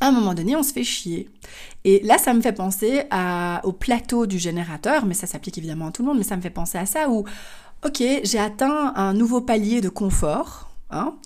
à 0.00 0.08
un 0.08 0.12
moment 0.12 0.32
donné, 0.32 0.56
on 0.56 0.62
se 0.62 0.72
fait 0.72 0.84
chier. 0.84 1.28
Et 1.84 2.00
là, 2.02 2.16
ça 2.16 2.32
me 2.32 2.40
fait 2.40 2.54
penser 2.54 3.02
au 3.64 3.72
plateau 3.72 4.26
du 4.26 4.38
générateur, 4.38 5.04
mais 5.04 5.12
ça 5.12 5.26
s'applique 5.26 5.58
évidemment 5.58 5.88
à 5.88 5.90
tout 5.92 6.02
le 6.02 6.08
monde, 6.08 6.18
mais 6.18 6.24
ça 6.24 6.36
me 6.36 6.40
fait 6.40 6.48
penser 6.48 6.78
à 6.78 6.86
ça 6.86 7.10
où, 7.10 7.24
ok, 7.84 8.02
j'ai 8.24 8.38
atteint 8.38 8.94
un 8.96 9.12
nouveau 9.12 9.42
palier 9.42 9.82
de 9.82 9.90
confort, 9.90 10.70
hein, 10.90 11.16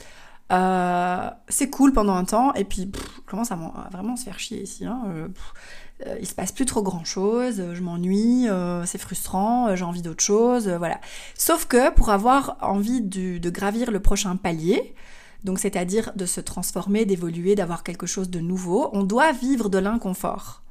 euh, 0.53 1.31
c'est 1.49 1.71
cool 1.71 1.93
pendant 1.93 2.15
un 2.15 2.25
temps, 2.25 2.53
et 2.55 2.65
puis, 2.65 2.91
comment 3.27 3.45
ça 3.45 3.55
à 3.55 3.89
vraiment 3.91 4.17
se 4.17 4.25
faire 4.25 4.39
chier 4.39 4.63
ici, 4.63 4.85
hein, 4.85 5.03
euh, 5.09 5.29
euh, 6.07 6.17
il 6.21 6.27
se 6.27 6.35
passe 6.35 6.53
plus 6.53 6.67
trop 6.67 6.83
grand 6.83 7.05
chose, 7.05 7.63
je 7.73 7.81
m'ennuie, 7.83 8.47
c'est 8.85 8.99
frustrant, 8.99 9.75
j'ai 9.77 9.85
envie 9.85 10.03
d'autre 10.03 10.23
chose, 10.23 10.69
voilà. 10.69 11.01
Sauf 11.37 11.67
que 11.67 11.91
pour 11.91 12.11
avoir 12.11 12.57
envie 12.61 13.01
de 13.01 13.51
gravir 13.51 13.91
le 13.91 14.01
prochain 14.01 14.37
palier, 14.37 14.95
donc 15.45 15.59
c'est-à-dire 15.59 16.13
de 16.17 16.27
se 16.27 16.41
transformer, 16.41 17.05
d'évoluer, 17.05 17.55
d'avoir 17.55 17.83
quelque 17.83 18.07
chose 18.07 18.31
de 18.31 18.41
nouveau, 18.41 18.89
on 18.93 19.03
doit 19.03 19.33
vivre 19.33 19.69
de 19.69 19.79
l'inconfort. 19.79 20.63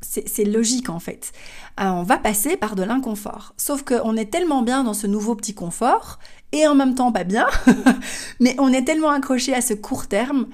C'est 0.00 0.44
logique 0.44 0.88
en 0.88 0.98
fait. 0.98 1.32
Euh, 1.80 1.84
on 1.84 2.02
va 2.02 2.18
passer 2.18 2.56
par 2.56 2.76
de 2.76 2.82
l'inconfort. 2.82 3.54
Sauf 3.56 3.82
qu'on 3.82 4.16
est 4.16 4.30
tellement 4.30 4.62
bien 4.62 4.84
dans 4.84 4.94
ce 4.94 5.06
nouveau 5.06 5.34
petit 5.34 5.54
confort, 5.54 6.18
et 6.52 6.66
en 6.66 6.74
même 6.74 6.94
temps 6.94 7.12
pas 7.12 7.24
bien, 7.24 7.46
mais 8.40 8.56
on 8.58 8.72
est 8.72 8.84
tellement 8.84 9.10
accroché 9.10 9.54
à 9.54 9.60
ce 9.60 9.74
court 9.74 10.06
terme 10.06 10.46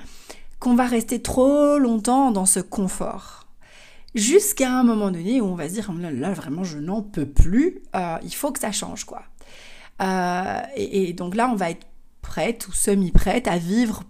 qu'on 0.59 0.75
va 0.75 0.87
rester 0.87 1.21
trop 1.21 1.79
longtemps 1.79 2.31
dans 2.31 2.47
ce 2.47 2.61
confort. 2.61 3.47
Jusqu'à 4.14 4.73
un 4.73 4.83
moment 4.83 5.11
donné 5.11 5.40
où 5.40 5.47
on 5.47 5.55
va 5.55 5.69
se 5.69 5.75
dire, 5.75 5.92
là, 5.92 6.33
vraiment 6.33 6.64
je 6.64 6.79
n'en 6.79 7.03
peux 7.03 7.27
plus, 7.27 7.83
euh, 7.95 8.16
il 8.23 8.35
faut 8.35 8.51
que 8.51 8.61
ça 8.61 8.73
change 8.73 9.05
quoi. 9.05 9.23
Euh, 10.03 10.61
et, 10.77 11.12
donc 11.12 11.35
là 11.35 11.49
on 11.51 11.55
va 11.55 11.71
être 11.71 11.87
prête 12.23 12.66
ou 12.69 12.73
semi-prête 12.73 13.47
à 13.47 13.57
vivre 13.57 14.03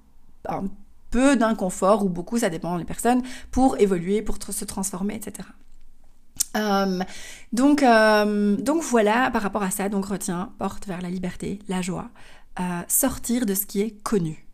un 0.49 0.65
peu 1.11 1.37
d'inconfort 1.37 2.05
ou 2.05 2.09
beaucoup, 2.09 2.39
ça 2.39 2.51
dépend 2.51 2.79
des 2.79 2.85
personnes, 2.85 3.23
pour 3.51 3.79
évoluer, 3.79 4.23
pour 4.23 4.39
se 4.43 4.65
transformer, 4.65 5.15
etc. 5.15 5.49
Euh, 6.57 7.01
donc, 7.53 7.83
euh, 7.83 8.57
donc 8.57 8.83
voilà, 8.83 9.31
par 9.31 9.43
rapport 9.43 9.63
à 9.63 9.71
ça, 9.71 9.89
donc 9.89 10.07
retiens, 10.07 10.53
porte 10.59 10.87
vers 10.87 11.03
la 11.03 11.11
liberté, 11.11 11.59
la 11.69 11.83
joie, 11.83 12.11
euh, 12.61 12.83
sortir 12.89 13.47
de 13.47 13.55
ce 13.55 13.67
qui 13.67 13.81
est 13.81 14.03
connu. 14.03 14.47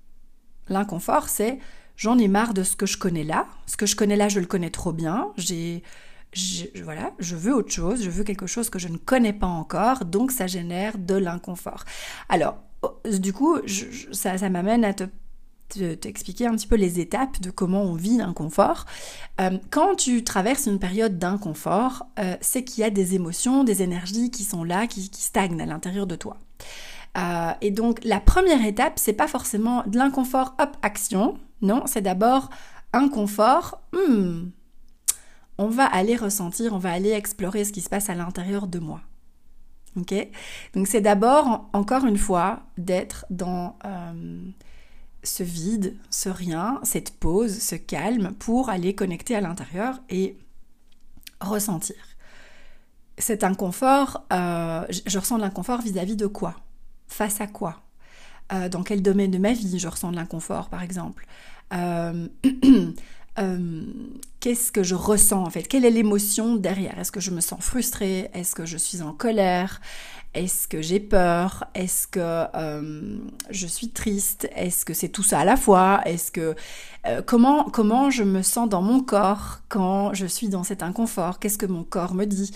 L'inconfort, 0.68 1.28
c'est 1.28 1.58
j'en 1.96 2.18
ai 2.18 2.28
marre 2.28 2.54
de 2.54 2.62
ce 2.62 2.76
que 2.76 2.86
je 2.86 2.98
connais 2.98 3.24
là, 3.24 3.46
ce 3.66 3.76
que 3.76 3.86
je 3.86 3.94
connais 3.94 4.16
là, 4.16 4.28
je 4.28 4.40
le 4.40 4.46
connais 4.46 4.70
trop 4.70 4.92
bien, 4.92 5.28
j'ai, 5.36 5.82
voilà, 6.82 7.12
je 7.18 7.36
veux 7.36 7.54
autre 7.54 7.70
chose, 7.70 8.02
je 8.02 8.10
veux 8.10 8.24
quelque 8.24 8.46
chose 8.46 8.70
que 8.70 8.78
je 8.78 8.88
ne 8.88 8.96
connais 8.96 9.34
pas 9.34 9.46
encore, 9.46 10.04
donc 10.04 10.32
ça 10.32 10.46
génère 10.46 10.98
de 10.98 11.14
l'inconfort. 11.14 11.84
Alors, 12.28 12.56
Oh, 12.82 13.00
du 13.04 13.32
coup, 13.32 13.58
ça, 14.10 14.36
m'amène 14.48 14.84
à 14.84 14.92
te 14.92 15.04
t'expliquer 15.78 16.46
un 16.46 16.52
petit 16.52 16.66
peu 16.66 16.76
les 16.76 17.00
étapes 17.00 17.40
de 17.40 17.50
comment 17.50 17.82
on 17.82 17.94
vit 17.94 18.18
l'inconfort. 18.18 18.86
Euh, 19.40 19.58
quand 19.70 19.96
tu 19.96 20.24
traverses 20.24 20.66
une 20.66 20.78
période 20.78 21.18
d'inconfort, 21.18 22.06
euh, 22.18 22.36
c'est 22.40 22.64
qu'il 22.64 22.82
y 22.82 22.84
a 22.84 22.90
des 22.90 23.14
émotions, 23.14 23.64
des 23.64 23.82
énergies 23.82 24.30
qui 24.30 24.44
sont 24.44 24.64
là, 24.64 24.86
qui, 24.86 25.10
stagnent 25.12 25.60
à 25.60 25.66
l'intérieur 25.66 26.06
de 26.06 26.16
toi. 26.16 26.36
Euh, 27.18 27.52
et 27.60 27.70
donc 27.70 28.02
la 28.04 28.20
première 28.20 28.64
étape, 28.64 28.94
c'est 28.98 29.12
pas 29.12 29.28
forcément 29.28 29.82
de 29.86 29.98
l'inconfort, 29.98 30.54
hop, 30.58 30.76
action. 30.82 31.38
Non, 31.60 31.82
c'est 31.86 32.02
d'abord 32.02 32.50
inconfort. 32.92 33.80
Hmm, 33.92 34.48
on 35.58 35.68
va 35.68 35.84
aller 35.84 36.16
ressentir, 36.16 36.72
on 36.72 36.78
va 36.78 36.92
aller 36.92 37.10
explorer 37.10 37.64
ce 37.64 37.72
qui 37.72 37.80
se 37.80 37.88
passe 37.88 38.10
à 38.10 38.14
l'intérieur 38.14 38.66
de 38.66 38.78
moi. 38.78 39.00
Ok? 39.96 40.14
Donc 40.74 40.86
c'est 40.86 41.00
d'abord, 41.00 41.68
encore 41.72 42.06
une 42.06 42.16
fois, 42.16 42.60
d'être 42.78 43.26
dans 43.30 43.76
euh, 43.84 44.40
ce 45.22 45.42
vide, 45.42 45.96
ce 46.10 46.28
rien, 46.28 46.80
cette 46.82 47.18
pause, 47.18 47.58
ce 47.58 47.76
calme 47.76 48.32
pour 48.38 48.68
aller 48.70 48.94
connecter 48.94 49.34
à 49.36 49.40
l'intérieur 49.40 50.00
et 50.10 50.36
ressentir. 51.40 51.96
Cet 53.18 53.44
inconfort, 53.44 54.24
euh, 54.32 54.84
je 55.06 55.18
ressens 55.18 55.36
de 55.36 55.42
l'inconfort 55.42 55.82
vis-à-vis 55.82 56.16
de 56.16 56.26
quoi? 56.26 56.56
Face 57.08 57.40
à 57.40 57.46
quoi? 57.46 57.82
Euh, 58.52 58.68
Dans 58.68 58.82
quel 58.82 59.02
domaine 59.02 59.30
de 59.30 59.38
ma 59.38 59.52
vie 59.52 59.78
je 59.78 59.88
ressens 59.88 60.10
de 60.10 60.16
l'inconfort, 60.16 60.68
par 60.68 60.82
exemple? 60.82 61.26
Euh, 63.38 63.84
qu'est-ce 64.40 64.70
que 64.70 64.82
je 64.82 64.94
ressens 64.94 65.42
en 65.42 65.48
fait? 65.48 65.62
Quelle 65.62 65.86
est 65.86 65.90
l'émotion 65.90 66.56
derrière? 66.56 66.98
Est-ce 66.98 67.10
que 67.10 67.20
je 67.20 67.30
me 67.30 67.40
sens 67.40 67.64
frustrée? 67.64 68.28
Est-ce 68.34 68.54
que 68.54 68.66
je 68.66 68.76
suis 68.76 69.00
en 69.00 69.14
colère? 69.14 69.80
Est-ce 70.34 70.66
que 70.66 70.80
j'ai 70.80 70.98
peur? 71.00 71.64
Est-ce 71.74 72.06
que 72.06 72.46
euh, 72.54 73.18
je 73.50 73.66
suis 73.66 73.90
triste? 73.90 74.48
Est-ce 74.56 74.84
que 74.84 74.94
c'est 74.94 75.10
tout 75.10 75.22
ça 75.22 75.40
à 75.40 75.44
la 75.44 75.56
fois? 75.56 76.00
Est-ce 76.06 76.32
que 76.32 76.54
euh, 77.06 77.20
comment 77.20 77.64
comment 77.64 78.08
je 78.10 78.24
me 78.24 78.40
sens 78.42 78.68
dans 78.68 78.80
mon 78.80 79.00
corps 79.00 79.60
quand 79.68 80.14
je 80.14 80.24
suis 80.24 80.48
dans 80.48 80.64
cet 80.64 80.82
inconfort? 80.82 81.38
Qu'est-ce 81.38 81.58
que 81.58 81.66
mon 81.66 81.84
corps 81.84 82.14
me 82.14 82.24
dit? 82.24 82.52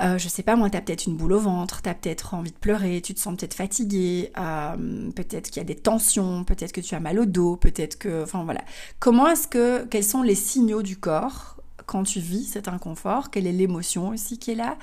Euh, 0.00 0.16
je 0.18 0.28
sais 0.28 0.42
pas, 0.42 0.54
moi, 0.54 0.70
t'as 0.70 0.80
peut-être 0.80 1.06
une 1.06 1.16
boule 1.16 1.32
au 1.32 1.40
ventre, 1.40 1.82
t'as 1.82 1.94
peut-être 1.94 2.34
envie 2.34 2.52
de 2.52 2.56
pleurer, 2.56 3.00
tu 3.00 3.14
te 3.14 3.20
sens 3.20 3.36
peut-être 3.36 3.54
fatigué, 3.54 4.30
euh, 4.38 5.10
peut-être 5.10 5.50
qu'il 5.50 5.56
y 5.60 5.60
a 5.60 5.64
des 5.64 5.74
tensions, 5.74 6.44
peut-être 6.44 6.72
que 6.72 6.80
tu 6.80 6.94
as 6.94 7.00
mal 7.00 7.18
au 7.18 7.26
dos, 7.26 7.56
peut-être 7.56 7.98
que, 7.98 8.22
enfin 8.22 8.44
voilà. 8.44 8.60
Comment 9.00 9.28
est-ce 9.28 9.48
que, 9.48 9.84
quels 9.86 10.04
sont 10.04 10.22
les 10.22 10.36
signaux 10.36 10.82
du 10.82 10.98
corps 10.98 11.57
quand 11.88 12.04
tu 12.04 12.20
vis 12.20 12.44
cet 12.44 12.68
inconfort, 12.68 13.30
quelle 13.30 13.46
est 13.46 13.52
l'émotion 13.52 14.10
aussi 14.10 14.38
qui 14.38 14.52
est 14.52 14.54
là, 14.54 14.76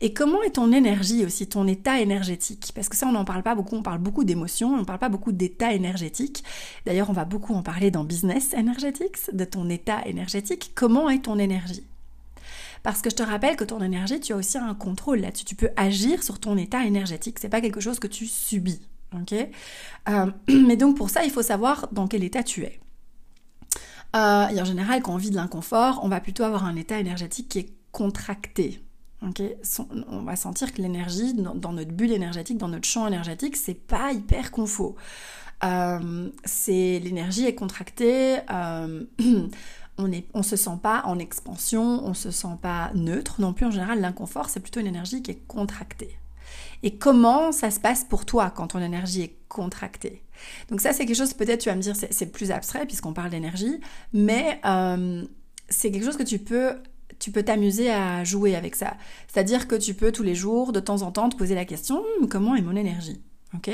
et 0.00 0.12
comment 0.12 0.42
est 0.42 0.50
ton 0.50 0.70
énergie 0.72 1.24
aussi, 1.24 1.48
ton 1.48 1.66
état 1.66 2.00
énergétique, 2.00 2.70
parce 2.74 2.88
que 2.88 2.96
ça 2.96 3.06
on 3.08 3.12
n'en 3.12 3.24
parle 3.24 3.42
pas 3.42 3.56
beaucoup, 3.56 3.74
on 3.74 3.82
parle 3.82 3.98
beaucoup 3.98 4.22
d'émotions, 4.22 4.74
on 4.74 4.78
ne 4.78 4.84
parle 4.84 4.98
pas 5.00 5.08
beaucoup 5.08 5.32
d'état 5.32 5.72
énergétique. 5.72 6.44
D'ailleurs 6.86 7.10
on 7.10 7.14
va 7.14 7.24
beaucoup 7.24 7.54
en 7.54 7.62
parler 7.62 7.90
dans 7.90 8.04
Business 8.04 8.54
Energetics, 8.56 9.34
de 9.34 9.44
ton 9.44 9.68
état 9.68 10.06
énergétique, 10.06 10.72
comment 10.74 11.10
est 11.10 11.24
ton 11.24 11.38
énergie? 11.38 11.84
Parce 12.82 13.02
que 13.02 13.10
je 13.10 13.16
te 13.16 13.22
rappelle 13.22 13.56
que 13.56 13.64
ton 13.64 13.82
énergie, 13.82 14.20
tu 14.20 14.32
as 14.32 14.36
aussi 14.36 14.56
un 14.56 14.74
contrôle 14.74 15.20
là-dessus. 15.20 15.44
Tu 15.44 15.54
peux 15.54 15.68
agir 15.76 16.22
sur 16.22 16.38
ton 16.38 16.56
état 16.56 16.84
énergétique. 16.86 17.38
C'est 17.38 17.50
pas 17.50 17.60
quelque 17.60 17.80
chose 17.80 17.98
que 17.98 18.06
tu 18.06 18.24
subis. 18.26 18.80
Euh, 20.08 20.26
Mais 20.48 20.76
donc 20.76 20.96
pour 20.96 21.10
ça, 21.10 21.24
il 21.24 21.30
faut 21.30 21.42
savoir 21.42 21.88
dans 21.92 22.06
quel 22.06 22.24
état 22.24 22.42
tu 22.42 22.64
es. 22.64 22.80
Euh, 24.16 24.48
et 24.48 24.60
en 24.60 24.64
général, 24.64 25.02
quand 25.02 25.14
on 25.14 25.18
vit 25.18 25.30
de 25.30 25.36
l'inconfort, 25.36 26.00
on 26.02 26.08
va 26.08 26.20
plutôt 26.20 26.44
avoir 26.44 26.64
un 26.64 26.76
état 26.76 26.98
énergétique 26.98 27.48
qui 27.48 27.58
est 27.60 27.72
contracté. 27.92 28.82
On 29.22 30.22
va 30.22 30.34
sentir 30.34 30.72
que 30.72 30.80
l'énergie 30.80 31.34
dans, 31.34 31.72
notre 31.72 31.90
bulle 31.92 32.12
énergétique, 32.12 32.56
dans 32.56 32.68
notre 32.68 32.88
champ 32.88 33.06
énergétique, 33.06 33.56
c'est 33.56 33.74
pas 33.74 34.12
hyper 34.12 34.50
confort. 34.50 34.94
Euh, 35.62 36.30
c'est 36.44 37.00
l'énergie 37.00 37.44
est 37.44 37.54
contractée. 37.54 38.38
Euh, 38.50 39.04
on 39.98 40.08
ne 40.08 40.42
se 40.42 40.56
sent 40.56 40.78
pas 40.82 41.02
en 41.04 41.18
expansion, 41.18 42.02
on 42.04 42.14
se 42.14 42.30
sent 42.30 42.56
pas 42.62 42.90
neutre 42.94 43.42
non 43.42 43.52
plus. 43.52 43.66
En 43.66 43.70
général, 43.70 44.00
l'inconfort, 44.00 44.48
c'est 44.48 44.60
plutôt 44.60 44.80
une 44.80 44.86
énergie 44.86 45.22
qui 45.22 45.32
est 45.32 45.46
contractée. 45.46 46.16
Et 46.82 46.96
comment 46.96 47.52
ça 47.52 47.70
se 47.70 47.78
passe 47.78 48.04
pour 48.04 48.24
toi 48.24 48.50
quand 48.50 48.68
ton 48.68 48.80
énergie 48.80 49.22
est 49.22 49.36
contractée? 49.48 50.22
Donc 50.68 50.80
ça, 50.80 50.92
c'est 50.92 51.06
quelque 51.06 51.16
chose, 51.16 51.34
peut-être 51.34 51.60
tu 51.60 51.68
vas 51.68 51.76
me 51.76 51.82
dire, 51.82 51.94
c'est 51.96 52.32
plus 52.32 52.50
abstrait 52.50 52.86
puisqu'on 52.86 53.12
parle 53.12 53.30
d'énergie, 53.30 53.80
mais 54.12 54.60
euh, 54.64 55.24
c'est 55.68 55.90
quelque 55.90 56.04
chose 56.04 56.16
que 56.16 56.22
tu 56.22 56.38
peux 56.38 56.74
tu 57.18 57.30
peux 57.30 57.42
t'amuser 57.42 57.90
à 57.90 58.24
jouer 58.24 58.56
avec 58.56 58.74
ça. 58.74 58.96
C'est-à-dire 59.28 59.68
que 59.68 59.74
tu 59.74 59.92
peux 59.92 60.10
tous 60.10 60.22
les 60.22 60.34
jours, 60.34 60.72
de 60.72 60.80
temps 60.80 61.02
en 61.02 61.12
temps, 61.12 61.28
te 61.28 61.36
poser 61.36 61.54
la 61.54 61.66
question, 61.66 62.02
comment 62.30 62.54
est 62.56 62.62
mon 62.62 62.74
énergie? 62.74 63.20
Ok 63.56 63.70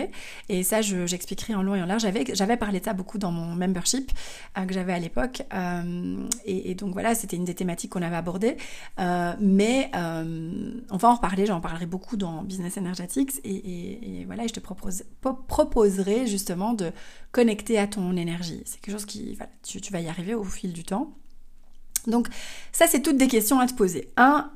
Et 0.48 0.62
ça, 0.62 0.80
j'expliquerai 0.80 1.54
en 1.54 1.62
long 1.62 1.74
et 1.74 1.82
en 1.82 1.86
large. 1.86 2.06
J'avais 2.32 2.56
parlé 2.56 2.80
de 2.80 2.84
ça 2.84 2.94
beaucoup 2.94 3.18
dans 3.18 3.30
mon 3.30 3.54
membership 3.54 4.10
euh, 4.56 4.64
que 4.64 4.72
j'avais 4.72 4.94
à 4.94 4.98
l'époque. 4.98 5.42
Euh, 5.52 6.26
et, 6.46 6.74
donc 6.74 6.94
voilà, 6.94 7.14
c'était 7.14 7.36
une 7.36 7.44
des 7.44 7.54
thématiques 7.54 7.92
qu'on 7.92 8.02
avait 8.02 8.16
abordées. 8.16 8.56
Euh, 8.98 9.34
mais 9.38 9.90
on 9.94 10.96
va 10.96 11.08
en 11.08 11.14
reparler, 11.16 11.46
j'en 11.46 11.60
parlerai 11.60 11.86
beaucoup 11.86 12.16
dans 12.16 12.42
Business 12.42 12.78
Energetics. 12.78 13.32
Et, 13.44 14.24
voilà, 14.26 14.46
je 14.46 14.54
te 14.54 14.60
propose, 14.60 15.04
proposerai 15.46 16.26
justement 16.26 16.72
de 16.72 16.90
connecter 17.32 17.78
à 17.78 17.86
ton 17.86 18.16
énergie. 18.16 18.62
C'est 18.64 18.80
quelque 18.80 18.94
chose 18.94 19.06
qui, 19.06 19.38
tu, 19.62 19.80
tu 19.80 19.92
vas 19.92 20.00
y 20.00 20.08
arriver 20.08 20.34
au 20.34 20.44
fil 20.44 20.72
du 20.72 20.84
temps. 20.84 21.12
Donc 22.06 22.28
ça, 22.72 22.86
c'est 22.86 23.02
toutes 23.02 23.18
des 23.18 23.28
questions 23.28 23.60
à 23.60 23.66
te 23.66 23.74
poser. 23.74 24.10
Un, 24.16 24.50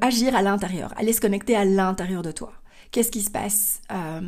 agir 0.00 0.34
à 0.34 0.42
l'intérieur, 0.42 0.92
aller 0.96 1.12
se 1.12 1.20
connecter 1.20 1.56
à 1.56 1.64
l'intérieur 1.64 2.22
de 2.22 2.32
toi. 2.32 2.52
Qu'est-ce 2.90 3.10
qui 3.10 3.22
se 3.22 3.30
passe 3.30 3.80
euh, 3.92 4.20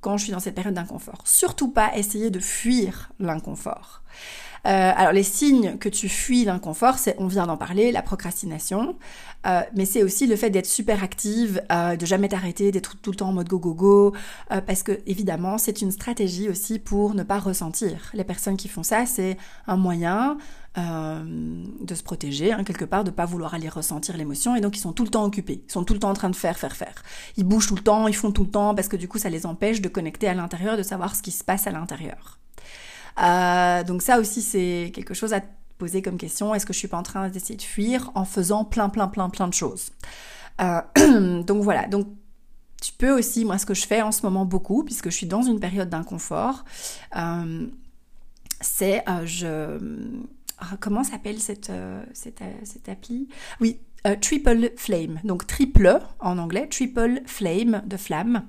quand 0.00 0.16
je 0.16 0.24
suis 0.24 0.32
dans 0.32 0.40
cette 0.40 0.54
période 0.54 0.74
d'inconfort 0.74 1.22
Surtout 1.24 1.70
pas 1.70 1.96
essayer 1.96 2.30
de 2.30 2.40
fuir 2.40 3.10
l'inconfort. 3.18 4.02
Euh, 4.66 4.92
alors 4.94 5.12
les 5.12 5.22
signes 5.22 5.78
que 5.78 5.88
tu 5.88 6.08
fuis 6.08 6.44
l'inconfort, 6.44 6.98
c'est, 6.98 7.16
on 7.18 7.26
vient 7.26 7.46
d'en 7.46 7.56
parler, 7.56 7.92
la 7.92 8.02
procrastination, 8.02 8.96
euh, 9.46 9.62
mais 9.74 9.86
c'est 9.86 10.02
aussi 10.02 10.26
le 10.26 10.36
fait 10.36 10.50
d'être 10.50 10.66
super 10.66 11.02
active, 11.02 11.62
de 11.70 12.06
jamais 12.06 12.28
t'arrêter, 12.28 12.70
d'être 12.70 12.96
tout 13.00 13.10
le 13.10 13.16
temps 13.16 13.30
en 13.30 13.32
mode 13.32 13.48
go 13.48 13.58
go 13.58 13.72
go, 13.72 14.14
parce 14.66 14.82
que 14.82 15.00
évidemment 15.06 15.56
c'est 15.56 15.80
une 15.80 15.90
stratégie 15.90 16.50
aussi 16.50 16.78
pour 16.78 17.14
ne 17.14 17.22
pas 17.22 17.38
ressentir. 17.38 18.10
Les 18.12 18.24
personnes 18.24 18.58
qui 18.58 18.68
font 18.68 18.82
ça, 18.82 19.06
c'est 19.06 19.38
un 19.66 19.76
moyen 19.76 20.36
euh, 20.78 21.24
de 21.80 21.94
se 21.96 22.02
protéger, 22.04 22.52
hein, 22.52 22.62
quelque 22.62 22.84
part, 22.84 23.02
de 23.02 23.10
pas 23.10 23.24
vouloir 23.24 23.54
aller 23.54 23.68
ressentir 23.68 24.16
l'émotion, 24.16 24.54
et 24.54 24.60
donc 24.60 24.76
ils 24.76 24.80
sont 24.80 24.92
tout 24.92 25.02
le 25.02 25.08
temps 25.08 25.24
occupés, 25.24 25.64
ils 25.66 25.72
sont 25.72 25.82
tout 25.82 25.94
le 25.94 25.98
temps 25.98 26.10
en 26.10 26.14
train 26.14 26.30
de 26.30 26.36
faire, 26.36 26.58
faire, 26.58 26.76
faire. 26.76 26.94
Ils 27.36 27.42
bougent 27.42 27.66
tout 27.66 27.74
le 27.74 27.82
temps, 27.82 28.06
ils 28.06 28.14
font 28.14 28.30
tout 28.30 28.44
le 28.44 28.50
temps, 28.50 28.72
parce 28.76 28.86
que 28.86 28.96
du 28.96 29.08
coup 29.08 29.18
ça 29.18 29.30
les 29.30 29.46
empêche 29.46 29.80
de 29.80 29.88
connecter 29.88 30.28
à 30.28 30.34
l'intérieur, 30.34 30.76
de 30.76 30.84
savoir 30.84 31.16
ce 31.16 31.22
qui 31.22 31.32
se 31.32 31.42
passe 31.42 31.66
à 31.66 31.72
l'intérieur. 31.72 32.38
donc 33.84 34.02
ça 34.02 34.20
aussi, 34.20 34.42
c'est 34.42 34.92
quelque 34.94 35.12
chose 35.12 35.32
à 35.32 35.40
poser 35.76 36.02
comme 36.02 36.18
question. 36.18 36.54
Est-ce 36.54 36.66
que 36.66 36.72
je 36.72 36.78
suis 36.78 36.86
pas 36.86 36.98
en 36.98 37.02
train 37.02 37.28
d'essayer 37.30 37.56
de 37.56 37.62
fuir 37.62 38.12
en 38.14 38.24
faisant 38.24 38.64
plein, 38.64 38.90
plein, 38.90 39.08
plein, 39.08 39.28
plein 39.28 39.48
de 39.48 39.54
choses? 39.54 39.90
Donc 40.60 41.64
voilà. 41.64 41.88
Donc 41.88 42.06
tu 42.80 42.92
peux 42.92 43.10
aussi, 43.10 43.44
moi 43.44 43.58
ce 43.58 43.66
que 43.66 43.74
je 43.74 43.88
fais 43.88 44.02
en 44.02 44.12
ce 44.12 44.22
moment 44.22 44.44
beaucoup, 44.44 44.84
puisque 44.84 45.10
je 45.10 45.16
suis 45.16 45.26
dans 45.26 45.42
une 45.42 45.58
période 45.58 45.88
d'inconfort, 45.88 46.64
c'est 48.60 49.02
je 49.24 49.78
ah, 50.60 50.76
comment 50.78 51.02
s'appelle 51.04 51.38
cette, 51.40 51.70
euh, 51.70 52.02
cette, 52.12 52.42
euh, 52.42 52.52
cette, 52.64 52.88
appli? 52.88 53.28
Oui, 53.60 53.80
euh, 54.06 54.14
Triple 54.20 54.72
Flame, 54.76 55.20
donc 55.24 55.46
triple 55.46 55.98
en 56.20 56.38
anglais, 56.38 56.68
Triple 56.68 57.22
Flame 57.26 57.82
de 57.86 57.96
flamme. 57.96 58.44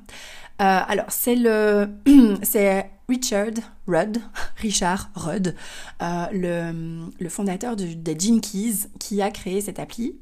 alors 0.59 1.07
c'est 1.09 1.35
le 1.35 1.89
c'est 2.43 2.89
Richard 3.07 3.51
Rudd, 3.87 4.17
Richard 4.57 5.09
Rudd, 5.15 5.55
le, 6.01 7.09
le, 7.19 7.29
fondateur 7.29 7.75
des 7.75 8.19
Jinkies 8.19 8.87
qui 8.99 9.21
a 9.21 9.31
créé 9.31 9.61
cette 9.61 9.79
appli. 9.79 10.19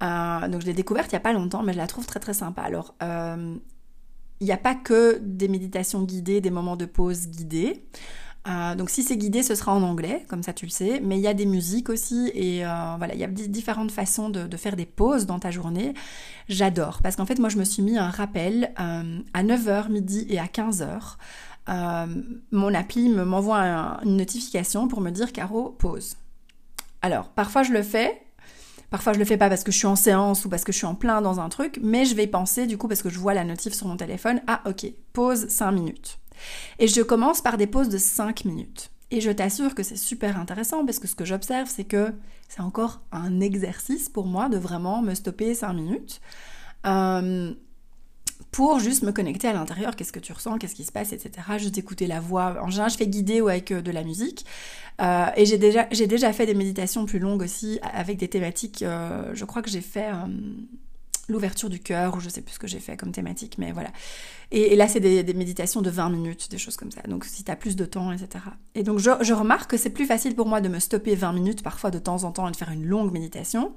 donc 0.00 0.60
je 0.60 0.66
l'ai 0.66 0.72
découverte 0.72 1.12
il 1.12 1.14
n'y 1.14 1.18
a 1.18 1.20
pas 1.20 1.32
longtemps, 1.32 1.62
mais 1.62 1.72
je 1.72 1.78
la 1.78 1.86
trouve 1.86 2.06
très 2.06 2.20
très 2.20 2.34
sympa. 2.34 2.62
Alors 2.62 2.94
il 4.40 4.46
n'y 4.46 4.52
a 4.52 4.56
pas 4.56 4.74
que 4.74 5.18
des 5.20 5.48
méditations 5.48 6.02
guidées, 6.02 6.40
des 6.40 6.50
moments 6.50 6.76
de 6.76 6.86
pause 6.86 7.28
guidés. 7.28 7.84
Euh, 8.46 8.74
donc 8.74 8.90
si 8.90 9.02
c'est 9.02 9.16
guidé, 9.16 9.42
ce 9.42 9.54
sera 9.54 9.72
en 9.72 9.82
anglais, 9.82 10.24
comme 10.28 10.42
ça 10.42 10.52
tu 10.52 10.66
le 10.66 10.70
sais, 10.70 11.00
mais 11.02 11.16
il 11.16 11.22
y 11.22 11.26
a 11.26 11.34
des 11.34 11.46
musiques 11.46 11.88
aussi 11.88 12.30
et 12.34 12.64
euh, 12.64 12.94
voilà, 12.98 13.14
il 13.14 13.20
y 13.20 13.24
a 13.24 13.26
différentes 13.26 13.90
façons 13.90 14.28
de, 14.28 14.56
faire 14.56 14.76
des 14.76 14.84
pauses 14.84 15.24
dans 15.24 15.38
ta 15.38 15.50
journée. 15.50 15.94
J'adore 16.48 17.00
parce 17.02 17.16
qu'en 17.16 17.24
fait 17.24 17.38
moi 17.38 17.48
je 17.48 17.56
me 17.56 17.64
suis 17.64 17.82
mis 17.82 17.96
un 17.96 18.10
rappel 18.10 18.72
euh, 18.78 19.20
à 19.32 19.42
9h, 19.42 19.88
midi 19.90 20.26
et 20.28 20.38
à 20.38 20.44
15h. 20.44 21.16
mon 22.52 22.74
appli 22.74 23.08
me 23.08 23.24
m'envoie 23.24 23.98
une 24.04 24.16
notification 24.18 24.88
pour 24.88 25.00
me 25.00 25.10
dire 25.10 25.32
Caro, 25.32 25.70
pause. 25.70 26.16
Alors 27.00 27.28
parfois 27.30 27.62
je 27.62 27.72
le 27.72 27.82
fais, 27.82 28.20
Parfois, 28.90 29.12
je 29.12 29.18
le 29.18 29.24
fais 29.24 29.36
pas 29.36 29.48
parce 29.48 29.64
que 29.64 29.72
je 29.72 29.78
suis 29.78 29.88
en 29.88 29.96
séance 29.96 30.44
ou 30.44 30.48
parce 30.48 30.62
que 30.62 30.70
je 30.70 30.76
suis 30.76 30.86
en 30.86 30.94
plein 30.94 31.20
dans 31.20 31.40
un 31.40 31.48
truc, 31.48 31.80
mais 31.82 32.04
je 32.04 32.14
vais 32.14 32.28
penser 32.28 32.68
du 32.68 32.78
coup 32.78 32.86
parce 32.86 33.02
que 33.02 33.08
je 33.08 33.18
vois 33.18 33.34
la 33.34 33.42
notif 33.42 33.74
sur 33.74 33.88
mon 33.88 33.96
téléphone. 33.96 34.40
Ah, 34.46 34.60
ok, 34.66 34.86
pause 35.12 35.48
5 35.48 35.72
minutes. 35.72 36.18
Et 36.78 36.88
je 36.88 37.02
commence 37.02 37.40
par 37.40 37.56
des 37.56 37.66
pauses 37.66 37.88
de 37.88 37.98
5 37.98 38.44
minutes. 38.44 38.90
Et 39.10 39.20
je 39.20 39.30
t'assure 39.30 39.74
que 39.74 39.82
c'est 39.82 39.96
super 39.96 40.38
intéressant 40.38 40.84
parce 40.84 40.98
que 40.98 41.06
ce 41.06 41.14
que 41.14 41.24
j'observe, 41.24 41.68
c'est 41.68 41.84
que 41.84 42.12
c'est 42.48 42.62
encore 42.62 43.00
un 43.12 43.40
exercice 43.40 44.08
pour 44.08 44.26
moi 44.26 44.48
de 44.48 44.56
vraiment 44.56 45.02
me 45.02 45.14
stopper 45.14 45.54
5 45.54 45.72
minutes. 45.72 46.20
Euh, 46.86 47.52
pour 48.50 48.78
juste 48.78 49.02
me 49.02 49.12
connecter 49.12 49.48
à 49.48 49.52
l'intérieur, 49.52 49.96
qu'est-ce 49.96 50.12
que 50.12 50.20
tu 50.20 50.32
ressens, 50.32 50.58
qu'est-ce 50.58 50.74
qui 50.74 50.84
se 50.84 50.92
passe, 50.92 51.12
etc. 51.12 51.30
Juste 51.58 51.78
écouter 51.78 52.06
la 52.06 52.20
voix. 52.20 52.56
En 52.62 52.70
général, 52.70 52.90
je 52.90 52.96
fais 52.96 53.06
guider 53.06 53.40
avec 53.40 53.70
euh, 53.70 53.82
de 53.82 53.90
la 53.90 54.02
musique. 54.04 54.44
Euh, 55.00 55.26
et 55.36 55.46
j'ai 55.46 55.58
déjà, 55.58 55.86
j'ai 55.90 56.06
déjà 56.06 56.32
fait 56.32 56.46
des 56.46 56.54
méditations 56.54 57.04
plus 57.04 57.18
longues 57.18 57.42
aussi, 57.42 57.78
avec 57.82 58.16
des 58.16 58.28
thématiques. 58.28 58.84
je 58.84 59.44
crois 59.44 59.62
que 59.62 59.70
j'ai 59.70 59.80
fait 59.80 60.10
l'ouverture 61.28 61.70
du 61.70 61.80
cœur, 61.80 62.16
ou 62.16 62.20
je 62.20 62.28
sais 62.28 62.42
plus 62.42 62.54
ce 62.54 62.58
que 62.58 62.66
j'ai 62.66 62.80
fait 62.80 62.96
comme 62.96 63.12
thématique, 63.12 63.56
mais 63.58 63.72
voilà. 63.72 63.90
Et, 64.50 64.76
là, 64.76 64.88
c'est 64.88 65.00
des, 65.00 65.34
méditations 65.34 65.82
de 65.82 65.90
20 65.90 66.10
minutes, 66.10 66.50
des 66.50 66.58
choses 66.58 66.76
comme 66.76 66.90
ça. 66.90 67.02
Donc, 67.02 67.24
si 67.24 67.44
tu 67.44 67.50
as 67.50 67.56
plus 67.56 67.76
de 67.76 67.84
temps, 67.84 68.12
etc. 68.12 68.44
Et 68.74 68.82
donc, 68.82 68.98
je, 68.98 69.10
je 69.20 69.32
remarque 69.32 69.70
que 69.70 69.76
c'est 69.76 69.90
plus 69.90 70.06
facile 70.06 70.34
pour 70.34 70.46
moi 70.46 70.60
de 70.60 70.68
me 70.68 70.78
stopper 70.78 71.14
20 71.14 71.32
minutes, 71.32 71.62
parfois 71.62 71.90
de 71.90 71.98
temps 71.98 72.24
en 72.24 72.32
temps, 72.32 72.46
et 72.48 72.52
de 72.52 72.56
faire 72.56 72.70
une 72.70 72.86
longue 72.86 73.12
méditation, 73.12 73.74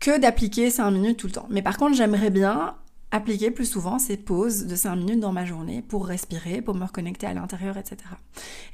que 0.00 0.18
d'appliquer 0.18 0.70
5 0.70 0.90
minutes 0.90 1.18
tout 1.18 1.28
le 1.28 1.32
temps. 1.32 1.46
Mais 1.48 1.62
par 1.62 1.76
contre, 1.78 1.94
j'aimerais 1.96 2.30
bien 2.30 2.74
appliquer 3.12 3.50
plus 3.50 3.66
souvent 3.66 3.98
ces 3.98 4.16
pauses 4.16 4.66
de 4.66 4.74
5 4.74 4.96
minutes 4.96 5.20
dans 5.20 5.32
ma 5.32 5.44
journée 5.44 5.82
pour 5.82 6.06
respirer, 6.06 6.62
pour 6.62 6.74
me 6.74 6.84
reconnecter 6.84 7.26
à 7.26 7.34
l'intérieur, 7.34 7.76
etc. 7.76 7.98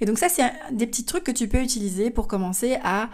Et 0.00 0.07
donc 0.07 0.18
ça, 0.18 0.28
c'est 0.28 0.50
des 0.72 0.87
petits 0.87 1.04
trucs 1.04 1.24
que 1.24 1.33
tu 1.33 1.48
peux 1.48 1.61
utiliser 1.61 2.11
pour 2.11 2.28
commencer 2.28 2.78
à 2.83 3.11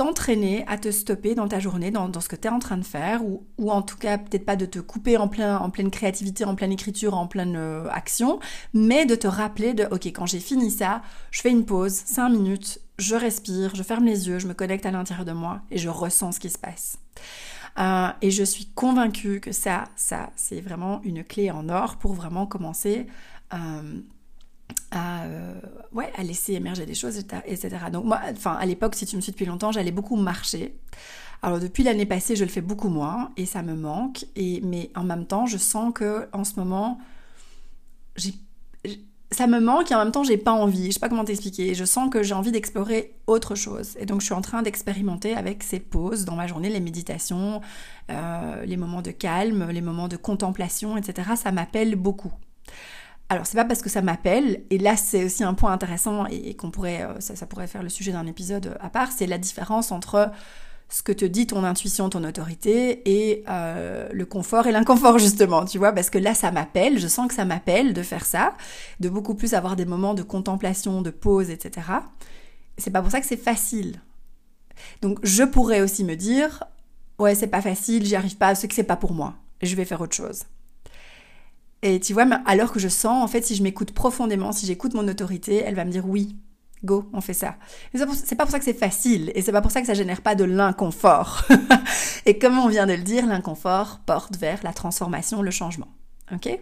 t'entraîner 0.00 0.64
à 0.66 0.78
te 0.78 0.90
stopper 0.90 1.34
dans 1.34 1.46
ta 1.46 1.60
journée, 1.60 1.90
dans, 1.90 2.10
ce 2.22 2.26
que 2.26 2.34
tu 2.34 2.48
es 2.48 2.50
en 2.50 2.58
train 2.58 2.78
de 2.78 2.86
faire, 2.86 3.20
ou, 3.22 3.70
en 3.70 3.82
tout 3.82 3.98
cas 3.98 4.16
peut-être 4.16 4.46
pas 4.46 4.56
de 4.56 4.64
te 4.64 4.78
couper 4.78 5.18
en, 5.18 5.28
plein, 5.28 5.58
en 5.58 5.68
pleine 5.68 5.90
créativité, 5.90 6.46
en 6.46 6.54
pleine 6.54 6.72
écriture, 6.72 7.18
en 7.18 7.26
pleine 7.26 7.54
euh, 7.54 7.86
action, 7.90 8.40
mais 8.72 9.04
de 9.04 9.14
te 9.14 9.26
rappeler 9.26 9.74
de, 9.74 9.84
ok, 9.90 10.06
quand 10.06 10.24
j'ai 10.24 10.40
fini 10.40 10.70
ça, 10.70 11.02
je 11.30 11.42
fais 11.42 11.50
une 11.50 11.66
pause, 11.66 11.92
5 11.92 12.30
minutes, 12.30 12.80
je 12.96 13.14
respire, 13.14 13.74
je 13.74 13.82
ferme 13.82 14.06
les 14.06 14.26
yeux, 14.26 14.38
je 14.38 14.46
me 14.46 14.54
connecte 14.54 14.86
à 14.86 14.90
l'intérieur 14.90 15.26
de 15.26 15.32
moi 15.32 15.60
et 15.70 15.76
je 15.76 15.90
ressens 15.90 16.32
ce 16.32 16.40
qui 16.40 16.48
se 16.48 16.58
passe. 16.58 16.96
Euh, 17.78 18.08
et 18.22 18.30
je 18.30 18.42
suis 18.42 18.68
convaincue 18.74 19.40
que 19.40 19.52
ça, 19.52 19.84
ça, 19.96 20.30
c'est 20.34 20.62
vraiment 20.62 21.02
une 21.04 21.24
clé 21.24 21.50
en 21.50 21.68
or 21.68 21.96
pour 21.96 22.14
vraiment 22.14 22.46
commencer 22.46 23.06
euh, 23.52 24.00
à, 24.90 25.24
euh, 25.24 25.54
ouais, 25.92 26.12
à 26.16 26.22
laisser 26.22 26.54
émerger 26.54 26.86
des 26.86 26.94
choses, 26.94 27.18
etc. 27.18 27.76
Donc 27.92 28.04
moi, 28.04 28.20
enfin, 28.30 28.52
à 28.52 28.66
l'époque, 28.66 28.94
si 28.94 29.06
tu 29.06 29.16
me 29.16 29.20
suis 29.20 29.32
depuis 29.32 29.46
longtemps, 29.46 29.72
j'allais 29.72 29.92
beaucoup 29.92 30.16
marcher. 30.16 30.74
Alors 31.42 31.58
depuis 31.58 31.82
l'année 31.82 32.06
passée, 32.06 32.36
je 32.36 32.44
le 32.44 32.50
fais 32.50 32.60
beaucoup 32.60 32.88
moins 32.88 33.32
et 33.36 33.46
ça 33.46 33.62
me 33.62 33.74
manque. 33.74 34.26
Et 34.36 34.60
mais 34.62 34.90
en 34.94 35.04
même 35.04 35.26
temps, 35.26 35.46
je 35.46 35.56
sens 35.56 35.92
que 35.94 36.28
en 36.32 36.44
ce 36.44 36.58
moment, 36.58 36.98
ça 39.32 39.46
me 39.46 39.60
manque 39.60 39.90
et 39.90 39.94
en 39.94 39.98
même 39.98 40.12
temps 40.12 40.24
j'ai 40.24 40.36
pas 40.36 40.52
envie. 40.52 40.86
Je 40.86 40.92
sais 40.92 41.00
pas 41.00 41.08
comment 41.08 41.24
t'expliquer. 41.24 41.74
Je 41.74 41.84
sens 41.84 42.10
que 42.10 42.22
j'ai 42.22 42.34
envie 42.34 42.52
d'explorer 42.52 43.14
autre 43.26 43.54
chose. 43.54 43.96
Et 43.98 44.06
donc 44.06 44.20
je 44.20 44.26
suis 44.26 44.34
en 44.34 44.40
train 44.40 44.62
d'expérimenter 44.62 45.34
avec 45.34 45.62
ces 45.62 45.80
pauses 45.80 46.24
dans 46.24 46.34
ma 46.34 46.46
journée, 46.46 46.68
les 46.68 46.80
méditations, 46.80 47.60
euh, 48.10 48.64
les 48.64 48.76
moments 48.76 49.02
de 49.02 49.10
calme, 49.10 49.70
les 49.70 49.80
moments 49.80 50.08
de 50.08 50.16
contemplation, 50.16 50.96
etc. 50.96 51.30
Ça 51.36 51.52
m'appelle 51.52 51.94
beaucoup. 51.94 52.32
Alors 53.30 53.46
c'est 53.46 53.56
pas 53.56 53.64
parce 53.64 53.80
que 53.80 53.88
ça 53.88 54.02
m'appelle, 54.02 54.64
et 54.70 54.78
là 54.78 54.96
c'est 54.96 55.24
aussi 55.24 55.44
un 55.44 55.54
point 55.54 55.70
intéressant 55.70 56.26
et, 56.26 56.54
qu'on 56.54 56.72
pourrait, 56.72 57.02
euh, 57.02 57.20
ça, 57.20 57.46
pourrait 57.46 57.68
faire 57.68 57.84
le 57.84 57.88
sujet 57.88 58.10
d'un 58.10 58.26
épisode 58.26 58.66
euh, 58.66 58.74
à 58.80 58.90
part, 58.90 59.12
c'est 59.12 59.28
la 59.28 59.38
différence 59.38 59.92
entre 59.92 60.32
ce 60.88 61.04
que 61.04 61.12
te 61.12 61.24
dit 61.24 61.46
ton 61.46 61.62
intuition, 61.62 62.10
ton 62.10 62.24
autorité, 62.24 63.08
et 63.08 63.44
euh, 63.48 64.08
le 64.12 64.26
confort 64.26 64.66
et 64.66 64.72
l'inconfort 64.72 65.20
justement, 65.20 65.64
tu 65.64 65.78
vois, 65.78 65.92
parce 65.92 66.10
que 66.10 66.18
là 66.18 66.34
ça 66.34 66.50
m'appelle, 66.50 66.98
je 66.98 67.06
sens 67.06 67.28
que 67.28 67.34
ça 67.34 67.44
m'appelle 67.44 67.94
de 67.94 68.02
faire 68.02 68.24
ça, 68.24 68.54
de 68.98 69.08
beaucoup 69.08 69.36
plus 69.36 69.54
avoir 69.54 69.76
des 69.76 69.84
moments 69.84 70.14
de 70.14 70.24
contemplation, 70.24 71.00
de 71.00 71.10
pause, 71.10 71.50
etc. 71.50 71.86
C'est 72.78 72.90
pas 72.90 73.00
pour 73.00 73.12
ça 73.12 73.20
que 73.20 73.26
c'est 73.28 73.36
facile. 73.36 74.00
Donc 75.02 75.20
je 75.22 75.44
pourrais 75.44 75.82
aussi 75.82 76.02
me 76.02 76.16
dire, 76.16 76.64
ouais 77.20 77.36
c'est 77.36 77.46
pas 77.46 77.62
facile, 77.62 78.04
j'y 78.04 78.16
arrive 78.16 78.38
pas, 78.38 78.56
c'est 78.56 78.66
que 78.66 78.74
c'est 78.74 78.82
pas 78.82 78.96
pour 78.96 79.12
moi, 79.12 79.36
je 79.62 79.76
vais 79.76 79.84
faire 79.84 80.00
autre 80.00 80.16
chose. 80.16 80.46
Et 81.82 81.98
tu 82.00 82.12
vois, 82.12 82.24
alors 82.44 82.72
que 82.72 82.78
je 82.78 82.88
sens, 82.88 83.22
en 83.24 83.26
fait, 83.26 83.42
si 83.42 83.56
je 83.56 83.62
m'écoute 83.62 83.92
profondément, 83.92 84.52
si 84.52 84.66
j'écoute 84.66 84.94
mon 84.94 85.06
autorité, 85.08 85.62
elle 85.64 85.74
va 85.74 85.84
me 85.84 85.90
dire 85.90 86.06
oui, 86.06 86.36
go, 86.84 87.08
on 87.12 87.20
fait 87.20 87.34
ça. 87.34 87.56
C'est 87.94 88.36
pas 88.36 88.44
pour 88.44 88.50
ça 88.50 88.58
que 88.58 88.64
c'est 88.64 88.74
facile, 88.74 89.32
et 89.34 89.42
c'est 89.42 89.52
pas 89.52 89.62
pour 89.62 89.70
ça 89.70 89.80
que 89.80 89.86
ça 89.86 89.94
génère 89.94 90.20
pas 90.20 90.34
de 90.34 90.44
l'inconfort. 90.44 91.44
et 92.26 92.38
comme 92.38 92.58
on 92.58 92.68
vient 92.68 92.86
de 92.86 92.92
le 92.92 93.02
dire, 93.02 93.26
l'inconfort 93.26 94.00
porte 94.04 94.36
vers 94.36 94.60
la 94.62 94.72
transformation, 94.72 95.42
le 95.42 95.50
changement. 95.50 95.88
Ok? 96.32 96.58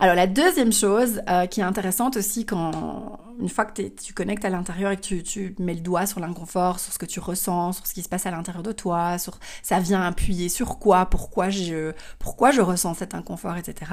Alors 0.00 0.14
la 0.14 0.26
deuxième 0.26 0.72
chose 0.72 1.20
euh, 1.28 1.44
qui 1.44 1.60
est 1.60 1.64
intéressante 1.64 2.16
aussi 2.16 2.46
quand 2.46 3.20
une 3.38 3.50
fois 3.50 3.66
que 3.66 3.82
tu 3.82 4.14
connectes 4.14 4.46
à 4.46 4.50
l'intérieur 4.50 4.92
et 4.92 4.96
que 4.96 5.20
tu, 5.20 5.54
mets 5.58 5.74
le 5.74 5.80
doigt 5.80 6.06
sur 6.06 6.20
l'inconfort, 6.20 6.80
sur 6.80 6.92
ce 6.92 6.98
que 6.98 7.04
tu 7.04 7.20
ressens, 7.20 7.74
sur 7.74 7.86
ce 7.86 7.92
qui 7.92 8.02
se 8.02 8.08
passe 8.08 8.24
à 8.24 8.30
l'intérieur 8.30 8.62
de 8.62 8.72
toi, 8.72 9.18
sur 9.18 9.38
ça 9.62 9.78
vient 9.78 10.02
appuyer 10.02 10.48
sur 10.48 10.78
quoi, 10.78 11.04
pourquoi 11.04 11.50
je 11.50 11.92
pourquoi 12.18 12.50
je 12.50 12.62
ressens 12.62 12.94
cet 12.94 13.14
inconfort, 13.14 13.58
etc. 13.58 13.92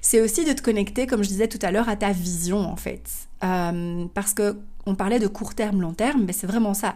C'est 0.00 0.20
aussi 0.20 0.44
de 0.44 0.52
te 0.52 0.62
connecter, 0.62 1.08
comme 1.08 1.24
je 1.24 1.28
disais 1.28 1.48
tout 1.48 1.58
à 1.62 1.72
l'heure, 1.72 1.88
à 1.88 1.96
ta 1.96 2.12
vision 2.12 2.60
en 2.60 2.76
fait, 2.76 3.10
euh, 3.42 4.06
parce 4.14 4.34
que 4.34 4.56
on 4.86 4.94
parlait 4.94 5.18
de 5.18 5.26
court 5.26 5.54
terme, 5.56 5.80
long 5.80 5.94
terme, 5.94 6.24
mais 6.26 6.32
c'est 6.32 6.46
vraiment 6.46 6.74
ça. 6.74 6.94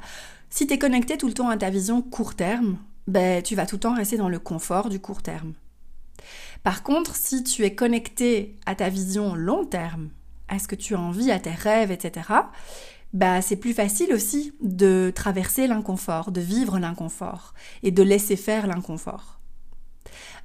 Si 0.48 0.68
tu 0.68 0.74
es 0.74 0.78
connecté 0.78 1.18
tout 1.18 1.26
le 1.26 1.34
temps 1.34 1.48
à 1.48 1.56
ta 1.56 1.70
vision 1.70 2.02
court 2.02 2.36
terme, 2.36 2.78
ben 3.08 3.42
tu 3.42 3.56
vas 3.56 3.66
tout 3.66 3.76
le 3.76 3.80
temps 3.80 3.96
rester 3.96 4.16
dans 4.16 4.28
le 4.28 4.38
confort 4.38 4.88
du 4.88 5.00
court 5.00 5.22
terme. 5.22 5.54
Par 6.62 6.82
contre, 6.82 7.16
si 7.16 7.42
tu 7.44 7.64
es 7.64 7.74
connecté 7.74 8.56
à 8.66 8.74
ta 8.74 8.88
vision 8.88 9.34
long 9.34 9.64
terme, 9.64 10.10
à 10.48 10.58
ce 10.58 10.68
que 10.68 10.74
tu 10.74 10.94
as 10.94 11.00
envie, 11.00 11.30
à 11.30 11.38
tes 11.38 11.50
rêves, 11.50 11.90
etc., 11.90 12.22
bah, 13.14 13.40
c'est 13.40 13.56
plus 13.56 13.74
facile 13.74 14.12
aussi 14.12 14.52
de 14.60 15.12
traverser 15.14 15.68
l'inconfort, 15.68 16.32
de 16.32 16.40
vivre 16.40 16.78
l'inconfort 16.80 17.54
et 17.84 17.92
de 17.92 18.02
laisser 18.02 18.36
faire 18.36 18.66
l'inconfort. 18.66 19.38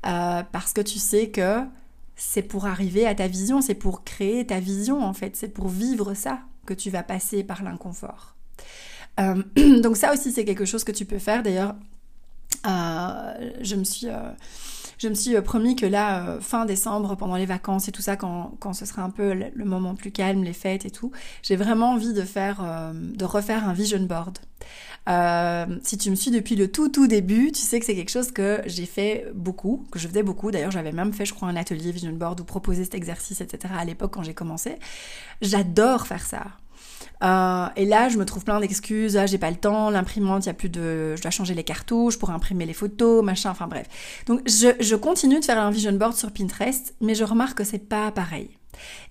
Euh, 0.06 0.44
parce 0.52 0.72
que 0.72 0.82
tu 0.82 1.00
sais 1.00 1.30
que 1.30 1.62
c'est 2.16 2.44
pour 2.44 2.68
arriver 2.68 3.08
à 3.08 3.16
ta 3.16 3.28
vision, 3.28 3.62
c'est 3.62 3.74
pour 3.74 4.04
créer 4.04 4.46
ta 4.46 4.60
vision 4.60 5.04
en 5.04 5.14
fait, 5.14 5.36
c'est 5.36 5.50
pour 5.50 5.68
vivre 5.68 6.14
ça 6.14 6.42
que 6.68 6.76
tu 6.76 6.92
vas 6.92 7.02
passer 7.02 7.44
par 7.44 7.64
l'inconfort. 7.64 8.36
Euh, 9.20 9.42
donc 9.82 9.98
ça 9.98 10.14
aussi 10.14 10.32
c'est 10.32 10.46
quelque 10.46 10.66
chose 10.66 10.84
que 10.84 10.92
tu 10.92 11.06
peux 11.06 11.20
faire. 11.20 11.42
D'ailleurs, 11.42 11.76
euh, 12.68 13.52
je 13.62 13.76
me 13.76 13.84
suis 13.84 14.08
je 15.00 15.08
me 15.08 15.14
suis 15.14 15.36
euh, 15.36 15.42
promis 15.42 15.76
que 15.76 15.86
là, 15.86 16.28
euh, 16.28 16.42
fin 16.42 16.66
décembre, 16.66 17.16
pendant 17.16 17.38
les 17.38 17.46
vacances 17.46 17.88
et 17.88 17.92
tout 17.92 18.02
ça, 18.02 18.16
quand, 18.18 18.54
quand 18.60 18.74
ce 18.74 18.86
sera 18.86 19.02
un 19.02 19.10
peu 19.10 19.34
le 19.34 19.66
moment 19.66 19.96
plus 19.96 20.12
calme, 20.12 20.44
les 20.44 20.54
fêtes 20.54 20.86
et 20.86 20.92
tout, 20.92 21.12
j'ai 21.42 21.56
vraiment 21.56 21.92
envie 21.92 22.14
de 22.14 22.22
faire, 22.22 22.62
euh, 22.64 22.92
de 22.94 23.26
refaire 23.26 23.68
un 23.68 23.74
vision 23.74 24.00
board. 24.00 24.40
si 25.84 25.98
tu 25.98 26.12
me 26.12 26.16
suis 26.16 26.32
depuis 26.32 26.56
le 26.56 26.70
tout 26.70 26.90
tout 26.90 27.08
début, 27.08 27.52
tu 27.52 27.62
sais 27.62 27.80
que 27.80 27.86
c'est 27.86 27.96
quelque 27.96 28.12
chose 28.12 28.32
que 28.32 28.62
j'ai 28.66 28.86
fait 28.86 29.28
beaucoup, 29.34 29.86
que 29.92 30.00
je 30.00 30.08
faisais 30.08 30.24
beaucoup. 30.24 30.52
D'ailleurs, 30.52 30.72
j'avais 30.72 30.92
même 30.92 31.14
fait, 31.14 31.26
je 31.26 31.34
crois, 31.34 31.48
un 31.48 31.56
atelier 31.56 31.92
vision 31.92 32.12
board 32.12 32.40
ou 32.42 32.44
proposer 32.44 32.84
cet 32.84 32.96
exercice, 32.96 33.42
etc. 33.42 33.74
à 33.78 33.86
l'époque 33.86 34.14
quand 34.14 34.24
j'ai 34.24 34.34
commencé. 34.34 34.76
J'adore 35.42 36.08
faire 36.08 36.26
ça. 36.26 36.44
Euh, 37.24 37.68
et 37.76 37.86
là, 37.86 38.10
je 38.10 38.18
me 38.18 38.26
trouve 38.26 38.44
plein 38.44 38.60
d'excuses. 38.60 39.18
Ah, 39.18 39.26
j'ai 39.26 39.38
pas 39.38 39.52
le 39.52 39.58
temps, 39.58 39.90
l'imprimante, 39.90 40.46
il 40.46 40.48
y 40.48 40.52
a 40.52 40.54
plus 40.54 40.70
de, 40.70 41.16
je 41.16 41.22
dois 41.22 41.32
changer 41.32 41.54
les 41.54 41.64
cartouches 41.64 42.18
pour 42.18 42.30
imprimer 42.30 42.66
les 42.66 42.74
photos, 42.74 43.24
machin. 43.24 43.52
Enfin 43.52 43.68
bref. 43.68 43.88
Donc 44.28 44.42
je, 44.48 44.70
je 44.80 44.96
continue 44.96 45.40
de 45.40 45.46
faire 45.46 45.60
un 45.60 45.72
vision 45.72 45.92
board 45.92 46.16
sur 46.16 46.32
Pinterest, 46.32 46.96
mais 47.02 47.16
je 47.16 47.24
remarque 47.24 47.58
que 47.58 47.64
c'est 47.64 47.90
pas 47.90 48.12
pareil 48.12 48.50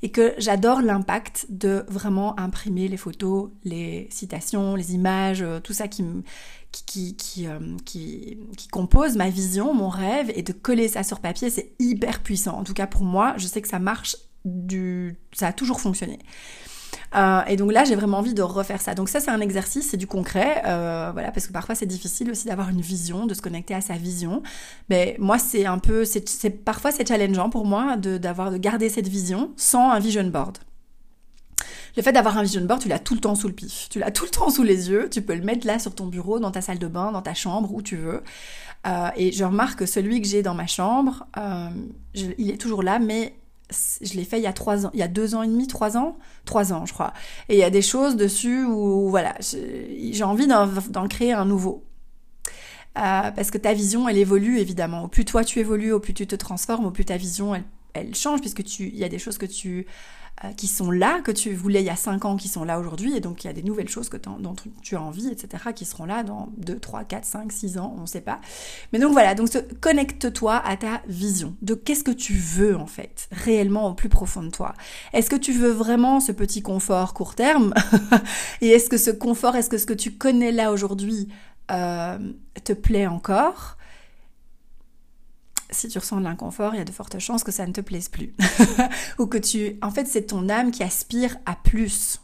et 0.02 0.10
que 0.10 0.34
j'adore 0.38 0.80
l'impact 0.80 1.46
de 1.48 1.84
vraiment 1.88 2.38
imprimer 2.38 2.88
les 2.88 2.96
photos, 2.96 3.50
les 3.64 4.08
citations, 4.10 4.74
les 4.74 4.94
images, 4.94 5.42
euh, 5.42 5.60
tout 5.60 5.72
ça 5.72 5.88
qui, 5.88 6.04
qui, 6.72 7.16
qui, 7.16 7.46
euh, 7.46 7.58
qui, 7.84 8.38
qui, 8.56 8.68
compose 8.68 9.16
ma 9.16 9.30
vision, 9.30 9.74
mon 9.74 9.88
rêve, 9.88 10.32
et 10.34 10.42
de 10.42 10.52
coller 10.52 10.88
ça 10.88 11.02
sur 11.02 11.20
papier, 11.20 11.50
c'est 11.50 11.72
hyper 11.78 12.22
puissant. 12.22 12.58
En 12.58 12.64
tout 12.64 12.74
cas 12.74 12.86
pour 12.86 13.02
moi, 13.02 13.34
je 13.36 13.46
sais 13.46 13.62
que 13.62 13.68
ça 13.68 13.78
marche 13.78 14.16
du... 14.44 15.16
ça 15.32 15.48
a 15.48 15.52
toujours 15.52 15.80
fonctionné. 15.80 16.18
Euh, 17.14 17.40
et 17.46 17.56
donc 17.56 17.72
là, 17.72 17.84
j'ai 17.84 17.94
vraiment 17.94 18.18
envie 18.18 18.34
de 18.34 18.42
refaire 18.42 18.80
ça. 18.80 18.94
Donc 18.94 19.08
ça, 19.08 19.20
c'est 19.20 19.30
un 19.30 19.40
exercice, 19.40 19.90
c'est 19.90 19.96
du 19.96 20.06
concret, 20.06 20.62
euh, 20.66 21.10
voilà, 21.12 21.30
parce 21.30 21.46
que 21.46 21.52
parfois 21.52 21.74
c'est 21.74 21.86
difficile 21.86 22.30
aussi 22.30 22.46
d'avoir 22.46 22.68
une 22.68 22.80
vision, 22.80 23.26
de 23.26 23.34
se 23.34 23.42
connecter 23.42 23.74
à 23.74 23.80
sa 23.80 23.94
vision. 23.94 24.42
Mais 24.90 25.16
moi, 25.18 25.38
c'est 25.38 25.66
un 25.66 25.78
peu, 25.78 26.04
c'est 26.04 26.50
parfois 26.50 26.92
c'est 26.92 27.06
challengeant 27.06 27.50
pour 27.50 27.64
moi 27.66 27.96
de 27.96 28.18
d'avoir 28.18 28.50
de 28.50 28.56
garder 28.58 28.88
cette 28.88 29.08
vision 29.08 29.50
sans 29.56 29.90
un 29.90 29.98
vision 29.98 30.24
board. 30.24 30.58
Le 31.96 32.02
fait 32.02 32.12
d'avoir 32.12 32.38
un 32.38 32.42
vision 32.42 32.64
board, 32.64 32.80
tu 32.82 32.88
l'as 32.88 32.98
tout 32.98 33.14
le 33.14 33.20
temps 33.20 33.34
sous 33.34 33.48
le 33.48 33.54
pif, 33.54 33.88
tu 33.90 33.98
l'as 33.98 34.10
tout 34.10 34.24
le 34.24 34.30
temps 34.30 34.50
sous 34.50 34.62
les 34.62 34.90
yeux, 34.90 35.08
tu 35.10 35.22
peux 35.22 35.34
le 35.34 35.42
mettre 35.42 35.66
là 35.66 35.78
sur 35.78 35.94
ton 35.94 36.06
bureau, 36.06 36.38
dans 36.38 36.50
ta 36.50 36.60
salle 36.60 36.78
de 36.78 36.86
bain, 36.86 37.10
dans 37.10 37.22
ta 37.22 37.34
chambre, 37.34 37.72
où 37.74 37.82
tu 37.82 37.96
veux. 37.96 38.22
Euh, 38.86 39.08
et 39.16 39.32
je 39.32 39.44
remarque 39.44 39.80
que 39.80 39.86
celui 39.86 40.20
que 40.20 40.28
j'ai 40.28 40.42
dans 40.42 40.54
ma 40.54 40.66
chambre, 40.66 41.26
euh, 41.36 41.70
il 42.14 42.50
est 42.50 42.58
toujours 42.58 42.82
là, 42.82 42.98
mais 42.98 43.34
je 43.70 44.14
l'ai 44.14 44.24
fait 44.24 44.38
il 44.38 44.42
y 44.42 44.46
a 44.46 44.52
trois 44.52 44.86
ans, 44.86 44.90
il 44.94 45.00
y 45.00 45.02
a 45.02 45.08
deux 45.08 45.34
ans 45.34 45.42
et 45.42 45.46
demi, 45.46 45.66
trois 45.66 45.96
ans, 45.96 46.18
trois 46.44 46.72
ans 46.72 46.86
je 46.86 46.92
crois. 46.92 47.12
Et 47.48 47.54
il 47.54 47.58
y 47.58 47.64
a 47.64 47.70
des 47.70 47.82
choses 47.82 48.16
dessus 48.16 48.64
où 48.64 49.10
voilà, 49.10 49.34
j'ai 49.40 50.24
envie 50.24 50.46
d'en 50.46 51.08
créer 51.08 51.32
un 51.32 51.44
nouveau. 51.44 51.84
Euh, 52.96 53.30
parce 53.30 53.50
que 53.50 53.58
ta 53.58 53.74
vision, 53.74 54.08
elle 54.08 54.18
évolue 54.18 54.58
évidemment. 54.58 55.04
Au 55.04 55.08
plus 55.08 55.24
toi 55.24 55.44
tu 55.44 55.60
évolues, 55.60 55.92
au 55.92 56.00
plus 56.00 56.14
tu 56.14 56.26
te 56.26 56.34
transformes, 56.34 56.86
au 56.86 56.90
plus 56.90 57.04
ta 57.04 57.16
vision, 57.16 57.54
elle, 57.54 57.64
elle 57.94 58.14
change, 58.14 58.40
puisque 58.40 58.64
tu, 58.64 58.88
il 58.88 58.96
y 58.96 59.04
a 59.04 59.08
des 59.08 59.18
choses 59.18 59.38
que 59.38 59.46
tu 59.46 59.86
qui 60.56 60.66
sont 60.66 60.90
là, 60.90 61.20
que 61.20 61.32
tu 61.32 61.52
voulais 61.54 61.80
il 61.80 61.86
y 61.86 61.90
a 61.90 61.96
5 61.96 62.24
ans, 62.24 62.36
qui 62.36 62.48
sont 62.48 62.64
là 62.64 62.78
aujourd'hui, 62.78 63.16
et 63.16 63.20
donc 63.20 63.44
il 63.44 63.48
y 63.48 63.50
a 63.50 63.52
des 63.52 63.62
nouvelles 63.62 63.88
choses 63.88 64.08
que 64.08 64.16
dont 64.16 64.54
tu 64.82 64.96
as 64.96 65.02
envie, 65.02 65.28
etc., 65.28 65.72
qui 65.74 65.84
seront 65.84 66.04
là 66.04 66.22
dans 66.22 66.48
2, 66.58 66.78
3, 66.78 67.04
4, 67.04 67.24
5, 67.24 67.52
6 67.52 67.78
ans, 67.78 67.94
on 67.96 68.02
ne 68.02 68.06
sait 68.06 68.20
pas. 68.20 68.40
Mais 68.92 68.98
donc 68.98 69.12
voilà, 69.12 69.34
donc 69.34 69.50
connecte-toi 69.80 70.56
à 70.56 70.76
ta 70.76 71.02
vision, 71.08 71.56
de 71.62 71.74
qu'est-ce 71.74 72.04
que 72.04 72.10
tu 72.10 72.34
veux 72.34 72.76
en 72.76 72.86
fait, 72.86 73.28
réellement 73.32 73.88
au 73.88 73.94
plus 73.94 74.08
profond 74.08 74.42
de 74.42 74.50
toi? 74.50 74.74
Est-ce 75.12 75.30
que 75.30 75.36
tu 75.36 75.52
veux 75.52 75.70
vraiment 75.70 76.20
ce 76.20 76.32
petit 76.32 76.62
confort 76.62 77.14
court 77.14 77.34
terme? 77.34 77.74
Et 78.60 78.68
est-ce 78.68 78.88
que 78.88 78.96
ce 78.96 79.10
confort, 79.10 79.56
est-ce 79.56 79.70
que 79.70 79.78
ce 79.78 79.86
que 79.86 79.94
tu 79.94 80.12
connais 80.12 80.52
là 80.52 80.72
aujourd'hui 80.72 81.28
euh, 81.70 82.18
te 82.64 82.72
plaît 82.72 83.06
encore? 83.06 83.77
Si 85.70 85.88
tu 85.88 85.98
ressens 85.98 86.18
de 86.18 86.24
l'inconfort, 86.24 86.74
il 86.74 86.78
y 86.78 86.80
a 86.80 86.84
de 86.84 86.92
fortes 86.92 87.18
chances 87.18 87.44
que 87.44 87.52
ça 87.52 87.66
ne 87.66 87.72
te 87.72 87.80
plaise 87.80 88.08
plus. 88.08 88.34
Ou 89.18 89.26
que 89.26 89.38
tu... 89.38 89.76
En 89.82 89.90
fait, 89.90 90.06
c'est 90.06 90.26
ton 90.26 90.48
âme 90.48 90.70
qui 90.70 90.82
aspire 90.82 91.36
à 91.46 91.56
plus. 91.56 92.20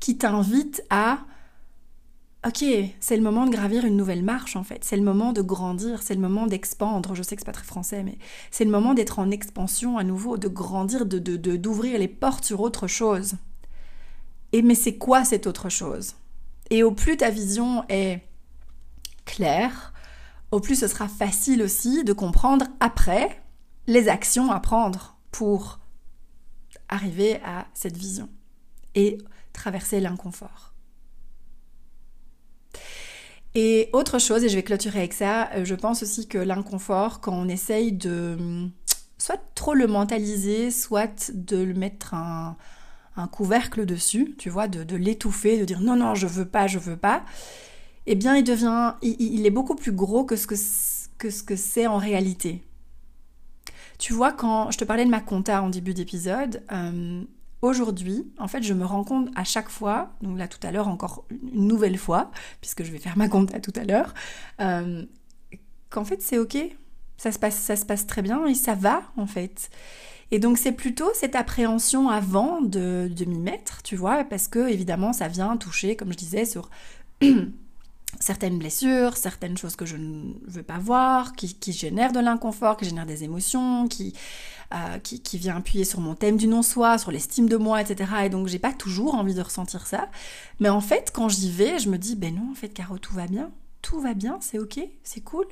Qui 0.00 0.18
t'invite 0.18 0.82
à... 0.90 1.20
Ok, 2.44 2.64
c'est 2.98 3.16
le 3.16 3.22
moment 3.22 3.46
de 3.46 3.52
gravir 3.52 3.84
une 3.84 3.96
nouvelle 3.96 4.24
marche 4.24 4.56
en 4.56 4.64
fait. 4.64 4.84
C'est 4.84 4.96
le 4.96 5.04
moment 5.04 5.32
de 5.32 5.42
grandir, 5.42 6.02
c'est 6.02 6.14
le 6.14 6.20
moment 6.20 6.48
d'expandre. 6.48 7.14
Je 7.14 7.22
sais 7.22 7.36
que 7.36 7.42
c'est 7.42 7.46
pas 7.46 7.52
très 7.52 7.62
français, 7.62 8.02
mais 8.02 8.18
c'est 8.50 8.64
le 8.64 8.70
moment 8.72 8.94
d'être 8.94 9.20
en 9.20 9.30
expansion 9.30 9.96
à 9.96 10.02
nouveau, 10.02 10.36
de 10.38 10.48
grandir, 10.48 11.06
de 11.06 11.18
d'ouvrir 11.56 12.00
les 12.00 12.08
portes 12.08 12.44
sur 12.44 12.60
autre 12.60 12.88
chose. 12.88 13.34
Et 14.50 14.62
mais 14.62 14.74
c'est 14.74 14.98
quoi 14.98 15.24
cette 15.24 15.46
autre 15.46 15.68
chose? 15.68 16.16
Et 16.70 16.82
au 16.82 16.90
plus 16.90 17.16
ta 17.16 17.30
vision 17.30 17.84
est 17.88 18.22
claire, 19.24 19.91
au 20.52 20.60
plus 20.60 20.76
ce 20.76 20.86
sera 20.86 21.08
facile 21.08 21.62
aussi 21.62 22.04
de 22.04 22.12
comprendre 22.12 22.66
après 22.78 23.42
les 23.88 24.08
actions 24.08 24.52
à 24.52 24.60
prendre 24.60 25.16
pour 25.32 25.80
arriver 26.88 27.40
à 27.42 27.66
cette 27.74 27.96
vision 27.96 28.28
et 28.94 29.18
traverser 29.52 29.98
l'inconfort. 29.98 30.74
Et 33.54 33.90
autre 33.92 34.18
chose, 34.18 34.44
et 34.44 34.48
je 34.48 34.54
vais 34.54 34.62
clôturer 34.62 35.00
avec 35.00 35.12
ça, 35.12 35.50
euh, 35.52 35.64
je 35.64 35.74
pense 35.74 36.02
aussi 36.02 36.26
que 36.26 36.38
l'inconfort, 36.38 37.20
quand 37.20 37.34
on 37.34 37.48
essaye 37.48 37.92
de 37.92 38.36
hum, 38.38 38.70
soit 39.18 39.40
trop 39.54 39.74
le 39.74 39.86
mentaliser, 39.86 40.70
soit 40.70 41.30
de 41.34 41.58
le 41.58 41.74
mettre 41.74 42.14
un, 42.14 42.56
couvercle 43.30 43.84
dessus, 43.84 44.34
tu 44.38 44.48
vois, 44.48 44.68
de, 44.68 44.84
de 44.84 44.96
l'étouffer, 44.96 45.58
de 45.58 45.66
dire 45.66 45.80
non, 45.80 45.96
non, 45.96 46.14
je 46.14 46.26
veux 46.26 46.46
pas, 46.46 46.66
je 46.66 46.78
veux 46.78 46.96
pas, 46.96 47.24
eh 48.06 48.14
bien, 48.14 48.36
il 48.36 48.44
devient, 48.44 48.94
il, 49.02 49.46
est 49.46 49.50
beaucoup 49.50 49.74
plus 49.74 49.92
gros 49.92 50.24
que 50.24 50.36
ce 50.36 50.46
que, 50.46 50.54
que 51.18 51.30
ce 51.30 51.42
que 51.42 51.56
c'est 51.56 51.86
en 51.86 51.98
réalité. 51.98 52.62
Tu 53.98 54.12
vois, 54.12 54.32
quand 54.32 54.70
je 54.70 54.78
te 54.78 54.84
parlais 54.84 55.04
de 55.04 55.10
ma 55.10 55.20
compta 55.20 55.62
en 55.62 55.68
début 55.68 55.94
d'épisode, 55.94 56.62
euh, 56.72 57.22
aujourd'hui, 57.62 58.26
en 58.38 58.48
fait, 58.48 58.62
je 58.62 58.74
me 58.74 58.84
rends 58.84 59.04
compte 59.04 59.28
à 59.36 59.44
chaque 59.44 59.68
fois, 59.68 60.10
donc 60.20 60.36
là 60.36 60.48
tout 60.48 60.58
à 60.66 60.72
l'heure 60.72 60.88
encore 60.88 61.24
une 61.30 61.68
nouvelle 61.68 61.96
fois, 61.96 62.30
puisque 62.60 62.82
je 62.82 62.90
vais 62.90 62.98
faire 62.98 63.16
ma 63.16 63.28
compta 63.28 63.60
tout 63.60 63.72
à 63.76 63.84
l'heure, 63.84 64.12
euh, 64.60 65.04
qu'en 65.88 66.04
fait 66.04 66.20
c'est 66.20 66.38
ok, 66.38 66.58
ça 67.16 67.30
se 67.30 67.38
passe, 67.38 67.56
ça 67.56 67.76
se 67.76 67.86
passe 67.86 68.06
très 68.06 68.22
bien 68.22 68.46
et 68.46 68.54
ça 68.54 68.74
va 68.74 69.02
en 69.16 69.26
fait. 69.26 69.70
Et 70.32 70.40
donc 70.40 70.58
c'est 70.58 70.72
plutôt 70.72 71.10
cette 71.14 71.36
appréhension 71.36 72.08
avant 72.08 72.60
de, 72.60 73.08
de 73.14 73.24
m'y 73.24 73.38
mettre, 73.38 73.82
tu 73.82 73.94
vois, 73.94 74.24
parce 74.24 74.48
que 74.48 74.68
évidemment 74.68 75.12
ça 75.12 75.28
vient 75.28 75.56
toucher, 75.56 75.94
comme 75.94 76.10
je 76.12 76.18
disais, 76.18 76.44
sur 76.44 76.70
certaines 78.20 78.58
blessures, 78.58 79.16
certaines 79.16 79.56
choses 79.56 79.76
que 79.76 79.86
je 79.86 79.96
ne 79.96 80.32
veux 80.46 80.62
pas 80.62 80.78
voir, 80.78 81.32
qui, 81.34 81.72
génèrent 81.72 82.12
de 82.12 82.20
l'inconfort, 82.20 82.76
qui 82.76 82.84
génèrent 82.84 83.06
des 83.06 83.24
émotions, 83.24 83.88
qui, 83.88 84.14
euh, 84.74 84.98
qui, 84.98 85.38
vient 85.38 85.56
appuyer 85.56 85.84
sur 85.84 86.00
mon 86.00 86.14
thème 86.14 86.36
du 86.36 86.46
non-soi, 86.46 86.98
sur 86.98 87.10
l'estime 87.10 87.48
de 87.48 87.56
moi, 87.56 87.80
etc. 87.80 88.10
Et 88.24 88.28
donc 88.28 88.48
j'ai 88.48 88.58
pas 88.58 88.72
toujours 88.72 89.14
envie 89.14 89.34
de 89.34 89.42
ressentir 89.42 89.86
ça. 89.86 90.08
Mais 90.60 90.68
en 90.68 90.80
fait, 90.80 91.10
quand 91.12 91.28
j'y 91.28 91.50
vais, 91.50 91.78
je 91.78 91.88
me 91.88 91.98
dis, 91.98 92.16
ben 92.16 92.34
non, 92.34 92.50
en 92.52 92.54
fait, 92.54 92.68
Caro, 92.68 92.98
tout 92.98 93.14
va 93.14 93.26
bien. 93.26 93.50
Tout 93.80 94.00
va 94.00 94.14
bien, 94.14 94.38
c'est 94.40 94.60
ok, 94.60 94.78
c'est 95.02 95.22
cool. 95.22 95.46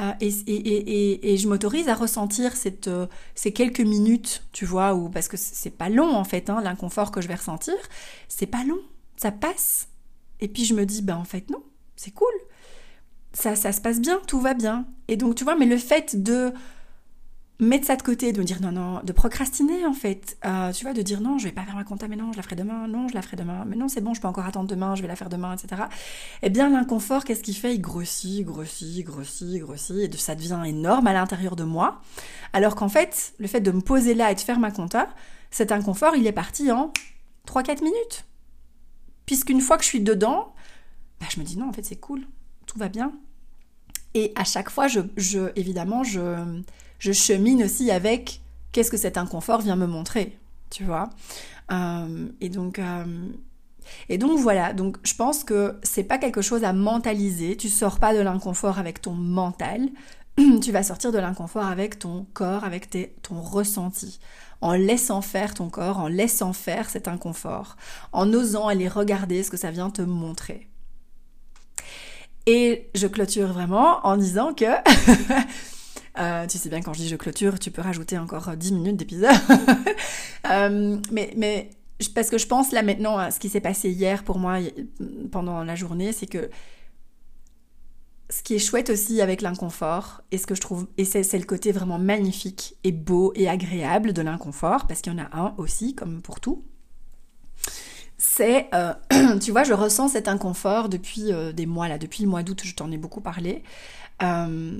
Euh, 0.00 0.12
et, 0.20 0.28
et, 0.46 1.32
et, 1.32 1.36
je 1.36 1.48
m'autorise 1.48 1.88
à 1.88 1.94
ressentir 1.94 2.56
cette, 2.56 2.88
euh, 2.88 3.06
ces 3.34 3.52
quelques 3.52 3.80
minutes, 3.80 4.44
tu 4.52 4.64
vois, 4.64 4.94
ou 4.94 5.10
parce 5.10 5.28
que 5.28 5.36
c'est 5.36 5.70
pas 5.70 5.88
long 5.90 6.14
en 6.14 6.24
fait, 6.24 6.48
hein, 6.50 6.60
l'inconfort 6.62 7.10
que 7.10 7.20
je 7.20 7.28
vais 7.28 7.34
ressentir, 7.34 7.74
c'est 8.28 8.46
pas 8.46 8.64
long, 8.64 8.80
ça 9.16 9.30
passe. 9.30 9.88
Et 10.40 10.48
puis 10.48 10.64
je 10.64 10.74
me 10.74 10.84
dis, 10.84 11.00
ben 11.02 11.16
en 11.16 11.24
fait 11.24 11.48
non, 11.50 11.62
c'est 11.96 12.12
cool. 12.12 12.32
Ça, 13.32 13.56
ça 13.56 13.72
se 13.72 13.80
passe 13.80 14.00
bien, 14.00 14.20
tout 14.26 14.40
va 14.40 14.54
bien. 14.54 14.86
Et 15.08 15.16
donc, 15.16 15.34
tu 15.34 15.44
vois, 15.44 15.56
mais 15.56 15.66
le 15.66 15.76
fait 15.76 16.22
de 16.22 16.52
mettre 17.58 17.86
ça 17.86 17.96
de 17.96 18.02
côté, 18.02 18.32
de 18.32 18.38
me 18.38 18.44
dire 18.44 18.60
non, 18.60 18.72
non, 18.72 19.00
de 19.02 19.12
procrastiner 19.12 19.86
en 19.86 19.94
fait, 19.94 20.36
euh, 20.44 20.72
tu 20.72 20.84
vois, 20.84 20.92
de 20.92 21.00
dire 21.00 21.20
non, 21.20 21.38
je 21.38 21.44
vais 21.44 21.52
pas 21.52 21.62
faire 21.62 21.74
ma 21.74 21.84
compta, 21.84 22.06
mais 22.06 22.16
non, 22.16 22.32
je 22.32 22.36
la 22.36 22.42
ferai 22.42 22.56
demain, 22.56 22.86
non, 22.86 23.08
je 23.08 23.14
la 23.14 23.22
ferai 23.22 23.36
demain, 23.36 23.64
mais 23.66 23.76
non, 23.76 23.88
c'est 23.88 24.02
bon, 24.02 24.12
je 24.14 24.20
peux 24.20 24.28
encore 24.28 24.44
attendre 24.44 24.68
demain, 24.68 24.94
je 24.94 25.02
vais 25.02 25.08
la 25.08 25.16
faire 25.16 25.30
demain, 25.30 25.54
etc. 25.54 25.82
Eh 26.42 26.50
bien, 26.50 26.68
l'inconfort, 26.68 27.24
qu'est-ce 27.24 27.42
qu'il 27.42 27.56
fait? 27.56 27.74
Il 27.74 27.80
grossit, 27.80 28.44
grossit, 28.44 29.04
grossit, 29.04 29.58
grossit, 29.60 30.14
et 30.14 30.18
ça 30.18 30.34
devient 30.34 30.62
énorme 30.66 31.06
à 31.06 31.12
l'intérieur 31.14 31.56
de 31.56 31.64
moi. 31.64 32.00
Alors 32.52 32.74
qu'en 32.74 32.88
fait, 32.88 33.34
le 33.38 33.46
fait 33.46 33.60
de 33.60 33.70
me 33.70 33.80
poser 33.80 34.14
là 34.14 34.30
et 34.30 34.34
de 34.34 34.40
faire 34.40 34.58
ma 34.58 34.70
compta, 34.70 35.08
cet 35.50 35.72
inconfort, 35.72 36.14
il 36.16 36.26
est 36.26 36.32
parti 36.32 36.70
en 36.70 36.92
3-4 37.48 37.82
minutes. 37.82 38.24
Puisqu'une 39.24 39.60
fois 39.60 39.78
que 39.78 39.82
je 39.82 39.88
suis 39.88 40.00
dedans, 40.00 40.52
bah, 41.20 41.26
je 41.32 41.40
me 41.40 41.44
dis 41.44 41.58
non, 41.58 41.68
en 41.68 41.72
fait, 41.72 41.84
c'est 41.84 41.96
cool, 41.96 42.26
tout 42.66 42.78
va 42.78 42.88
bien. 42.88 43.12
Et 44.14 44.32
à 44.34 44.44
chaque 44.44 44.70
fois, 44.70 44.88
je, 44.88 45.00
je 45.16 45.50
évidemment, 45.56 46.02
je, 46.04 46.62
je, 46.98 47.12
chemine 47.12 47.62
aussi 47.62 47.90
avec 47.90 48.40
qu'est-ce 48.72 48.90
que 48.90 48.96
cet 48.96 49.18
inconfort 49.18 49.60
vient 49.60 49.76
me 49.76 49.86
montrer, 49.86 50.38
tu 50.70 50.84
vois. 50.84 51.10
Euh, 51.70 52.28
et 52.40 52.48
donc. 52.48 52.78
Euh, 52.78 53.04
et 54.08 54.18
donc 54.18 54.40
voilà, 54.40 54.72
donc 54.72 54.96
je 55.04 55.14
pense 55.14 55.44
que 55.44 55.78
c'est 55.84 56.02
pas 56.02 56.18
quelque 56.18 56.42
chose 56.42 56.64
à 56.64 56.72
mentaliser. 56.72 57.56
Tu 57.56 57.68
sors 57.68 58.00
pas 58.00 58.14
de 58.14 58.18
l'inconfort 58.20 58.80
avec 58.80 59.00
ton 59.00 59.12
mental, 59.12 59.88
tu 60.62 60.72
vas 60.72 60.82
sortir 60.82 61.12
de 61.12 61.18
l'inconfort 61.18 61.64
avec 61.64 61.98
ton 61.98 62.26
corps, 62.34 62.64
avec 62.64 62.90
tes, 62.90 63.14
ton 63.22 63.40
ressenti, 63.40 64.18
en 64.60 64.72
laissant 64.72 65.22
faire 65.22 65.54
ton 65.54 65.70
corps, 65.70 65.98
en 65.98 66.08
laissant 66.08 66.52
faire 66.52 66.90
cet 66.90 67.08
inconfort, 67.08 67.76
en 68.12 68.32
osant 68.32 68.68
aller 68.68 68.88
regarder 68.88 69.42
ce 69.42 69.50
que 69.50 69.56
ça 69.56 69.70
vient 69.70 69.90
te 69.90 70.02
montrer. 70.02 70.68
Et 72.46 72.88
je 72.94 73.06
clôture 73.06 73.48
vraiment 73.48 74.06
en 74.06 74.16
disant 74.16 74.54
que... 74.54 74.64
Euh, 76.18 76.46
tu 76.46 76.56
sais 76.56 76.70
bien, 76.70 76.80
quand 76.80 76.94
je 76.94 77.00
dis 77.00 77.08
je 77.08 77.16
clôture, 77.16 77.58
tu 77.58 77.70
peux 77.70 77.82
rajouter 77.82 78.16
encore 78.16 78.56
10 78.56 78.72
minutes 78.72 78.96
d'épisode. 78.96 79.36
Euh, 80.50 80.96
mais, 81.10 81.34
mais 81.36 81.70
parce 82.14 82.30
que 82.30 82.38
je 82.38 82.46
pense 82.46 82.70
là 82.70 82.84
maintenant 82.84 83.18
à 83.18 83.32
ce 83.32 83.40
qui 83.40 83.48
s'est 83.48 83.60
passé 83.60 83.90
hier 83.90 84.22
pour 84.22 84.38
moi 84.38 84.58
pendant 85.32 85.64
la 85.64 85.74
journée, 85.74 86.12
c'est 86.12 86.28
que 86.28 86.48
ce 88.30 88.42
qui 88.42 88.54
est 88.54 88.58
chouette 88.58 88.90
aussi 88.90 89.20
avec 89.20 89.40
l'inconfort, 89.40 90.22
et 90.30 90.38
ce 90.38 90.46
que 90.46 90.54
je 90.54 90.60
trouve, 90.60 90.86
et 90.98 91.04
c'est, 91.04 91.38
le 91.38 91.44
côté 91.44 91.72
vraiment 91.72 91.98
magnifique 91.98 92.76
et 92.84 92.92
beau 92.92 93.32
et 93.34 93.48
agréable 93.48 94.12
de 94.12 94.22
l'inconfort, 94.22 94.86
parce 94.86 95.00
qu'il 95.00 95.12
y 95.12 95.16
en 95.16 95.24
a 95.24 95.36
un 95.36 95.54
aussi, 95.58 95.94
comme 95.94 96.22
pour 96.22 96.40
tout, 96.40 96.64
c'est, 98.18 98.68
euh, 98.74 98.94
tu 99.40 99.50
vois, 99.50 99.64
je 99.64 99.72
ressens 99.72 100.08
cet 100.08 100.28
inconfort 100.28 100.88
depuis 100.88 101.32
euh, 101.32 101.52
des 101.52 101.66
mois 101.66 101.88
là, 101.88 101.98
depuis 101.98 102.22
le 102.22 102.28
mois 102.28 102.42
d'août, 102.42 102.60
je 102.64 102.74
t'en 102.74 102.90
ai 102.90 102.96
beaucoup 102.96 103.20
parlé, 103.20 103.62
euh, 104.22 104.78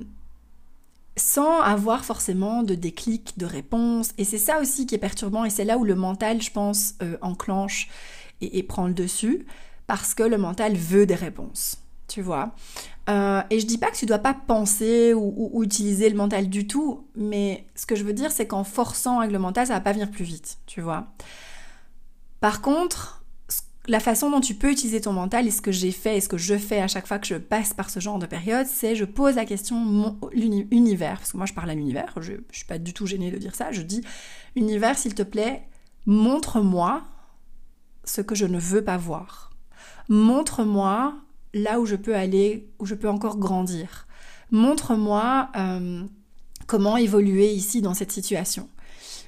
sans 1.16 1.60
avoir 1.60 2.04
forcément 2.04 2.62
de 2.62 2.74
déclic, 2.74 3.38
de 3.38 3.46
réponse. 3.46 4.10
Et 4.18 4.24
c'est 4.24 4.38
ça 4.38 4.60
aussi 4.60 4.86
qui 4.86 4.94
est 4.94 4.98
perturbant, 4.98 5.44
et 5.44 5.50
c'est 5.50 5.64
là 5.64 5.78
où 5.78 5.84
le 5.84 5.94
mental, 5.94 6.42
je 6.42 6.50
pense, 6.50 6.94
enclenche 7.22 7.88
et, 8.42 8.62
prend 8.62 8.86
le 8.86 8.92
dessus, 8.92 9.46
parce 9.86 10.14
que 10.14 10.22
le 10.22 10.36
mental 10.36 10.76
veut 10.76 11.06
des 11.06 11.14
réponses, 11.14 11.78
tu 12.06 12.20
vois. 12.20 12.54
et 13.08 13.60
je 13.60 13.64
dis 13.64 13.78
pas 13.78 13.90
que 13.90 13.96
tu 13.96 14.04
dois 14.04 14.18
pas 14.18 14.34
penser 14.34 15.14
ou, 15.14 15.62
utiliser 15.62 16.10
le 16.10 16.16
mental 16.16 16.50
du 16.50 16.66
tout, 16.66 17.06
mais 17.16 17.64
ce 17.74 17.86
que 17.86 17.96
je 17.96 18.04
veux 18.04 18.12
dire, 18.12 18.30
c'est 18.30 18.46
qu'en 18.46 18.64
forçant 18.64 19.20
avec 19.20 19.32
le 19.32 19.38
mental, 19.38 19.66
ça 19.66 19.72
va 19.72 19.80
pas 19.80 19.92
venir 19.92 20.10
plus 20.10 20.24
vite, 20.24 20.58
tu 20.66 20.82
vois. 20.82 21.06
Par 22.40 22.60
contre, 22.60 23.24
la 23.88 24.00
façon 24.00 24.30
dont 24.30 24.40
tu 24.40 24.54
peux 24.54 24.70
utiliser 24.70 25.00
ton 25.00 25.12
mental 25.12 25.46
et 25.46 25.50
ce 25.50 25.60
que 25.60 25.72
j'ai 25.72 25.92
fait 25.92 26.16
et 26.16 26.20
ce 26.20 26.28
que 26.28 26.38
je 26.38 26.56
fais 26.56 26.80
à 26.80 26.88
chaque 26.88 27.06
fois 27.06 27.18
que 27.18 27.26
je 27.26 27.36
passe 27.36 27.72
par 27.72 27.90
ce 27.90 28.00
genre 28.00 28.18
de 28.18 28.26
période, 28.26 28.66
c'est 28.66 28.96
je 28.96 29.04
pose 29.04 29.36
la 29.36 29.44
question 29.44 29.76
mon 29.76 30.18
univers, 30.32 31.18
parce 31.18 31.32
que 31.32 31.36
moi 31.36 31.46
je 31.46 31.54
parle 31.54 31.70
à 31.70 31.74
l'univers, 31.74 32.12
je, 32.20 32.32
ne 32.32 32.38
suis 32.52 32.64
pas 32.64 32.78
du 32.78 32.92
tout 32.92 33.06
gênée 33.06 33.30
de 33.30 33.38
dire 33.38 33.54
ça, 33.54 33.72
je 33.72 33.82
dis 33.82 34.02
univers 34.56 34.98
s'il 34.98 35.14
te 35.14 35.22
plaît, 35.22 35.62
montre-moi 36.06 37.02
ce 38.04 38.20
que 38.20 38.34
je 38.34 38.46
ne 38.46 38.58
veux 38.58 38.82
pas 38.82 38.96
voir. 38.96 39.52
Montre-moi 40.08 41.14
là 41.54 41.80
où 41.80 41.86
je 41.86 41.96
peux 41.96 42.14
aller, 42.14 42.68
où 42.78 42.86
je 42.86 42.94
peux 42.94 43.08
encore 43.08 43.38
grandir. 43.38 44.06
Montre-moi 44.50 45.48
euh, 45.56 46.04
comment 46.66 46.96
évoluer 46.96 47.52
ici 47.52 47.82
dans 47.82 47.94
cette 47.94 48.12
situation 48.12 48.68